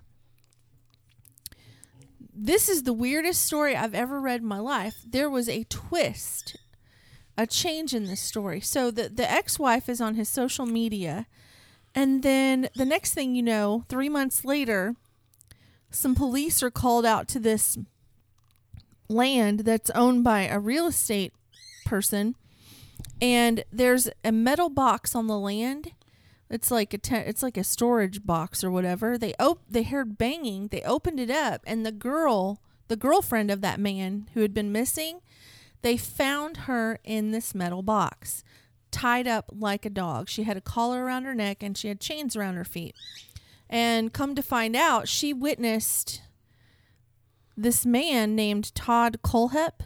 this 2.32 2.70
is 2.70 2.84
the 2.84 2.94
weirdest 2.94 3.44
story 3.44 3.76
I've 3.76 3.96
ever 3.96 4.22
read 4.22 4.42
in 4.42 4.48
my 4.48 4.60
life. 4.60 4.98
There 5.04 5.30
was 5.30 5.50
a 5.50 5.64
twist, 5.64 6.56
a 7.36 7.48
change 7.48 7.96
in 7.96 8.06
this 8.06 8.22
story. 8.22 8.62
So 8.62 8.92
the 8.92 9.10
the 9.10 9.30
ex-wife 9.30 9.90
is 9.90 10.00
on 10.00 10.14
his 10.14 10.30
social 10.30 10.68
media, 10.68 11.26
and 11.96 12.22
then 12.22 12.70
the 12.76 12.86
next 12.86 13.16
thing 13.16 13.34
you 13.34 13.42
know, 13.42 13.86
3 13.90 14.08
months 14.08 14.46
later, 14.46 14.96
some 15.98 16.16
police 16.16 16.62
are 16.62 16.70
called 16.70 17.06
out 17.06 17.28
to 17.30 17.40
this 17.40 17.78
land 19.10 19.62
that's 19.62 19.90
owned 19.92 20.24
by 20.24 20.42
a 20.42 20.60
real 20.60 20.88
estate 20.88 21.34
person 21.86 22.36
and 23.22 23.64
there's 23.72 24.08
a 24.24 24.32
metal 24.32 24.70
box 24.70 25.16
on 25.16 25.28
the 25.28 25.40
land. 25.40 25.94
It's 26.50 26.70
like 26.70 26.94
a 26.94 26.98
te- 26.98 27.16
it's 27.16 27.42
like 27.42 27.58
a 27.58 27.64
storage 27.64 28.26
box 28.26 28.64
or 28.64 28.70
whatever. 28.70 29.18
They 29.18 29.34
op- 29.40 29.64
they 29.70 29.84
heard 29.84 30.18
banging. 30.18 30.68
They 30.68 30.82
opened 30.82 31.20
it 31.20 31.32
up 31.32 31.62
and 31.66 31.86
the 31.86 31.92
girl 31.92 32.62
the 32.90 32.96
girlfriend 32.96 33.50
of 33.50 33.62
that 33.62 33.80
man 33.80 34.30
who 34.34 34.42
had 34.42 34.54
been 34.54 34.72
missing 34.72 35.20
they 35.82 35.98
found 35.98 36.58
her 36.58 37.00
in 37.04 37.32
this 37.32 37.54
metal 37.54 37.82
box 37.82 38.44
tied 38.92 39.28
up 39.28 39.52
like 39.52 39.86
a 39.86 39.90
dog. 39.90 40.30
She 40.30 40.44
had 40.44 40.58
a 40.58 40.62
collar 40.62 41.04
around 41.04 41.24
her 41.24 41.36
neck 41.36 41.62
and 41.62 41.78
she 41.78 41.88
had 41.88 42.00
chains 42.00 42.36
around 42.36 42.56
her 42.56 42.66
feet 42.66 42.96
and 43.70 44.14
come 44.14 44.36
to 44.36 44.42
find 44.42 44.76
out 44.76 45.08
she 45.08 45.34
witnessed 45.34 46.22
this 47.56 47.86
man 47.86 48.36
named 48.36 48.74
Todd 48.76 49.18
Kohlhepp 49.24 49.82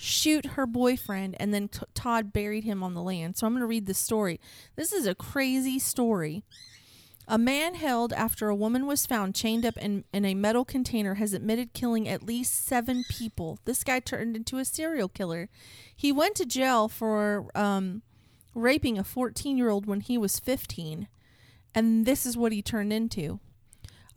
shoot 0.00 0.46
her 0.46 0.64
boyfriend, 0.64 1.36
and 1.40 1.52
then 1.52 1.68
t- 1.68 1.80
Todd 1.92 2.32
buried 2.32 2.62
him 2.62 2.84
on 2.84 2.94
the 2.94 3.02
land. 3.02 3.36
So 3.36 3.46
I'm 3.46 3.52
going 3.52 3.60
to 3.60 3.66
read 3.66 3.86
the 3.86 3.94
story. 3.94 4.40
This 4.76 4.92
is 4.92 5.08
a 5.08 5.14
crazy 5.14 5.80
story. 5.80 6.44
A 7.26 7.36
man 7.36 7.74
held 7.74 8.12
after 8.12 8.48
a 8.48 8.54
woman 8.54 8.86
was 8.86 9.04
found 9.04 9.34
chained 9.34 9.66
up 9.66 9.76
in, 9.76 10.04
in 10.14 10.24
a 10.24 10.34
metal 10.34 10.64
container 10.64 11.14
has 11.14 11.34
admitted 11.34 11.74
killing 11.74 12.08
at 12.08 12.22
least 12.22 12.64
seven 12.64 13.04
people. 13.10 13.58
This 13.64 13.82
guy 13.82 13.98
turned 13.98 14.36
into 14.36 14.58
a 14.58 14.64
serial 14.64 15.08
killer. 15.08 15.48
He 15.94 16.12
went 16.12 16.36
to 16.36 16.46
jail 16.46 16.88
for 16.88 17.50
um, 17.56 18.02
raping 18.54 18.98
a 18.98 19.04
14 19.04 19.58
year 19.58 19.68
old 19.68 19.84
when 19.84 20.00
he 20.00 20.16
was 20.16 20.38
15. 20.38 21.08
And 21.74 22.06
this 22.06 22.26
is 22.26 22.36
what 22.36 22.52
he 22.52 22.62
turned 22.62 22.92
into. 22.92 23.40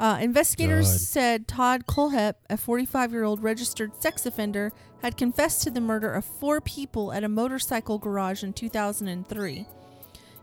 Uh, 0.02 0.18
investigators 0.20 0.90
God. 0.90 1.00
said 1.00 1.48
Todd 1.48 1.86
Kohlhepp, 1.86 2.34
a 2.50 2.58
45 2.58 3.12
year 3.12 3.24
old 3.24 3.44
registered 3.44 3.92
sex 4.02 4.26
offender, 4.26 4.74
had 5.04 5.16
confessed 5.16 5.62
to 5.62 5.70
the 5.70 5.80
murder 5.80 6.12
of 6.12 6.26
four 6.26 6.60
people 6.60 7.14
at 7.14 7.24
a 7.24 7.30
motorcycle 7.30 8.00
garage 8.00 8.44
in 8.44 8.52
2003. 8.52 9.68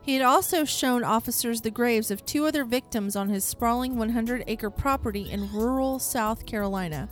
He 0.00 0.14
had 0.14 0.22
also 0.22 0.64
shown 0.64 1.02
officers 1.02 1.60
the 1.60 1.72
graves 1.72 2.12
of 2.12 2.24
two 2.24 2.46
other 2.46 2.64
victims 2.64 3.16
on 3.16 3.28
his 3.30 3.44
sprawling 3.44 3.96
100 3.96 4.44
acre 4.46 4.70
property 4.70 5.28
in 5.28 5.52
rural 5.52 5.98
South 5.98 6.46
Carolina. 6.46 7.08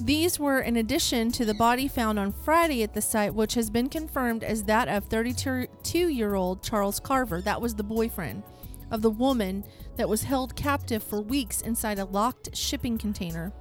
These 0.00 0.40
were 0.40 0.60
in 0.60 0.76
addition 0.76 1.30
to 1.32 1.44
the 1.44 1.54
body 1.54 1.88
found 1.88 2.18
on 2.18 2.32
Friday 2.32 2.82
at 2.82 2.94
the 2.94 3.02
site, 3.02 3.34
which 3.34 3.52
has 3.52 3.68
been 3.68 3.90
confirmed 3.90 4.42
as 4.42 4.64
that 4.64 4.88
of 4.88 5.04
32 5.04 5.68
year 6.08 6.34
old 6.34 6.62
Charles 6.62 7.00
Carver. 7.00 7.42
That 7.42 7.60
was 7.60 7.74
the 7.74 7.82
boyfriend 7.82 8.44
of 8.90 9.02
the 9.02 9.10
woman 9.10 9.64
that 9.96 10.08
was 10.08 10.22
held 10.22 10.56
captive 10.56 11.02
for 11.02 11.20
weeks 11.20 11.60
inside 11.60 11.98
a 11.98 12.04
locked 12.04 12.56
shipping 12.56 12.98
container. 12.98 13.52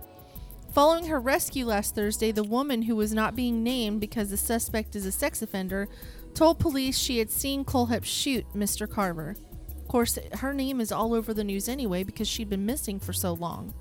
Following 0.73 1.07
her 1.07 1.19
rescue 1.19 1.65
last 1.65 1.95
Thursday, 1.95 2.31
the 2.31 2.43
woman 2.43 2.83
who 2.83 2.95
was 2.95 3.13
not 3.13 3.35
being 3.35 3.63
named 3.63 3.99
because 3.99 4.29
the 4.29 4.37
suspect 4.37 4.95
is 4.95 5.05
a 5.05 5.11
sex 5.11 5.41
offender 5.41 5.87
told 6.33 6.59
police 6.59 6.97
she 6.97 7.17
had 7.17 7.31
seen 7.31 7.65
Kohlhepp 7.65 8.03
shoot 8.03 8.45
Mr. 8.55 8.89
Carver. 8.89 9.35
Of 9.75 9.87
course, 9.87 10.19
her 10.33 10.53
name 10.53 10.79
is 10.79 10.91
all 10.91 11.13
over 11.13 11.33
the 11.33 11.43
news 11.43 11.67
anyway 11.67 12.03
because 12.03 12.27
she'd 12.27 12.49
been 12.49 12.65
missing 12.65 12.99
for 12.99 13.13
so 13.13 13.33
long. 13.33 13.73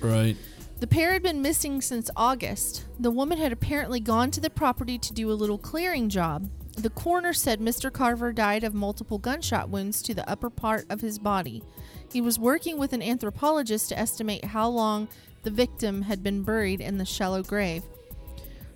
Right. 0.00 0.36
The 0.80 0.86
pair 0.88 1.12
had 1.12 1.22
been 1.22 1.40
missing 1.40 1.80
since 1.80 2.10
August. 2.16 2.84
The 2.98 3.10
woman 3.10 3.38
had 3.38 3.52
apparently 3.52 4.00
gone 4.00 4.30
to 4.32 4.40
the 4.40 4.50
property 4.50 4.98
to 4.98 5.14
do 5.14 5.30
a 5.30 5.32
little 5.32 5.56
clearing 5.56 6.08
job. 6.08 6.50
The 6.76 6.90
coroner 6.90 7.32
said 7.32 7.60
Mr. 7.60 7.92
Carver 7.92 8.32
died 8.32 8.64
of 8.64 8.74
multiple 8.74 9.18
gunshot 9.18 9.68
wounds 9.68 10.00
to 10.02 10.14
the 10.14 10.28
upper 10.28 10.50
part 10.50 10.86
of 10.88 11.00
his 11.00 11.18
body. 11.18 11.62
He 12.10 12.20
was 12.20 12.38
working 12.38 12.78
with 12.78 12.92
an 12.92 13.02
anthropologist 13.02 13.90
to 13.90 13.98
estimate 13.98 14.46
how 14.46 14.68
long 14.68 15.08
the 15.42 15.50
victim 15.50 16.02
had 16.02 16.22
been 16.22 16.42
buried 16.42 16.80
in 16.80 16.98
the 16.98 17.04
shallow 17.04 17.42
grave. 17.42 17.82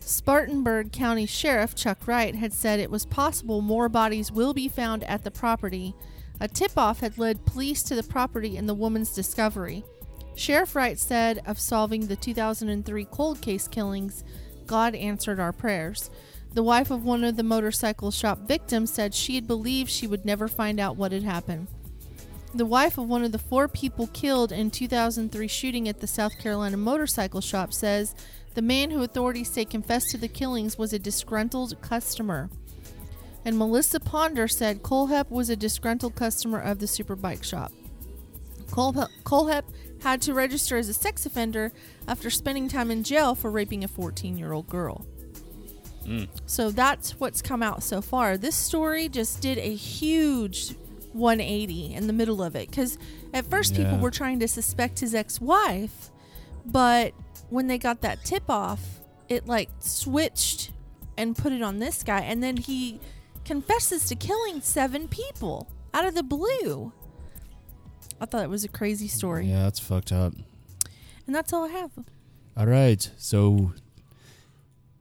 Spartanburg 0.01 0.92
County 0.92 1.26
Sheriff 1.26 1.74
Chuck 1.74 2.07
Wright 2.07 2.34
had 2.34 2.53
said 2.53 2.78
it 2.78 2.90
was 2.90 3.07
possible 3.07 3.61
more 3.61 3.88
bodies 3.88 4.30
will 4.30 4.55
be 4.55 4.68
found 4.68 5.03
at 5.05 5.24
the 5.24 5.30
property. 5.30 5.94
A 6.40 6.47
tip 6.47 6.76
off 6.76 7.01
had 7.01 7.18
led 7.18 7.44
police 7.47 7.82
to 7.84 7.94
the 7.94 8.03
property 8.03 8.57
and 8.57 8.68
the 8.68 8.74
woman's 8.74 9.14
discovery. 9.14 9.84
Sheriff 10.36 10.76
Wright 10.76 10.99
said 10.99 11.42
of 11.47 11.59
solving 11.59 12.07
the 12.07 12.16
2003 12.16 13.07
cold 13.07 13.40
case 13.40 13.66
killings, 13.66 14.22
God 14.66 14.94
answered 14.94 15.40
our 15.40 15.53
prayers. 15.53 16.11
The 16.57 16.63
wife 16.63 16.91
of 16.91 17.05
one 17.05 17.23
of 17.23 17.37
the 17.37 17.43
motorcycle 17.43 18.11
shop 18.11 18.39
victims 18.49 18.91
said 18.91 19.13
she 19.13 19.35
had 19.35 19.47
believed 19.47 19.91
she 19.91 20.07
would 20.07 20.25
never 20.25 20.49
find 20.49 20.81
out 20.81 20.97
what 20.97 21.13
had 21.13 21.23
happened. 21.23 21.67
The 22.55 22.65
wife 22.65 22.97
of 22.97 23.07
one 23.07 23.23
of 23.23 23.33
the 23.33 23.39
four 23.39 23.69
people 23.69 24.07
killed 24.07 24.53
in 24.53 24.71
2003 24.71 25.49
shooting 25.49 25.87
at 25.87 26.01
the 26.01 26.07
South 26.07 26.39
Carolina 26.39 26.79
motorcycle 26.79 27.43
shop 27.43 27.75
says 27.75 28.15
the 28.55 28.63
man 28.63 28.91
who 28.91 29.03
authorities 29.03 29.51
say 29.51 29.67
confessed 29.67 30.09
to 30.13 30.17
the 30.17 30.29
killings 30.29 30.79
was 30.79 30.95
a 30.95 30.99
disgruntled 30.99 31.79
customer. 31.83 32.49
And 33.45 33.59
Melissa 33.59 34.01
Ponder 34.01 34.49
said 34.49 34.83
Kohlhepp 34.83 35.31
was 35.31 35.51
a 35.51 35.57
disgruntled 35.57 36.15
customer 36.15 36.59
of 36.59 36.79
the 36.79 36.87
Superbike 36.87 37.45
shop. 37.45 37.71
Kohlhepp 38.71 39.65
had 40.01 40.23
to 40.23 40.33
register 40.33 40.79
as 40.79 40.89
a 40.89 40.95
sex 40.95 41.27
offender 41.27 41.71
after 42.09 42.31
spending 42.31 42.67
time 42.67 42.91
in 42.91 43.03
jail 43.03 43.35
for 43.35 43.51
raping 43.51 43.85
a 43.85 43.89
14 43.89 44.39
year 44.39 44.55
old 44.55 44.71
girl. 44.71 45.05
Mm. 46.07 46.29
So 46.47 46.71
that's 46.71 47.19
what's 47.21 47.43
come 47.43 47.63
out 47.63 47.83
so 47.83 48.01
far. 48.01 48.37
This 48.39 48.55
story 48.55 49.09
just 49.09 49.41
did 49.43 49.59
a 49.59 49.75
huge 49.75 50.75
180 51.13 51.95
in 51.95 52.07
the 52.07 52.13
middle 52.13 52.43
of 52.43 52.55
it 52.57 52.69
because 52.71 52.99
at 53.35 53.45
first 53.47 53.75
people 53.75 53.99
were 53.99 54.11
trying 54.11 54.39
to 54.41 54.49
suspect 54.49 55.01
his 55.01 55.15
ex 55.15 55.41
wife, 55.41 56.11
but 56.65 57.13
when 57.51 57.67
they 57.67 57.79
got 57.79 58.01
that 58.03 58.25
tip 58.25 58.49
off, 58.49 59.01
it 59.29 59.47
like 59.47 59.69
switched 59.81 60.73
and 61.17 61.35
put 61.37 61.53
it 61.53 61.63
on 61.63 61.79
this 61.79 62.03
guy, 62.03 62.21
and 62.21 62.43
then 62.43 62.57
he 62.59 63.01
confesses 63.45 64.07
to 64.09 64.15
killing 64.15 64.61
seven 64.61 65.09
people 65.09 65.69
out 65.95 66.05
of 66.05 66.15
the 66.15 66.23
blue. 66.23 66.93
I 68.21 68.27
thought 68.27 68.43
it 68.45 68.51
was 68.51 68.65
a 68.65 68.69
crazy 68.69 69.09
story, 69.09 69.47
Yeah, 69.47 69.63
that's 69.63 69.81
fucked 69.81 70.13
up. 70.13 70.35
and 71.27 71.35
that's 71.35 71.53
all 71.53 71.65
I 71.65 71.69
have. 71.69 71.91
All 72.57 72.67
right. 72.67 73.11
So, 73.19 73.73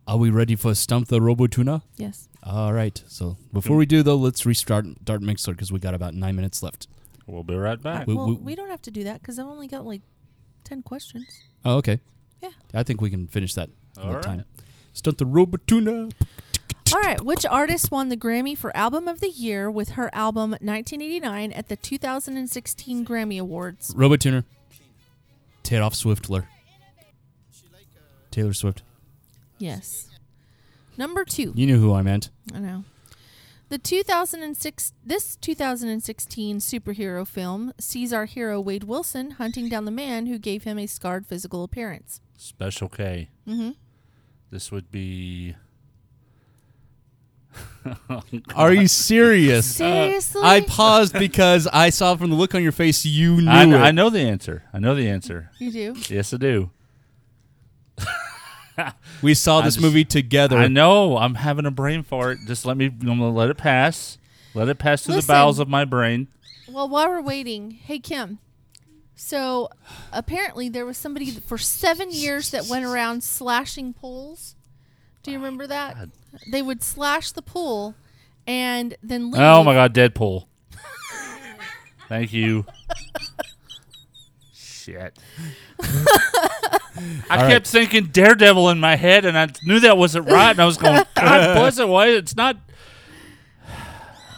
are 0.08 0.18
we 0.18 0.30
ready 0.30 0.56
for 0.56 0.76
Stump 0.76 1.08
the 1.08 1.20
Robotuner? 1.20 1.82
Yes. 1.98 2.30
All 2.44 2.74
right. 2.74 3.02
So, 3.08 3.38
before 3.52 3.76
we 3.78 3.86
do, 3.86 4.04
though, 4.04 4.16
let's 4.18 4.46
restart 4.46 4.86
Dart 5.04 5.22
Mixer 5.22 5.52
because 5.52 5.72
we 5.72 5.80
got 5.80 5.94
about 5.94 6.14
nine 6.14 6.36
minutes 6.36 6.62
left. 6.62 6.88
We'll 7.28 7.44
be 7.44 7.56
right 7.56 7.82
back. 7.82 8.06
We- 8.08 8.14
well, 8.14 8.28
we- 8.28 8.36
we, 8.36 8.56
don't 8.56 8.70
have 8.70 8.84
to 8.84 8.92
do 8.92 9.04
that 9.06 9.22
because 9.22 9.40
I've 9.40 9.48
only 9.48 9.68
got 9.68 9.86
like 9.86 10.02
10 10.64 10.84
questions. 10.84 11.26
Oh, 11.64 11.78
okay. 11.78 12.00
Yeah. 12.42 12.50
I 12.74 12.84
think 12.84 13.02
we 13.02 13.10
can 13.10 13.28
finish 13.28 13.54
that 13.56 13.70
All 13.98 14.04
another 14.04 14.18
right. 14.18 14.24
time. 14.24 14.46
Stump 14.94 15.18
the 15.18 15.26
Robotuner. 15.26 16.12
All 16.94 17.02
right, 17.02 17.20
which 17.26 17.46
artist 17.48 17.90
won 17.90 18.10
the 18.10 18.16
Grammy 18.16 18.56
for 18.56 18.76
Album 18.78 19.08
of 19.08 19.20
the 19.20 19.30
Year 19.30 19.72
with 19.72 19.90
her 19.92 20.14
album 20.14 20.52
1989 20.52 21.52
at 21.52 21.68
the 21.68 21.76
2016 21.76 23.04
Grammy 23.06 23.40
Awards? 23.40 23.92
Robotuner. 23.96 24.44
Taylor 25.64 25.90
Swiftler. 25.90 26.46
Taylor 28.30 28.54
Swift. 28.54 28.84
Yes. 29.58 30.10
Number 30.98 31.26
two. 31.26 31.54
You 31.56 31.66
knew 31.66 31.80
who 31.80 31.94
I 31.94 32.02
meant. 32.02 32.30
I 32.54 32.60
know. 32.60 32.84
The 33.70 33.78
2006 33.80 34.94
this 35.04 35.36
2016 35.38 36.60
superhero 36.60 37.28
film 37.28 37.74
sees 37.80 38.14
our 38.14 38.26
hero 38.26 38.62
Wade 38.62 38.84
Wilson 38.84 39.32
hunting 39.32 39.70
down 39.70 39.86
the 39.86 39.92
man 39.92 40.28
who 40.28 40.38
gave 40.38 40.64
him 40.64 40.78
a 40.78 40.86
scarred 40.86 41.26
physical 41.26 41.64
appearance. 41.64 42.22
Special 42.38 42.88
K. 42.88 43.30
Mm-hmm. 43.48 43.72
This 44.52 44.72
would 44.72 44.92
be. 44.92 45.56
Are 48.56 48.74
you 48.74 48.88
serious? 48.88 49.66
Seriously? 49.76 50.42
I 50.44 50.62
paused 50.62 51.14
because 51.14 51.68
I 51.68 51.90
saw 51.90 52.16
from 52.16 52.30
the 52.30 52.36
look 52.36 52.54
on 52.54 52.62
your 52.62 52.72
face 52.72 53.06
you 53.06 53.42
knew 53.42 53.50
I, 53.50 53.64
it. 53.64 53.74
I 53.74 53.92
know 53.92 54.10
the 54.10 54.20
answer. 54.20 54.64
I 54.74 54.80
know 54.80 54.94
the 54.94 55.10
answer. 55.10 55.50
you 55.58 55.72
do. 55.72 55.96
Yes, 56.08 56.34
I 56.34 56.38
do. 56.38 56.70
We 59.22 59.34
saw 59.34 59.62
this 59.62 59.76
just- 59.76 59.84
movie 59.84 60.06
together. 60.06 60.58
I 60.58 60.68
know. 60.68 61.18
I'm 61.18 61.36
having 61.36 61.66
a 61.66 61.72
brain 61.72 62.04
fart. 62.04 62.40
Just 62.46 62.66
let 62.66 62.78
me. 62.78 62.88
I'm 62.88 63.00
gonna 63.00 63.30
let 63.30 63.50
it 63.50 63.58
pass. 63.58 64.18
Let 64.54 64.70
it 64.70 64.78
pass 64.80 65.04
through 65.04 65.16
the 65.16 65.28
bowels 65.28 65.60
of 65.60 65.68
my 65.68 65.86
brain. 65.86 66.28
Well, 66.68 66.88
while 66.90 67.10
we're 67.10 67.22
waiting, 67.22 67.72
hey 67.72 68.00
Kim. 68.00 68.40
So 69.16 69.70
apparently 70.12 70.68
there 70.70 70.86
was 70.86 70.98
somebody 70.98 71.32
for 71.32 71.58
seven 71.58 72.10
years 72.12 72.52
that 72.52 72.68
went 72.68 72.86
around 72.86 73.24
slashing 73.24 73.94
pools. 73.94 74.56
Do 75.24 75.32
you 75.32 75.38
remember 75.38 75.68
that? 75.68 75.96
God. 75.96 76.12
They 76.52 76.62
would 76.62 76.84
slash 76.84 77.32
the 77.32 77.42
pool 77.42 77.96
and 78.46 78.96
then 79.02 79.32
leave. 79.32 79.42
Oh 79.42 79.64
my 79.64 79.74
God, 79.74 79.94
Deadpool. 79.94 80.46
Thank 82.10 82.34
you. 82.34 82.66
Shit. 84.54 85.18
I 87.30 87.44
All 87.44 87.50
kept 87.50 87.68
thinking 87.68 88.06
Daredevil 88.06 88.70
in 88.70 88.80
my 88.80 88.96
head, 88.96 89.26
and 89.26 89.38
I 89.38 89.50
knew 89.64 89.80
that 89.82 89.98
wasn't 89.98 90.30
right. 90.30 90.52
And 90.52 90.60
I 90.60 90.66
was 90.66 90.78
going, 90.78 90.96
God 91.16 91.56
bless 91.56 91.78
it. 91.78 91.88
Why? 91.88 92.08
It's 92.08 92.36
not. 92.36 92.58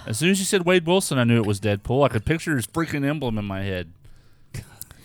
As 0.05 0.17
soon 0.17 0.29
as 0.29 0.39
you 0.39 0.45
said 0.45 0.65
Wade 0.65 0.87
Wilson, 0.87 1.17
I 1.17 1.23
knew 1.25 1.37
it 1.37 1.45
was 1.45 1.59
Deadpool. 1.59 2.05
I 2.05 2.07
could 2.07 2.25
picture 2.25 2.55
his 2.55 2.65
freaking 2.65 3.05
emblem 3.05 3.37
in 3.37 3.45
my 3.45 3.63
head. 3.63 3.91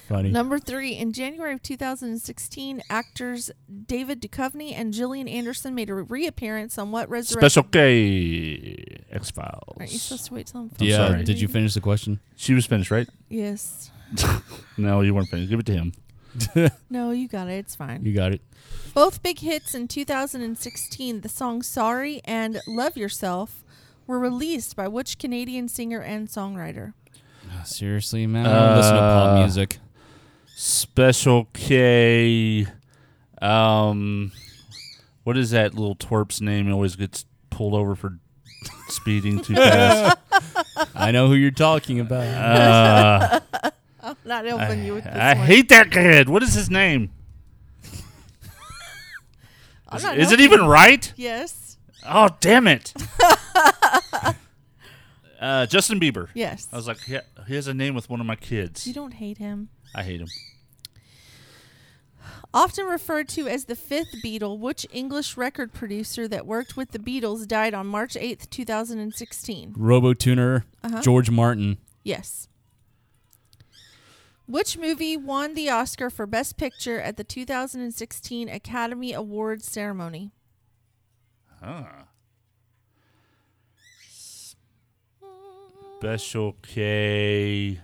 Funny. 0.09 0.31
Number 0.31 0.59
three, 0.59 0.93
in 0.93 1.13
January 1.13 1.55
of 1.55 1.63
2016, 1.63 2.83
actors 2.91 3.51
David 3.87 4.21
Duchovny 4.21 4.73
and 4.75 4.93
Gillian 4.93 5.27
Anderson 5.27 5.75
made 5.75 5.89
a 5.91 5.95
reappearance 5.95 6.77
on 6.77 6.91
what 6.91 7.09
resurrection? 7.09 7.49
Special 7.49 7.63
K 7.63 9.05
X 9.11 9.31
Files. 9.31 9.77
Aren't 9.79 9.93
you 9.93 9.99
supposed 9.99 10.27
to 10.27 10.35
wait 10.35 10.47
till 10.49 10.61
I'm 10.61 10.69
finished? 10.71 10.99
yeah. 10.99 11.09
sorry. 11.09 11.25
Did 11.25 11.41
you 11.41 11.49
finish 11.49 11.75
the 11.75 11.81
question? 11.81 12.21
She 12.37 12.53
was 12.53 12.67
finished, 12.67 12.91
right? 12.91 13.09
Yes. 13.29 13.91
No, 14.79 15.03
you 15.03 15.15
weren't 15.15 15.29
finished. 15.29 15.51
Give 15.51 15.61
it 15.61 15.67
to 15.67 15.73
him. 15.73 15.93
No, 16.91 17.11
you 17.11 17.29
got 17.29 17.49
it. 17.49 17.55
It's 17.55 17.75
fine. 17.75 18.05
You 18.05 18.13
got 18.15 18.33
it. 18.33 18.41
Both 18.95 19.23
big 19.23 19.39
hits 19.41 19.75
in 19.75 19.89
2016, 19.89 21.21
the 21.23 21.29
songs 21.29 21.67
Sorry 21.67 22.21
and 22.25 22.61
Love 22.67 22.97
Yourself, 22.97 23.65
were 24.07 24.19
released 24.19 24.77
by 24.77 24.89
which 24.89 25.19
Canadian 25.19 25.69
singer 25.69 26.01
and 26.01 26.29
songwriter? 26.29 26.93
Seriously, 27.65 28.27
man. 28.27 28.47
I 28.47 28.67
don't 28.67 28.77
listen 28.77 28.95
to 28.95 29.01
pop 29.01 29.31
Uh, 29.31 29.39
music. 29.41 29.79
Special 30.57 31.49
K. 31.53 32.67
Um, 33.41 34.33
what 35.25 35.37
is 35.37 35.51
that 35.51 35.75
little 35.75 35.97
twerp's 35.97 36.41
name? 36.41 36.67
He 36.67 36.73
always 36.73 36.97
gets 36.97 37.25
pulled 37.51 37.75
over 37.75 37.95
for 37.95 38.19
speeding 38.89 39.41
too 39.41 39.55
fast. 39.55 40.17
I 40.95 41.11
know 41.11 41.29
who 41.29 41.35
you're 41.35 41.51
talking 41.51 42.01
about. 42.01 42.27
Uh, 42.27 43.29
I'm 43.35 43.42
not 44.25 44.45
helping 44.45 44.85
you 44.85 44.95
with 44.95 45.05
this 45.05 45.15
I 45.15 45.35
one. 45.35 45.47
hate 45.47 45.69
that 45.71 45.91
kid. 45.91 46.29
What 46.29 46.43
is 46.43 46.55
his 46.55 46.71
name? 46.71 47.11
Is, 49.95 50.05
is 50.05 50.33
it 50.33 50.41
even 50.41 50.65
right? 50.65 51.13
Yes. 51.17 51.77
Oh, 52.09 52.31
damn 52.41 52.67
it. 52.67 52.95
uh, 55.41 55.67
Justin 55.67 56.01
Bieber. 56.01 56.29
Yes. 56.35 56.67
I 56.73 56.77
was 56.77 56.87
like, 56.89 56.99
he, 57.01 57.19
he 57.47 57.55
has 57.57 57.67
a 57.69 57.75
name 57.75 57.95
with 57.95 58.09
one 58.09 58.19
of 58.19 58.25
my 58.27 58.37
kids. 58.37 58.87
You 58.87 58.95
don't 58.95 59.13
hate 59.13 59.37
him. 59.37 59.69
I 59.95 60.03
hate 60.03 60.21
him. 60.23 60.29
Often 62.55 62.87
referred 62.87 63.29
to 63.31 63.47
as 63.49 63.65
the 63.67 63.77
fifth 63.77 64.15
Beatle, 64.25 64.59
which 64.59 64.87
English 64.93 65.37
record 65.37 65.73
producer 65.73 66.27
that 66.29 66.47
worked 66.47 66.77
with 66.77 66.93
the 66.93 66.99
Beatles 66.99 67.47
died 67.47 67.75
on 67.75 67.87
March 67.87 68.15
8th, 68.15 68.49
2016? 68.51 69.75
Robotuner, 69.75 70.65
Uh-huh. 70.83 71.03
George 71.03 71.31
Martin. 71.31 71.79
Yes. 72.05 72.49
Which 74.47 74.77
movie 74.77 75.17
won 75.17 75.55
the 75.55 75.71
Oscar 75.71 76.11
for 76.11 76.27
Best 76.27 76.57
Picture 76.57 77.01
at 77.01 77.17
the 77.17 77.25
2016 77.25 78.49
Academy 78.49 79.13
Awards 79.13 79.67
ceremony? 79.67 80.33
Huh. 81.63 81.85
Special 86.01 86.57
K. 86.63 87.81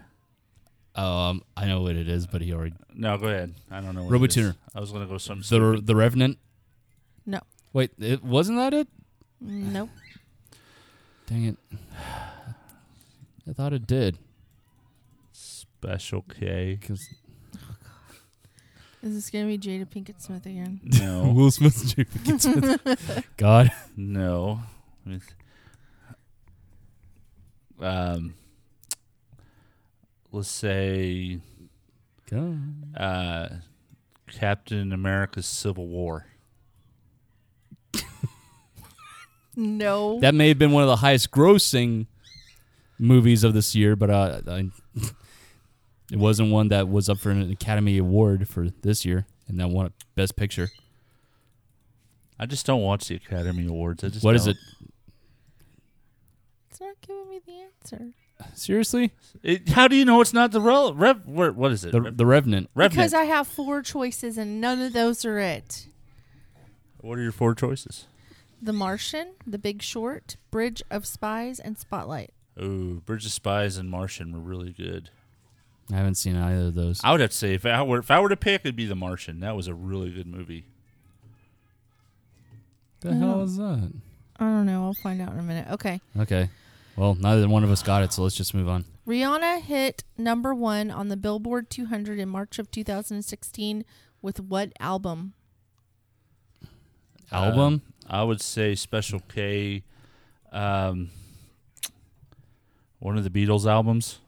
Um, 0.97 1.43
I 1.57 1.67
know 1.67 1.83
what 1.83 1.95
it 1.95 2.09
is, 2.09 2.27
but 2.27 2.43
he 2.43 2.53
already 2.53 2.75
No, 2.93 3.17
go 3.17 3.29
ahead. 3.29 3.55
I 3.71 3.81
don't 3.81 3.95
know. 3.95 4.03
What 4.05 4.15
it 4.15 4.19
Robotuner. 4.31 4.49
is. 4.51 4.55
I 4.75 4.81
was 4.81 4.91
gonna 4.91 5.07
go 5.07 5.19
some. 5.19 5.43
the 5.49 5.81
the 5.83 5.95
Revenant. 5.95 6.39
No. 7.25 7.41
Wait, 7.73 7.93
it 8.01 8.25
wasn't 8.25 8.59
that 8.59 8.75
it? 8.75 8.89
Nope. 9.41 9.91
Dang 11.29 11.45
it! 11.45 11.57
I 13.49 13.53
thought 13.53 13.73
it 13.73 13.87
did. 13.87 14.19
Special 15.83 16.23
K. 16.23 16.77
'cause 16.83 17.09
Is 19.01 19.15
this 19.15 19.31
going 19.31 19.47
to 19.49 19.57
be 19.57 19.59
Jada 19.59 19.87
Pinkett 19.87 20.21
Smith 20.21 20.45
again? 20.45 20.81
No, 21.01 21.33
Will 21.37 21.53
Smith, 21.53 21.81
and 21.97 22.09
Jada 22.09 22.09
Pinkett 22.11 22.41
Smith. 23.07 23.27
God, 23.37 23.71
no. 23.97 24.61
Um, 27.81 28.35
let's 30.33 30.49
say 30.51 31.39
God. 32.29 32.59
uh, 32.97 33.49
Captain 34.27 34.93
America's 34.93 35.47
Civil 35.47 35.87
War. 35.87 36.27
No. 39.55 40.19
That 40.21 40.35
may 40.35 40.49
have 40.49 40.59
been 40.59 40.71
one 40.73 40.83
of 40.85 40.89
the 40.89 40.97
highest 40.97 41.31
grossing 41.33 42.07
movies 42.99 43.43
of 43.45 43.55
this 43.55 43.75
year, 43.75 43.97
but 43.97 44.09
uh, 44.11 44.41
I, 44.47 44.71
it 46.13 46.19
wasn't 46.19 46.51
one 46.51 46.69
that 46.69 46.89
was 46.89 47.09
up 47.09 47.19
for 47.19 47.31
an 47.31 47.51
Academy 47.51 47.99
Award 47.99 48.49
for 48.49 48.69
this 48.83 49.05
year, 49.05 49.27
and 49.47 49.59
that 49.61 49.69
won 49.71 49.93
Best 50.15 50.37
Picture. 50.37 50.69
I 52.39 52.47
just 52.47 52.65
don't 52.67 52.83
watch 52.83 53.09
the 53.09 53.17
Academy 53.17 53.67
Awards. 53.67 54.05
I 54.05 54.09
just 54.09 54.25
What 54.25 54.35
is 54.37 54.45
don't. 54.45 54.53
it? 54.55 54.59
it's 56.71 56.81
not 56.81 56.95
giving 57.07 57.29
me 57.29 57.41
the 57.45 57.53
answer. 57.61 58.13
Seriously, 58.55 59.11
It, 59.43 59.69
how 59.71 59.89
do 59.89 59.97
you 59.97 60.05
know 60.05 60.21
it's 60.21 60.33
not 60.33 60.53
the 60.53 60.61
rel- 60.61 60.95
rev? 60.95 61.27
What, 61.27 61.57
what 61.57 61.73
is 61.73 61.85
it? 61.85 61.91
the 61.91 62.01
the 62.13 62.25
Revenant. 62.25 62.71
Revenant. 62.73 62.97
Because 62.97 63.13
I 63.15 63.25
have 63.25 63.49
four 63.49 63.83
choices 63.83 64.39
and 64.39 64.61
none 64.61 64.81
of 64.81 64.93
those 64.93 65.25
are 65.25 65.39
it. 65.39 65.89
what 67.01 67.19
are 67.19 67.23
your 67.23 67.33
four 67.33 67.57
choices? 67.57 68.07
The 68.63 68.73
Martian, 68.73 69.33
The 69.45 69.59
Big 69.59 69.83
Short, 69.83 70.37
Bridge 70.53 70.83
of 70.91 71.05
Spies, 71.07 71.59
and 71.59 71.79
Spotlight. 71.79 72.31
Ooh, 72.63 73.03
Bridge 73.05 73.27
of 73.27 73.33
Spies 73.33 73.77
and 73.77 73.91
Martian 73.91 74.33
were 74.33 74.39
really 74.41 74.71
good. 74.73 75.11
I 75.93 75.97
haven't 75.97 76.17
seen 76.17 76.37
either 76.37 76.67
of 76.67 76.75
those. 76.75 77.01
I 77.03 77.13
would 77.13 77.21
have 77.21 77.31
to 77.31 77.37
say 77.37 77.55
if 77.55 77.65
I 77.65 77.83
were 77.83 77.99
if 78.01 78.11
I 78.11 78.21
were 78.21 78.29
to 78.29 78.37
pick, 78.37 78.63
it'd 78.63 78.77
be 78.77 78.87
The 78.87 78.95
Martian. 78.95 79.41
That 79.41 79.57
was 79.57 79.69
a 79.69 79.75
really 79.75 80.11
good 80.11 80.27
movie. 80.27 80.67
the 83.01 83.15
hell 83.15 83.43
is 83.43 83.57
that? 83.57 83.93
I 84.39 84.45
don't 84.45 84.67
know. 84.67 84.85
I'll 84.85 84.95
find 85.03 85.21
out 85.23 85.33
in 85.33 85.39
a 85.39 85.43
minute. 85.43 85.67
Okay. 85.71 86.01
Okay, 86.19 86.49
well, 86.97 87.15
neither 87.15 87.49
one 87.49 87.65
of 87.65 87.71
us 87.71 87.83
got 87.83 88.03
it, 88.03 88.13
so 88.13 88.23
let's 88.23 88.37
just 88.37 88.55
move 88.55 88.69
on. 88.69 88.85
Rihanna 89.07 89.63
hit 89.63 90.05
number 90.19 90.55
one 90.55 90.91
on 90.91 91.09
the 91.09 91.17
Billboard 91.17 91.71
200 91.71 92.19
in 92.19 92.29
March 92.29 92.59
of 92.59 92.71
2016 92.71 93.85
with 94.21 94.39
what 94.41 94.73
album? 94.79 95.33
Album. 97.33 97.83
I 98.07 98.23
would 98.23 98.41
say 98.41 98.75
Special 98.75 99.21
K. 99.29 99.83
Um, 100.53 101.11
one 102.99 103.17
of 103.19 103.25
the 103.25 103.31
Beatles 103.31 103.67
albums. 103.71 104.19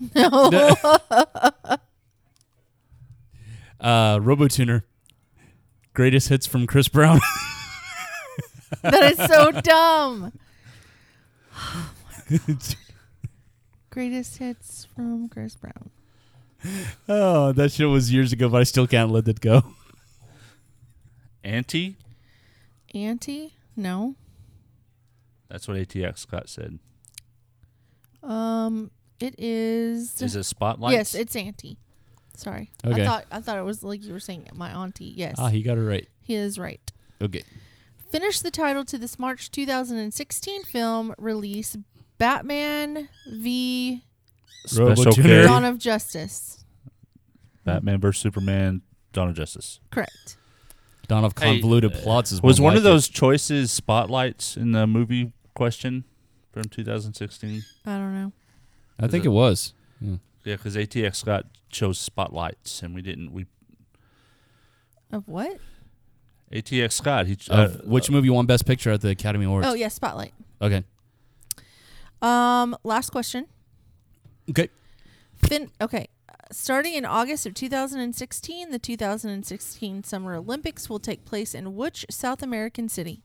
Uh, 3.78 4.18
Robotuner. 4.18 4.82
Greatest 5.94 6.28
hits 6.28 6.46
from 6.46 6.66
Chris 6.66 6.88
Brown. 6.88 7.20
that 8.82 9.12
is 9.12 9.18
so 9.18 9.52
dumb. 9.52 10.32
Greatest 13.90 14.38
hits 14.38 14.86
from 14.94 15.28
Chris 15.28 15.54
Brown. 15.54 15.90
oh, 17.08 17.52
that 17.52 17.70
shit 17.72 17.88
was 17.88 18.12
years 18.12 18.32
ago, 18.32 18.48
but 18.48 18.60
I 18.60 18.64
still 18.64 18.86
can't 18.86 19.10
let 19.10 19.24
that 19.26 19.40
go. 19.40 19.62
Anti. 21.44 21.96
Auntie? 22.94 23.54
No. 23.76 24.16
That's 25.48 25.68
what 25.68 25.76
ATX 25.76 26.18
Scott 26.18 26.48
said. 26.48 26.78
Um, 28.22 28.90
it 29.20 29.34
is. 29.38 30.20
Is 30.20 30.36
it 30.36 30.44
Spotlight? 30.44 30.92
yes, 30.92 31.14
it's 31.14 31.34
Auntie. 31.36 31.78
Sorry, 32.36 32.70
Okay. 32.84 33.02
I 33.02 33.06
thought 33.06 33.24
I 33.30 33.40
thought 33.40 33.56
it 33.58 33.62
was 33.64 33.82
like 33.82 34.04
you 34.04 34.12
were 34.12 34.20
saying 34.20 34.48
my 34.54 34.70
auntie. 34.70 35.06
Yes, 35.16 35.36
Ah, 35.38 35.48
he 35.48 35.62
got 35.62 35.78
it 35.78 35.82
right. 35.82 36.06
he 36.22 36.34
is 36.34 36.58
right. 36.58 36.92
Okay. 37.22 37.42
finish 38.10 38.40
the 38.40 38.50
title 38.50 38.84
to 38.84 38.98
this 38.98 39.18
March 39.18 39.50
2016 39.50 40.64
film 40.64 41.14
release, 41.18 41.76
Batman 42.18 43.08
v 43.30 44.02
Special 44.66 45.12
K. 45.12 45.44
Dawn 45.44 45.64
of 45.64 45.78
Justice. 45.78 46.64
Batman 47.64 48.00
vs 48.00 48.20
Superman. 48.20 48.82
Dawn 49.12 49.28
of 49.30 49.34
Justice. 49.34 49.80
Correct. 49.90 50.36
Dawn 51.08 51.24
of 51.24 51.32
Hey, 51.38 51.52
convoluted 51.52 51.94
uh, 51.94 51.98
plots 52.00 52.32
is 52.32 52.42
Was 52.42 52.60
more 52.60 52.66
one 52.68 52.76
of 52.76 52.82
like 52.84 52.90
it. 52.90 52.92
those 52.92 53.08
choices 53.08 53.70
spotlights 53.70 54.56
in 54.58 54.72
the 54.72 54.86
movie 54.86 55.32
question 55.54 56.04
from 56.52 56.64
2016? 56.64 57.62
I 57.86 57.96
don't 57.96 58.14
know. 58.14 58.32
I 58.98 59.06
Is 59.06 59.10
think 59.10 59.24
it- 59.24 59.28
it 59.28 59.32
was. 59.32 59.72
Yeah. 60.00 60.16
Yeah, 60.44 60.56
because 60.56 60.76
ATX 60.76 61.16
Scott 61.16 61.46
chose 61.70 61.98
spotlights, 61.98 62.82
and 62.82 62.94
we 62.94 63.02
didn't. 63.02 63.32
We 63.32 63.46
Of 65.10 65.26
what? 65.28 65.58
ATX 66.52 66.92
Scott. 66.92 67.26
He 67.26 67.34
ch- 67.36 67.48
Of 67.50 67.76
uh, 67.76 67.78
which 67.84 68.10
movie 68.10 68.30
won 68.30 68.46
Best 68.46 68.64
Picture 68.66 68.90
at 68.92 69.00
the 69.00 69.08
Academy 69.10 69.44
Awards? 69.44 69.66
Oh, 69.66 69.74
yeah, 69.74 69.88
Spotlight. 69.88 70.32
Okay. 70.62 70.84
Um, 72.22 72.76
last 72.84 73.10
question. 73.10 73.46
Okay. 74.48 74.68
Fin- 75.34 75.70
okay. 75.80 76.06
uh, 76.28 76.32
Starting 76.52 76.94
in 76.94 77.04
August 77.04 77.46
of 77.46 77.54
2016, 77.54 78.70
the 78.70 78.78
2016 78.78 80.04
Summer 80.04 80.34
Olympics 80.36 80.88
will 80.88 81.00
take 81.00 81.24
place 81.24 81.54
in 81.54 81.74
which 81.74 82.06
South 82.10 82.42
American 82.42 82.88
city? 82.88 83.22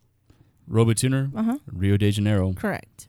Robotuner, 0.69 1.32
Uh 1.36 1.43
huh. 1.43 1.57
Rio 1.72 1.97
de 1.97 2.09
Janeiro. 2.11 2.53
Correct. 2.53 3.07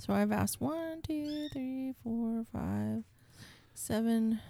So 0.00 0.12
I've 0.12 0.30
asked 0.32 0.60
one, 0.60 1.02
two, 1.02 1.48
three, 1.52 1.92
four, 2.02 2.44
five, 2.52 3.02
seven, 3.74 4.40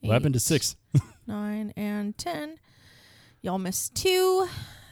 What 0.00 0.12
happened 0.12 0.34
to 0.34 0.40
six? 0.40 0.76
nine, 1.26 1.72
and 1.76 2.16
ten. 2.16 2.58
Y'all 3.42 3.58
missed 3.58 3.94
two. 3.94 4.48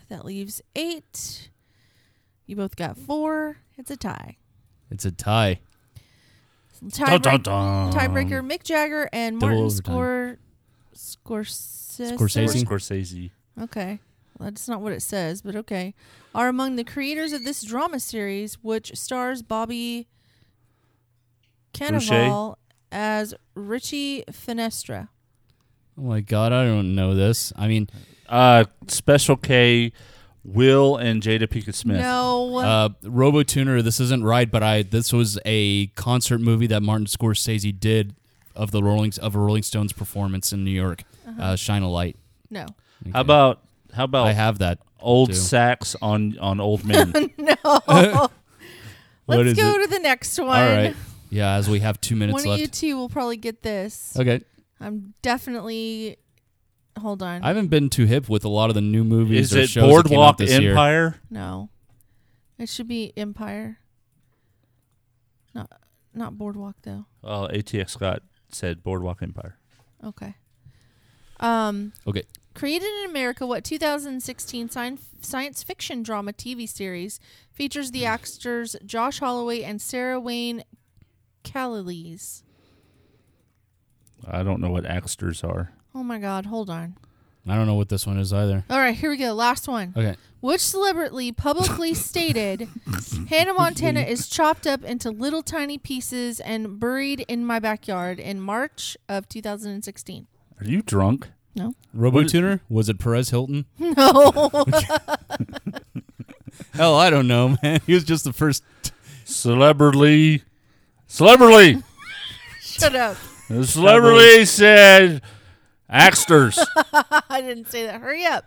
That 0.08 0.24
leaves 0.24 0.60
eight. 0.74 1.50
You 2.46 2.56
both 2.56 2.76
got 2.76 2.98
four. 2.98 3.58
It's 3.78 3.90
a 3.90 3.96
tie. 3.96 4.36
It's 4.90 5.04
a 5.04 5.12
tie. 5.12 5.60
Tie 6.92 7.18
dun, 7.18 7.20
dun, 7.20 7.42
dun. 7.42 7.92
Tiebreaker: 7.92 8.44
Mick 8.44 8.64
Jagger 8.64 9.08
and 9.12 9.38
Martin 9.38 9.58
overtime. 9.58 9.94
Scor- 9.94 10.36
Scorsese. 10.94 12.18
Scorsese? 12.18 12.64
Scorsese. 12.64 13.30
Okay. 13.62 14.00
Well, 14.42 14.50
that's 14.50 14.68
not 14.68 14.80
what 14.80 14.92
it 14.92 15.02
says, 15.02 15.40
but 15.40 15.54
okay. 15.54 15.94
Are 16.34 16.48
among 16.48 16.74
the 16.74 16.82
creators 16.82 17.32
of 17.32 17.44
this 17.44 17.62
drama 17.62 18.00
series, 18.00 18.54
which 18.62 18.90
stars 18.96 19.40
Bobby 19.40 20.08
Cannavale 21.72 22.56
as 22.90 23.34
Richie 23.54 24.24
Finestra. 24.30 25.08
Oh 25.96 26.02
my 26.02 26.20
god, 26.20 26.52
I 26.52 26.64
don't 26.64 26.94
know 26.96 27.14
this. 27.14 27.52
I 27.56 27.68
mean, 27.68 27.88
Uh, 28.28 28.64
Special 28.88 29.36
K, 29.36 29.92
Will 30.42 30.96
and 30.96 31.22
Jada 31.22 31.46
Pinkett 31.46 31.74
Smith. 31.74 32.00
No. 32.00 32.56
uh, 32.58 32.88
Robotuner. 33.04 33.82
This 33.82 34.00
isn't 34.00 34.24
right, 34.24 34.50
but 34.50 34.62
I 34.62 34.82
this 34.82 35.12
was 35.12 35.38
a 35.44 35.86
concert 35.88 36.40
movie 36.40 36.66
that 36.68 36.82
Martin 36.82 37.06
Scorsese 37.06 37.78
did 37.78 38.14
of 38.56 38.70
the 38.72 38.82
Rolling 38.82 39.12
of 39.20 39.34
a 39.36 39.38
Rolling 39.38 39.62
Stones 39.62 39.92
performance 39.92 40.52
in 40.52 40.64
New 40.64 40.70
York. 40.72 41.04
Uh-huh. 41.28 41.42
uh 41.42 41.56
Shine 41.56 41.82
a 41.82 41.90
light. 41.90 42.16
no. 42.50 42.66
How 43.12 43.20
about 43.22 43.60
how 43.92 44.04
about 44.04 44.26
I 44.26 44.32
have 44.32 44.58
that. 44.58 44.78
old 45.00 45.30
too. 45.30 45.34
sax 45.36 45.96
on 46.02 46.38
on 46.38 46.60
old 46.60 46.84
men? 46.84 47.12
No. 47.38 47.54
What 49.24 49.38
Let's 49.38 49.50
is 49.50 49.56
go 49.56 49.76
it? 49.76 49.82
to 49.84 49.86
the 49.88 50.00
next 50.00 50.36
one. 50.38 50.48
All 50.48 50.54
right. 50.76 50.96
Yeah, 51.30 51.54
as 51.54 51.66
we 51.66 51.78
have 51.80 51.98
two 51.98 52.14
minutes 52.14 52.44
One 52.44 52.54
of 52.54 52.60
you 52.60 52.66
two 52.66 52.94
will 52.98 53.08
probably 53.08 53.38
get 53.38 53.62
this. 53.62 54.14
Okay. 54.18 54.42
I'm 54.78 55.14
definitely. 55.22 56.18
Hold 57.00 57.22
on. 57.22 57.42
I 57.42 57.48
haven't 57.48 57.68
been 57.68 57.88
too 57.88 58.04
hip 58.04 58.28
with 58.28 58.44
a 58.44 58.50
lot 58.50 58.68
of 58.68 58.74
the 58.74 58.82
new 58.82 59.02
movies 59.02 59.50
Is 59.50 59.56
or 59.56 59.60
it 59.60 59.68
shows 59.70 59.82
that 60.02 60.08
came 60.10 60.18
out 60.18 60.36
Boardwalk 60.36 60.36
this 60.36 60.58
year. 60.60 60.72
Empire? 60.72 61.16
no. 61.30 61.70
It 62.58 62.68
should 62.68 62.86
be 62.86 63.14
Empire. 63.16 63.78
Not 65.54 65.70
not 66.12 66.36
Boardwalk 66.36 66.76
though. 66.82 67.06
Oh, 67.24 67.48
ATX 67.50 67.90
Scott 67.90 68.22
said 68.50 68.82
Boardwalk 68.82 69.22
Empire. 69.22 69.56
Okay. 70.04 70.34
Um. 71.40 71.92
Okay. 72.06 72.24
Created 72.54 72.88
in 73.02 73.10
America, 73.10 73.46
what 73.46 73.64
2016 73.64 74.68
sci- 74.68 74.98
science 75.20 75.62
fiction 75.62 76.02
drama 76.02 76.32
TV 76.32 76.68
series 76.68 77.18
features 77.52 77.90
the 77.90 78.04
actors 78.04 78.76
Josh 78.84 79.20
Holloway 79.20 79.62
and 79.62 79.80
Sarah 79.80 80.20
Wayne 80.20 80.64
Callies? 81.44 82.42
I 84.26 84.42
don't 84.42 84.60
know 84.60 84.70
what 84.70 84.84
Axters 84.84 85.42
are. 85.42 85.72
Oh 85.94 86.02
my 86.02 86.18
God! 86.18 86.46
Hold 86.46 86.70
on. 86.70 86.96
I 87.46 87.56
don't 87.56 87.66
know 87.66 87.74
what 87.74 87.88
this 87.88 88.06
one 88.06 88.18
is 88.18 88.32
either. 88.32 88.64
All 88.70 88.78
right, 88.78 88.94
here 88.94 89.10
we 89.10 89.16
go. 89.16 89.32
Last 89.32 89.66
one. 89.66 89.92
Okay. 89.96 90.16
Which 90.40 90.60
celebrity 90.60 91.32
publicly 91.32 91.92
stated 91.94 92.68
Hannah 93.28 93.54
Montana 93.54 94.00
is 94.00 94.28
chopped 94.28 94.66
up 94.66 94.84
into 94.84 95.10
little 95.10 95.42
tiny 95.42 95.76
pieces 95.76 96.38
and 96.38 96.78
buried 96.78 97.24
in 97.26 97.44
my 97.44 97.58
backyard 97.58 98.20
in 98.20 98.40
March 98.40 98.96
of 99.08 99.28
2016? 99.28 100.26
Are 100.60 100.64
you 100.64 100.82
drunk? 100.82 101.30
No. 101.54 101.74
Robotuner? 101.96 102.60
Was 102.68 102.88
it 102.88 102.98
Perez 102.98 103.30
Hilton? 103.30 103.66
No. 103.78 104.64
Hell, 106.74 106.94
I 106.96 107.10
don't 107.10 107.26
know, 107.26 107.56
man. 107.62 107.80
He 107.86 107.94
was 107.94 108.04
just 108.04 108.24
the 108.24 108.32
first. 108.32 108.62
Celebrity. 109.24 110.42
Celebrity. 111.06 111.82
Shut 112.60 112.94
up. 112.94 113.16
The 113.48 113.66
celebrity 113.66 114.44
said 114.44 115.22
Axters. 115.88 116.58
I 117.28 117.40
didn't 117.40 117.70
say 117.70 117.86
that. 117.86 118.00
Hurry 118.00 118.24
up. 118.24 118.44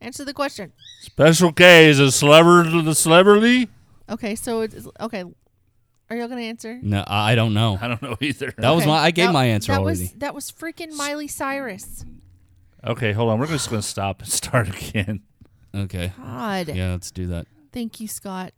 Answer 0.00 0.24
the 0.24 0.34
question. 0.34 0.72
Special 1.02 1.52
K 1.52 1.88
is 1.88 1.98
a 2.00 2.10
celebrity. 2.10 2.82
The 2.82 2.94
celebrity. 2.94 3.68
Okay, 4.10 4.34
so 4.34 4.62
it's 4.62 4.86
okay. 5.00 5.24
Are 6.10 6.16
y'all 6.16 6.28
gonna 6.28 6.40
answer? 6.42 6.78
No, 6.82 7.04
I 7.06 7.32
I 7.32 7.34
don't 7.34 7.54
know. 7.54 7.78
I 7.80 7.88
don't 7.88 8.00
know 8.02 8.16
either. 8.20 8.52
That 8.58 8.70
was 8.70 8.82
Okay, 8.82 8.90
my. 8.90 8.98
I 8.98 9.10
gave 9.10 9.26
that- 9.28 9.32
my 9.32 9.44
answer 9.46 9.72
that 9.72 9.80
already. 9.80 10.00
Was, 10.02 10.12
that 10.14 10.34
was 10.34 10.50
freaking 10.52 10.92
Miley 10.96 11.28
Cyrus. 11.28 12.04
Okay, 12.86 13.12
hold 13.12 13.30
on. 13.30 13.38
We're 13.38 13.46
just 13.46 13.70
going 13.70 13.82
to 13.82 13.86
stop 13.88 14.20
and 14.22 14.28
start 14.32 14.68
again. 14.68 15.22
Okay. 15.74 16.12
God. 16.16 16.68
Yeah, 16.68 16.92
let's 16.92 17.10
do 17.10 17.26
that. 17.28 17.46
Thank 17.72 18.00
you, 18.00 18.08
Scott. 18.08 18.52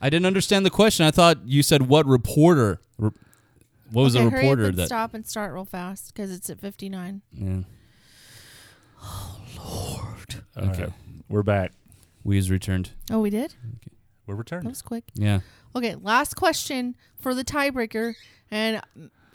I 0.00 0.10
didn't 0.10 0.26
understand 0.26 0.66
the 0.66 0.70
question. 0.70 1.06
I 1.06 1.10
thought 1.10 1.38
you 1.46 1.62
said 1.62 1.82
what 1.88 2.06
reporter. 2.06 2.80
Re- 2.98 3.10
what 3.90 4.02
was 4.02 4.16
okay, 4.16 4.24
the 4.24 4.30
hurry 4.30 4.40
reporter 4.42 4.62
up 4.64 4.68
and 4.70 4.78
that? 4.78 4.86
stop 4.86 5.14
and 5.14 5.26
start 5.26 5.54
real 5.54 5.64
fast 5.64 6.08
because 6.12 6.30
it's 6.32 6.50
at 6.50 6.60
59. 6.60 7.22
Yeah. 7.32 7.60
Oh 9.02 9.40
Lord. 9.56 10.44
All 10.56 10.70
Okay. 10.70 10.82
right, 10.84 10.92
we're 11.28 11.42
back. 11.42 11.72
We's 12.24 12.50
returned. 12.50 12.90
Oh, 13.10 13.20
we 13.20 13.30
did? 13.30 13.54
Okay. 13.76 13.96
We're 14.26 14.42
That 14.42 14.64
was 14.64 14.82
quick. 14.82 15.04
Yeah. 15.14 15.40
Okay, 15.76 15.94
last 15.94 16.34
question 16.34 16.96
for 17.20 17.32
the 17.34 17.44
tiebreaker. 17.44 18.14
And 18.50 18.80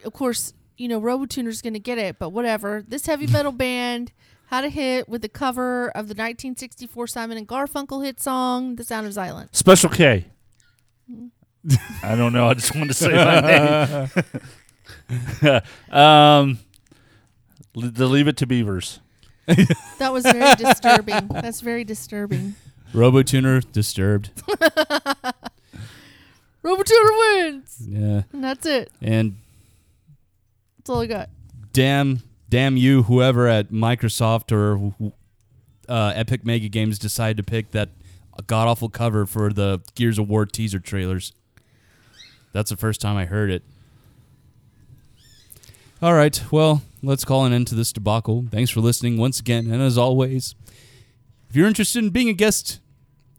of 0.04 0.12
course, 0.12 0.54
you 0.82 0.88
know, 0.88 1.00
Robotuner's 1.00 1.62
going 1.62 1.74
to 1.74 1.80
get 1.80 2.00
it, 2.00 2.18
but 2.18 2.32
whatever. 2.32 2.84
This 2.86 3.06
heavy 3.06 3.28
metal 3.28 3.52
band 3.66 4.12
had 4.48 4.66
a 4.66 4.70
hit 4.70 5.08
with 5.08 5.22
the 5.22 5.30
cover 5.30 5.90
of 5.90 6.08
the 6.08 6.16
1964 6.16 7.06
Simon 7.06 7.38
and 7.38 7.48
Garfunkel 7.48 8.04
hit 8.04 8.20
song, 8.20 8.78
The 8.78 8.84
Sound 8.84 9.06
of 9.06 9.14
Silence. 9.14 9.56
Special 9.58 9.92
K. 9.92 10.26
I 12.04 12.16
don't 12.16 12.34
know. 12.34 12.48
I 12.48 12.56
just 12.56 12.74
wanted 12.74 12.88
to 12.88 12.94
say 12.96 13.14
my 13.14 14.10
name. 15.52 15.62
um, 15.92 16.58
the 17.76 18.08
Leave 18.08 18.28
It 18.28 18.38
to 18.38 18.48
Beavers. 18.48 19.00
That 20.00 20.12
was 20.12 20.24
very 20.24 20.56
disturbing. 20.56 21.28
That's 21.28 21.62
very 21.62 21.84
disturbing. 21.84 22.56
Robotuner 22.92 23.72
disturbed. 23.72 24.32
Robotuner 26.64 27.20
wins! 27.20 27.78
Yeah. 27.88 28.24
And 28.34 28.44
that's 28.44 28.66
it. 28.66 28.92
And 29.02 29.38
That's 30.82 30.90
all 30.90 31.02
I 31.02 31.06
got. 31.06 31.30
damn, 31.74 32.24
damn 32.50 32.76
you, 32.76 33.04
whoever 33.04 33.48
at 33.48 33.70
Microsoft 33.70 34.52
or 34.52 35.14
uh, 35.88 36.14
Epic 36.16 36.44
Mega 36.44 36.70
Games 36.70 36.98
decided 36.98 37.38
to 37.38 37.44
pick 37.44 37.70
that 37.70 37.90
god 38.48 38.68
awful 38.68 38.90
cover 38.90 39.28
for 39.28 39.54
the 39.54 39.80
Gears 39.94 40.18
of 40.18 40.28
War 40.28 40.48
teaser 40.48 40.80
trailers. 40.80 41.34
That's 42.52 42.72
the 42.72 42.78
first 42.78 43.00
time 43.00 43.16
I 43.16 43.26
heard 43.26 43.52
it. 43.52 43.62
All 46.02 46.16
right, 46.16 46.42
well, 46.52 46.82
let's 47.04 47.24
call 47.24 47.46
an 47.46 47.54
end 47.54 47.68
to 47.68 47.76
this 47.76 47.94
debacle. 47.94 48.48
Thanks 48.50 48.72
for 48.72 48.80
listening 48.80 49.18
once 49.18 49.40
again, 49.40 49.70
and 49.70 49.84
as 49.84 50.00
always, 50.00 50.56
if 51.48 51.56
you're 51.56 51.68
interested 51.68 52.04
in 52.04 52.10
being 52.10 52.28
a 52.28 52.34
guest, 52.34 52.80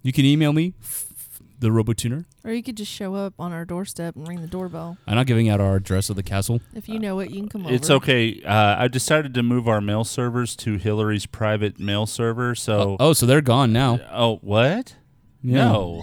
you 0.04 0.12
can 0.12 0.24
email 0.24 0.52
me, 0.52 0.74
the 1.62 1.70
Robotuner. 1.70 2.26
Or 2.44 2.52
you 2.52 2.62
could 2.62 2.76
just 2.76 2.92
show 2.92 3.14
up 3.14 3.34
on 3.38 3.52
our 3.52 3.64
doorstep 3.64 4.16
and 4.16 4.28
ring 4.28 4.42
the 4.42 4.46
doorbell. 4.46 4.98
I'm 5.06 5.14
not 5.14 5.26
giving 5.26 5.48
out 5.48 5.60
our 5.60 5.76
address 5.76 6.10
of 6.10 6.16
the 6.16 6.22
castle. 6.22 6.60
If 6.74 6.88
you 6.88 6.98
know 6.98 7.20
it, 7.20 7.30
you 7.30 7.40
can 7.40 7.48
come 7.48 7.64
over. 7.66 7.74
It's 7.74 7.88
okay. 7.88 8.42
Uh, 8.42 8.76
I 8.78 8.88
decided 8.88 9.32
to 9.34 9.42
move 9.42 9.66
our 9.66 9.80
mail 9.80 10.04
servers 10.04 10.54
to 10.56 10.76
Hillary's 10.76 11.24
private 11.24 11.80
mail 11.80 12.04
server. 12.06 12.54
So, 12.54 12.96
Oh, 13.00 13.12
so 13.14 13.24
they're 13.24 13.40
gone 13.40 13.72
now. 13.72 14.00
oh, 14.12 14.36
what? 14.42 14.96
Yeah. 15.42 15.64
No. 15.64 16.02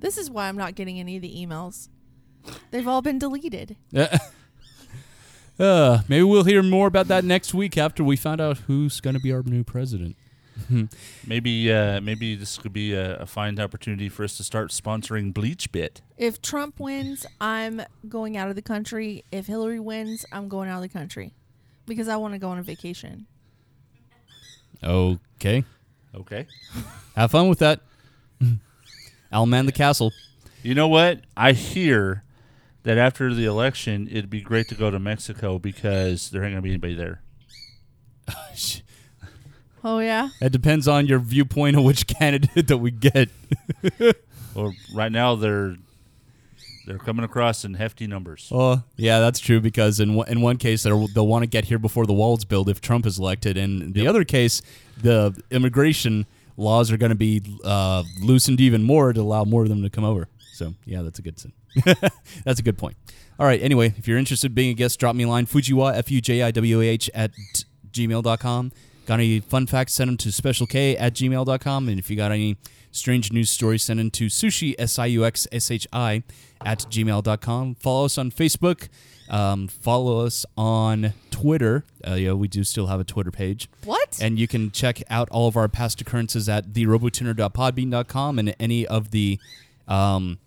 This 0.00 0.18
is 0.18 0.30
why 0.30 0.48
I'm 0.48 0.56
not 0.56 0.74
getting 0.74 1.00
any 1.00 1.16
of 1.16 1.22
the 1.22 1.34
emails. 1.34 1.88
They've 2.70 2.86
all 2.88 3.02
been 3.02 3.18
deleted. 3.18 3.76
uh, 5.58 6.00
maybe 6.08 6.22
we'll 6.22 6.44
hear 6.44 6.62
more 6.62 6.86
about 6.86 7.08
that 7.08 7.24
next 7.24 7.54
week 7.54 7.78
after 7.78 8.02
we 8.02 8.16
find 8.16 8.40
out 8.40 8.58
who's 8.58 9.00
going 9.00 9.14
to 9.14 9.20
be 9.20 9.32
our 9.32 9.42
new 9.42 9.64
president. 9.64 10.16
Maybe 11.26 11.72
uh, 11.72 12.00
maybe 12.00 12.34
this 12.34 12.58
could 12.58 12.72
be 12.72 12.94
a, 12.94 13.16
a 13.16 13.26
fine 13.26 13.58
opportunity 13.58 14.08
for 14.08 14.24
us 14.24 14.36
to 14.36 14.44
start 14.44 14.70
sponsoring 14.70 15.32
Bleach 15.32 15.70
Bit. 15.72 16.02
If 16.16 16.40
Trump 16.40 16.78
wins, 16.80 17.26
I'm 17.40 17.82
going 18.08 18.36
out 18.36 18.48
of 18.48 18.56
the 18.56 18.62
country. 18.62 19.24
If 19.32 19.46
Hillary 19.46 19.80
wins, 19.80 20.24
I'm 20.32 20.48
going 20.48 20.68
out 20.68 20.76
of 20.76 20.82
the 20.82 20.88
country 20.88 21.32
because 21.86 22.08
I 22.08 22.16
want 22.16 22.34
to 22.34 22.38
go 22.38 22.48
on 22.48 22.58
a 22.58 22.62
vacation. 22.62 23.26
Okay. 24.82 25.64
Okay. 26.14 26.46
Have 27.16 27.30
fun 27.30 27.48
with 27.48 27.58
that. 27.60 27.80
I'll 29.32 29.46
man 29.46 29.66
the 29.66 29.72
castle. 29.72 30.12
You 30.62 30.74
know 30.74 30.88
what? 30.88 31.20
I 31.36 31.52
hear 31.52 32.24
that 32.82 32.98
after 32.98 33.32
the 33.32 33.44
election, 33.44 34.08
it'd 34.10 34.30
be 34.30 34.40
great 34.40 34.68
to 34.68 34.74
go 34.74 34.90
to 34.90 34.98
Mexico 34.98 35.58
because 35.58 36.30
there 36.30 36.44
ain't 36.44 36.52
gonna 36.52 36.62
be 36.62 36.70
anybody 36.70 36.94
there. 36.94 37.22
Oh 39.84 39.98
yeah. 39.98 40.28
It 40.40 40.50
depends 40.52 40.86
on 40.88 41.06
your 41.06 41.18
viewpoint 41.18 41.76
of 41.76 41.84
which 41.84 42.06
candidate 42.18 42.68
that 42.68 42.78
we 42.78 42.90
get. 42.90 43.28
Well, 44.54 44.74
right 44.94 45.10
now 45.10 45.34
they're 45.34 45.76
they're 46.86 46.98
coming 46.98 47.24
across 47.24 47.64
in 47.64 47.72
hefty 47.72 48.06
numbers. 48.06 48.48
Oh, 48.52 48.82
yeah, 48.96 49.18
that's 49.20 49.40
true 49.40 49.60
because 49.60 49.98
in 49.98 50.14
one- 50.14 50.28
in 50.28 50.42
one 50.42 50.58
case 50.58 50.82
they'll, 50.82 51.06
they'll 51.08 51.26
want 51.26 51.42
to 51.42 51.46
get 51.46 51.64
here 51.64 51.78
before 51.78 52.04
the 52.04 52.12
wall's 52.12 52.44
built 52.44 52.68
if 52.68 52.80
Trump 52.82 53.06
is 53.06 53.18
elected, 53.18 53.56
and 53.56 53.80
in 53.82 53.92
the 53.92 54.06
other 54.06 54.24
case, 54.24 54.60
the 55.00 55.34
immigration 55.50 56.26
laws 56.58 56.90
are 56.92 56.98
going 56.98 57.10
to 57.10 57.16
be 57.16 57.40
uh, 57.64 58.02
loosened 58.20 58.60
even 58.60 58.82
more 58.82 59.12
to 59.14 59.20
allow 59.22 59.44
more 59.44 59.62
of 59.62 59.70
them 59.70 59.82
to 59.84 59.88
come 59.88 60.04
over. 60.04 60.28
So 60.52 60.74
yeah, 60.84 61.00
that's 61.00 61.18
a 61.18 61.22
good 61.22 61.38
sin. 61.38 61.52
that's 62.44 62.60
a 62.60 62.62
good 62.62 62.76
point. 62.76 62.96
All 63.38 63.46
right. 63.46 63.62
Anyway, 63.62 63.94
if 63.96 64.06
you're 64.06 64.18
interested 64.18 64.50
in 64.50 64.54
being 64.54 64.70
a 64.72 64.74
guest, 64.74 65.00
drop 65.00 65.16
me 65.16 65.24
a 65.24 65.28
line 65.28 65.46
fujiwa 65.46 65.96
f 65.96 66.10
u 66.10 66.20
j 66.20 66.42
i 66.42 66.50
w 66.50 66.80
a 66.82 66.84
h 66.88 67.08
at 67.14 67.30
gmail.com. 67.90 68.70
Got 69.06 69.14
any 69.14 69.40
fun 69.40 69.66
facts? 69.66 69.94
Send 69.94 70.08
them 70.08 70.16
to 70.18 70.32
specialk 70.32 70.74
at 70.74 71.14
gmail.com. 71.14 71.88
And 71.88 71.98
if 71.98 72.08
you 72.10 72.16
got 72.16 72.30
any 72.30 72.56
strange 72.92 73.32
news 73.32 73.50
stories, 73.50 73.82
send 73.82 73.98
them 73.98 74.10
to 74.12 74.26
sushi 74.26 74.74
s 74.78 74.98
i 74.98 75.06
u 75.06 75.24
x 75.24 75.48
s 75.50 75.70
h 75.70 75.86
i 75.92 76.22
at 76.64 76.80
gmail.com. 76.80 77.74
Follow 77.74 78.04
us 78.04 78.18
on 78.18 78.30
Facebook. 78.30 78.88
Um, 79.28 79.66
follow 79.66 80.24
us 80.24 80.44
on 80.56 81.14
Twitter. 81.30 81.84
Uh, 82.06 82.14
yeah, 82.14 82.32
we 82.32 82.48
do 82.48 82.62
still 82.64 82.88
have 82.88 83.00
a 83.00 83.04
Twitter 83.04 83.30
page. 83.30 83.68
What? 83.84 84.18
And 84.20 84.38
you 84.38 84.46
can 84.46 84.70
check 84.70 85.02
out 85.08 85.28
all 85.30 85.48
of 85.48 85.56
our 85.56 85.68
past 85.68 86.00
occurrences 86.00 86.48
at 86.48 86.72
therobotuner.podbean.com 86.72 88.38
and 88.38 88.54
any 88.60 88.86
of 88.86 89.10
the 89.10 89.38
um, 89.88 90.38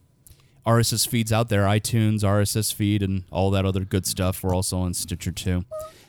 RSS 0.66 1.08
feeds 1.08 1.34
out 1.34 1.50
there 1.50 1.64
iTunes, 1.64 2.20
RSS 2.22 2.74
feed, 2.74 3.02
and 3.02 3.24
all 3.32 3.50
that 3.52 3.66
other 3.66 3.86
good 3.86 4.06
stuff. 4.06 4.44
We're 4.44 4.56
also 4.56 4.78
on 4.80 4.94
Stitcher 4.94 5.32
too. 5.32 5.66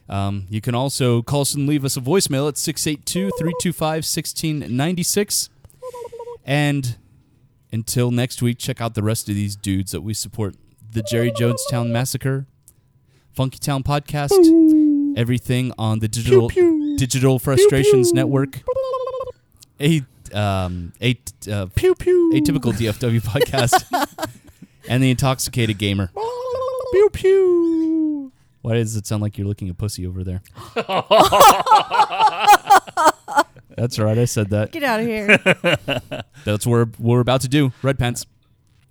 Um, 0.08 0.46
you 0.48 0.60
can 0.60 0.74
also 0.74 1.22
call 1.22 1.40
us 1.40 1.54
and 1.54 1.66
leave 1.66 1.84
us 1.84 1.96
a 1.96 2.00
voicemail 2.00 2.48
at 2.48 2.56
682 2.56 3.30
325 3.38 3.80
1696. 4.04 5.50
And 6.44 6.96
until 7.72 8.10
next 8.10 8.40
week, 8.40 8.58
check 8.58 8.80
out 8.80 8.94
the 8.94 9.02
rest 9.02 9.28
of 9.28 9.34
these 9.34 9.56
dudes 9.56 9.92
that 9.92 10.02
we 10.02 10.14
support 10.14 10.54
the 10.92 11.02
Jerry 11.02 11.32
Jonestown 11.32 11.90
Massacre, 11.90 12.46
Funky 13.32 13.58
Town 13.58 13.82
Podcast, 13.82 14.30
everything 15.16 15.72
on 15.76 15.98
the 15.98 16.08
Digital 16.08 16.48
Digital 16.96 17.38
Frustrations 17.38 18.12
Network, 18.12 18.62
a 19.80 20.02
um 20.32 20.92
a 21.02 21.18
uh, 21.50 21.66
Pew 21.74 21.94
pew. 21.94 22.32
atypical 22.34 22.72
DFW 22.72 23.20
podcast, 23.22 23.84
and 24.88 25.02
the 25.02 25.10
Intoxicated 25.10 25.78
Gamer. 25.78 26.10
Pew 26.92 27.10
pew. 27.12 28.05
Why 28.66 28.74
does 28.74 28.96
it 28.96 29.06
sound 29.06 29.22
like 29.22 29.38
you're 29.38 29.46
looking 29.46 29.68
at 29.68 29.78
pussy 29.78 30.08
over 30.08 30.24
there? 30.24 30.42
That's 33.76 33.96
right, 34.00 34.18
I 34.18 34.24
said 34.24 34.50
that. 34.50 34.70
Get 34.72 34.82
out 34.82 34.98
of 34.98 35.06
here. 35.06 35.38
That's 36.44 36.66
what 36.66 36.72
we're, 36.72 36.86
what 36.86 36.98
we're 36.98 37.20
about 37.20 37.42
to 37.42 37.48
do. 37.48 37.72
Red 37.80 37.96
pants. 37.96 38.26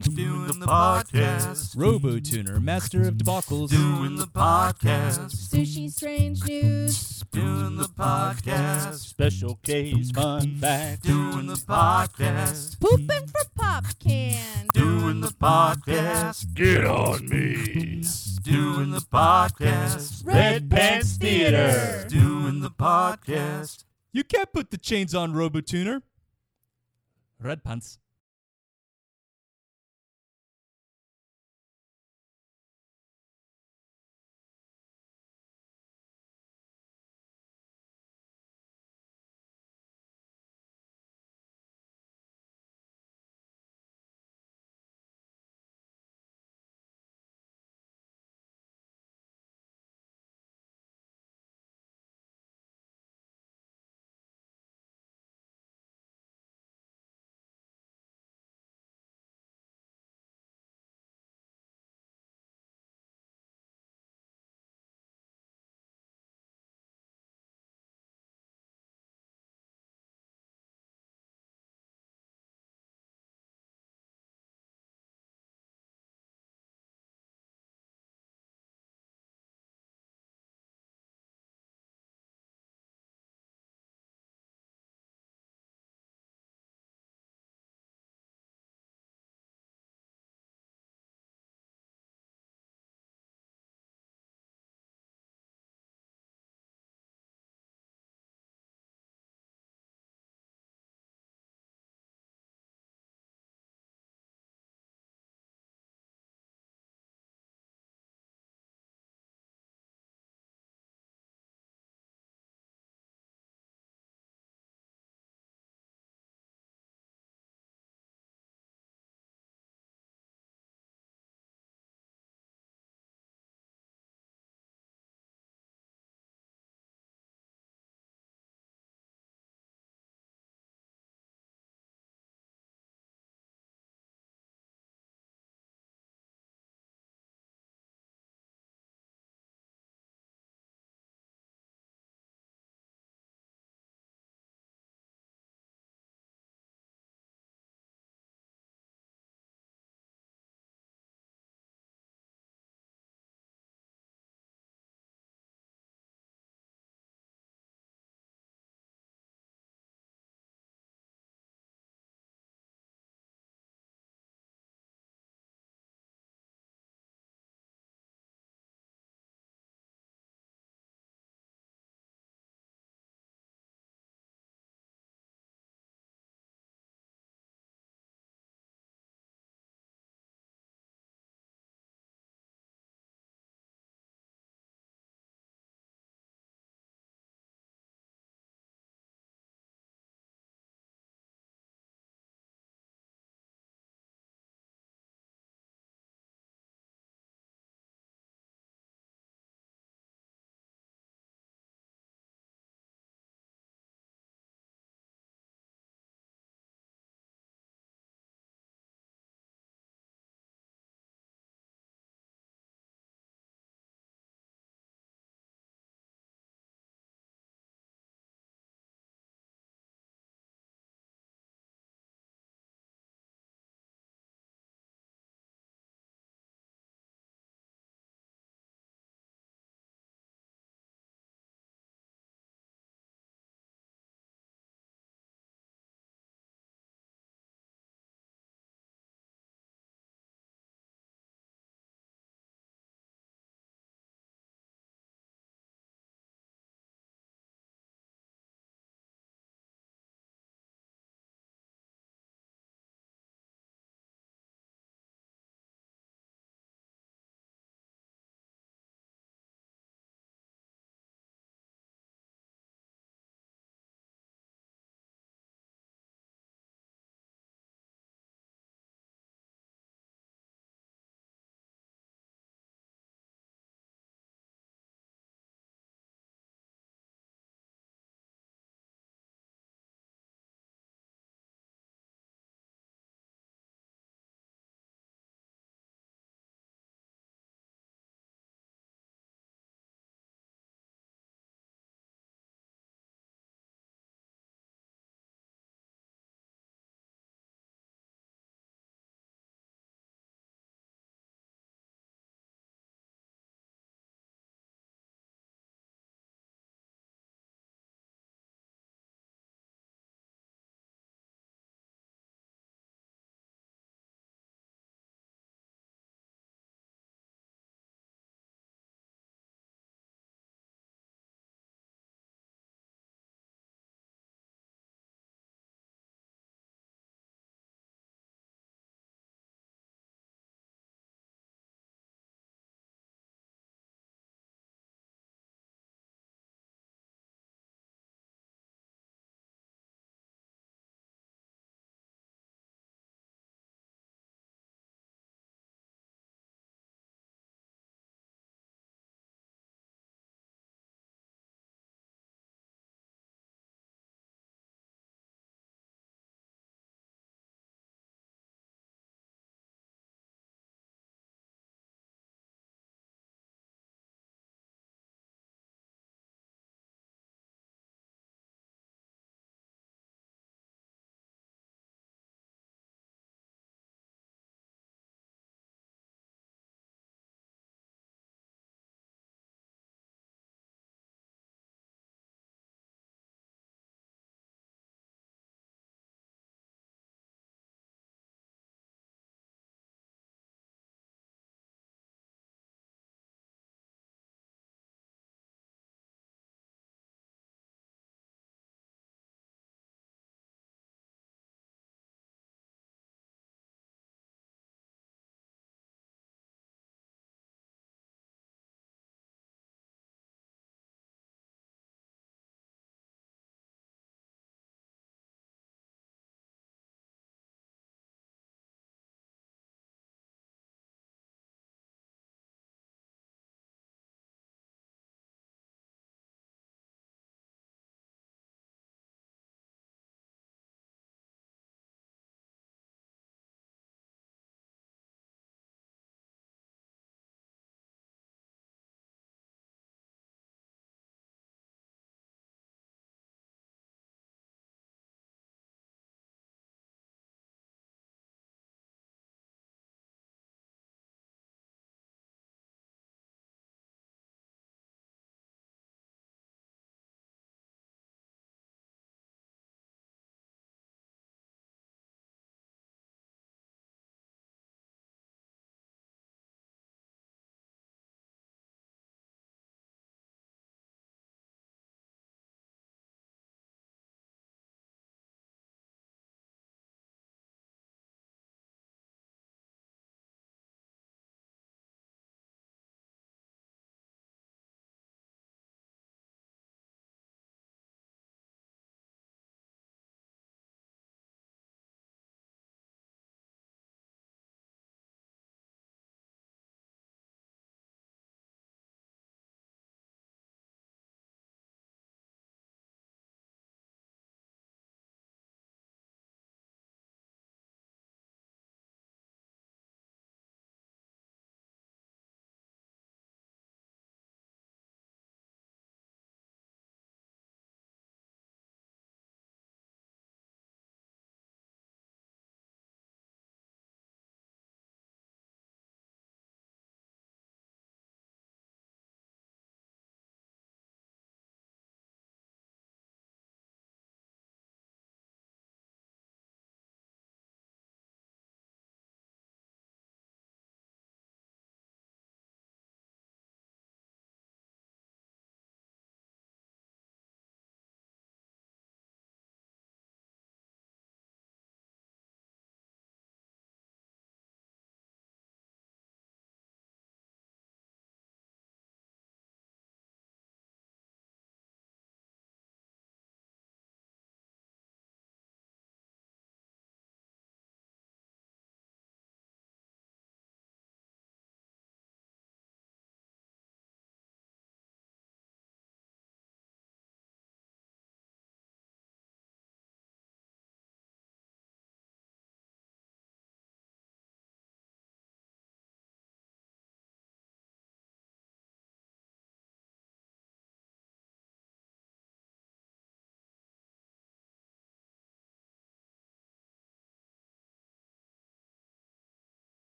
Doing 0.00 0.46
the 0.58 0.66
podcast. 0.66 1.74
Robo 1.76 2.18
Tuner, 2.18 2.60
master 2.60 3.02
of 3.08 3.14
debacles. 3.14 3.70
Doing 3.70 4.16
the 4.16 4.26
podcast. 4.26 5.30
Sushi 5.30 5.90
strange 5.90 6.44
news. 6.44 7.22
Doing 7.30 7.76
the 7.76 7.84
podcast. 7.84 8.94
Special 8.94 9.54
case 9.62 10.10
fun 10.10 10.56
fact. 10.56 11.04
Doing 11.04 11.46
the 11.46 11.54
podcast. 11.54 12.78
Pooping 12.80 13.28
for 13.28 13.44
pop 13.54 13.84
can. 14.00 14.66
Doing 14.74 15.20
the 15.20 15.28
podcast. 15.28 16.52
Get 16.54 16.84
on 16.84 17.28
me. 17.28 18.02
Doing 18.42 18.90
the 18.90 19.04
podcast. 19.12 20.26
Red 20.26 20.70
Pants 20.70 21.16
Theater. 21.16 22.04
Doing 22.08 22.60
the 22.60 22.70
podcast. 22.70 23.84
You 24.12 24.24
can't 24.24 24.52
put 24.52 24.70
the 24.70 24.78
chains 24.78 25.14
on 25.14 25.32
Robo 25.32 25.60
Tuner. 25.60 26.02
Red 27.40 27.62
pants. 27.64 27.98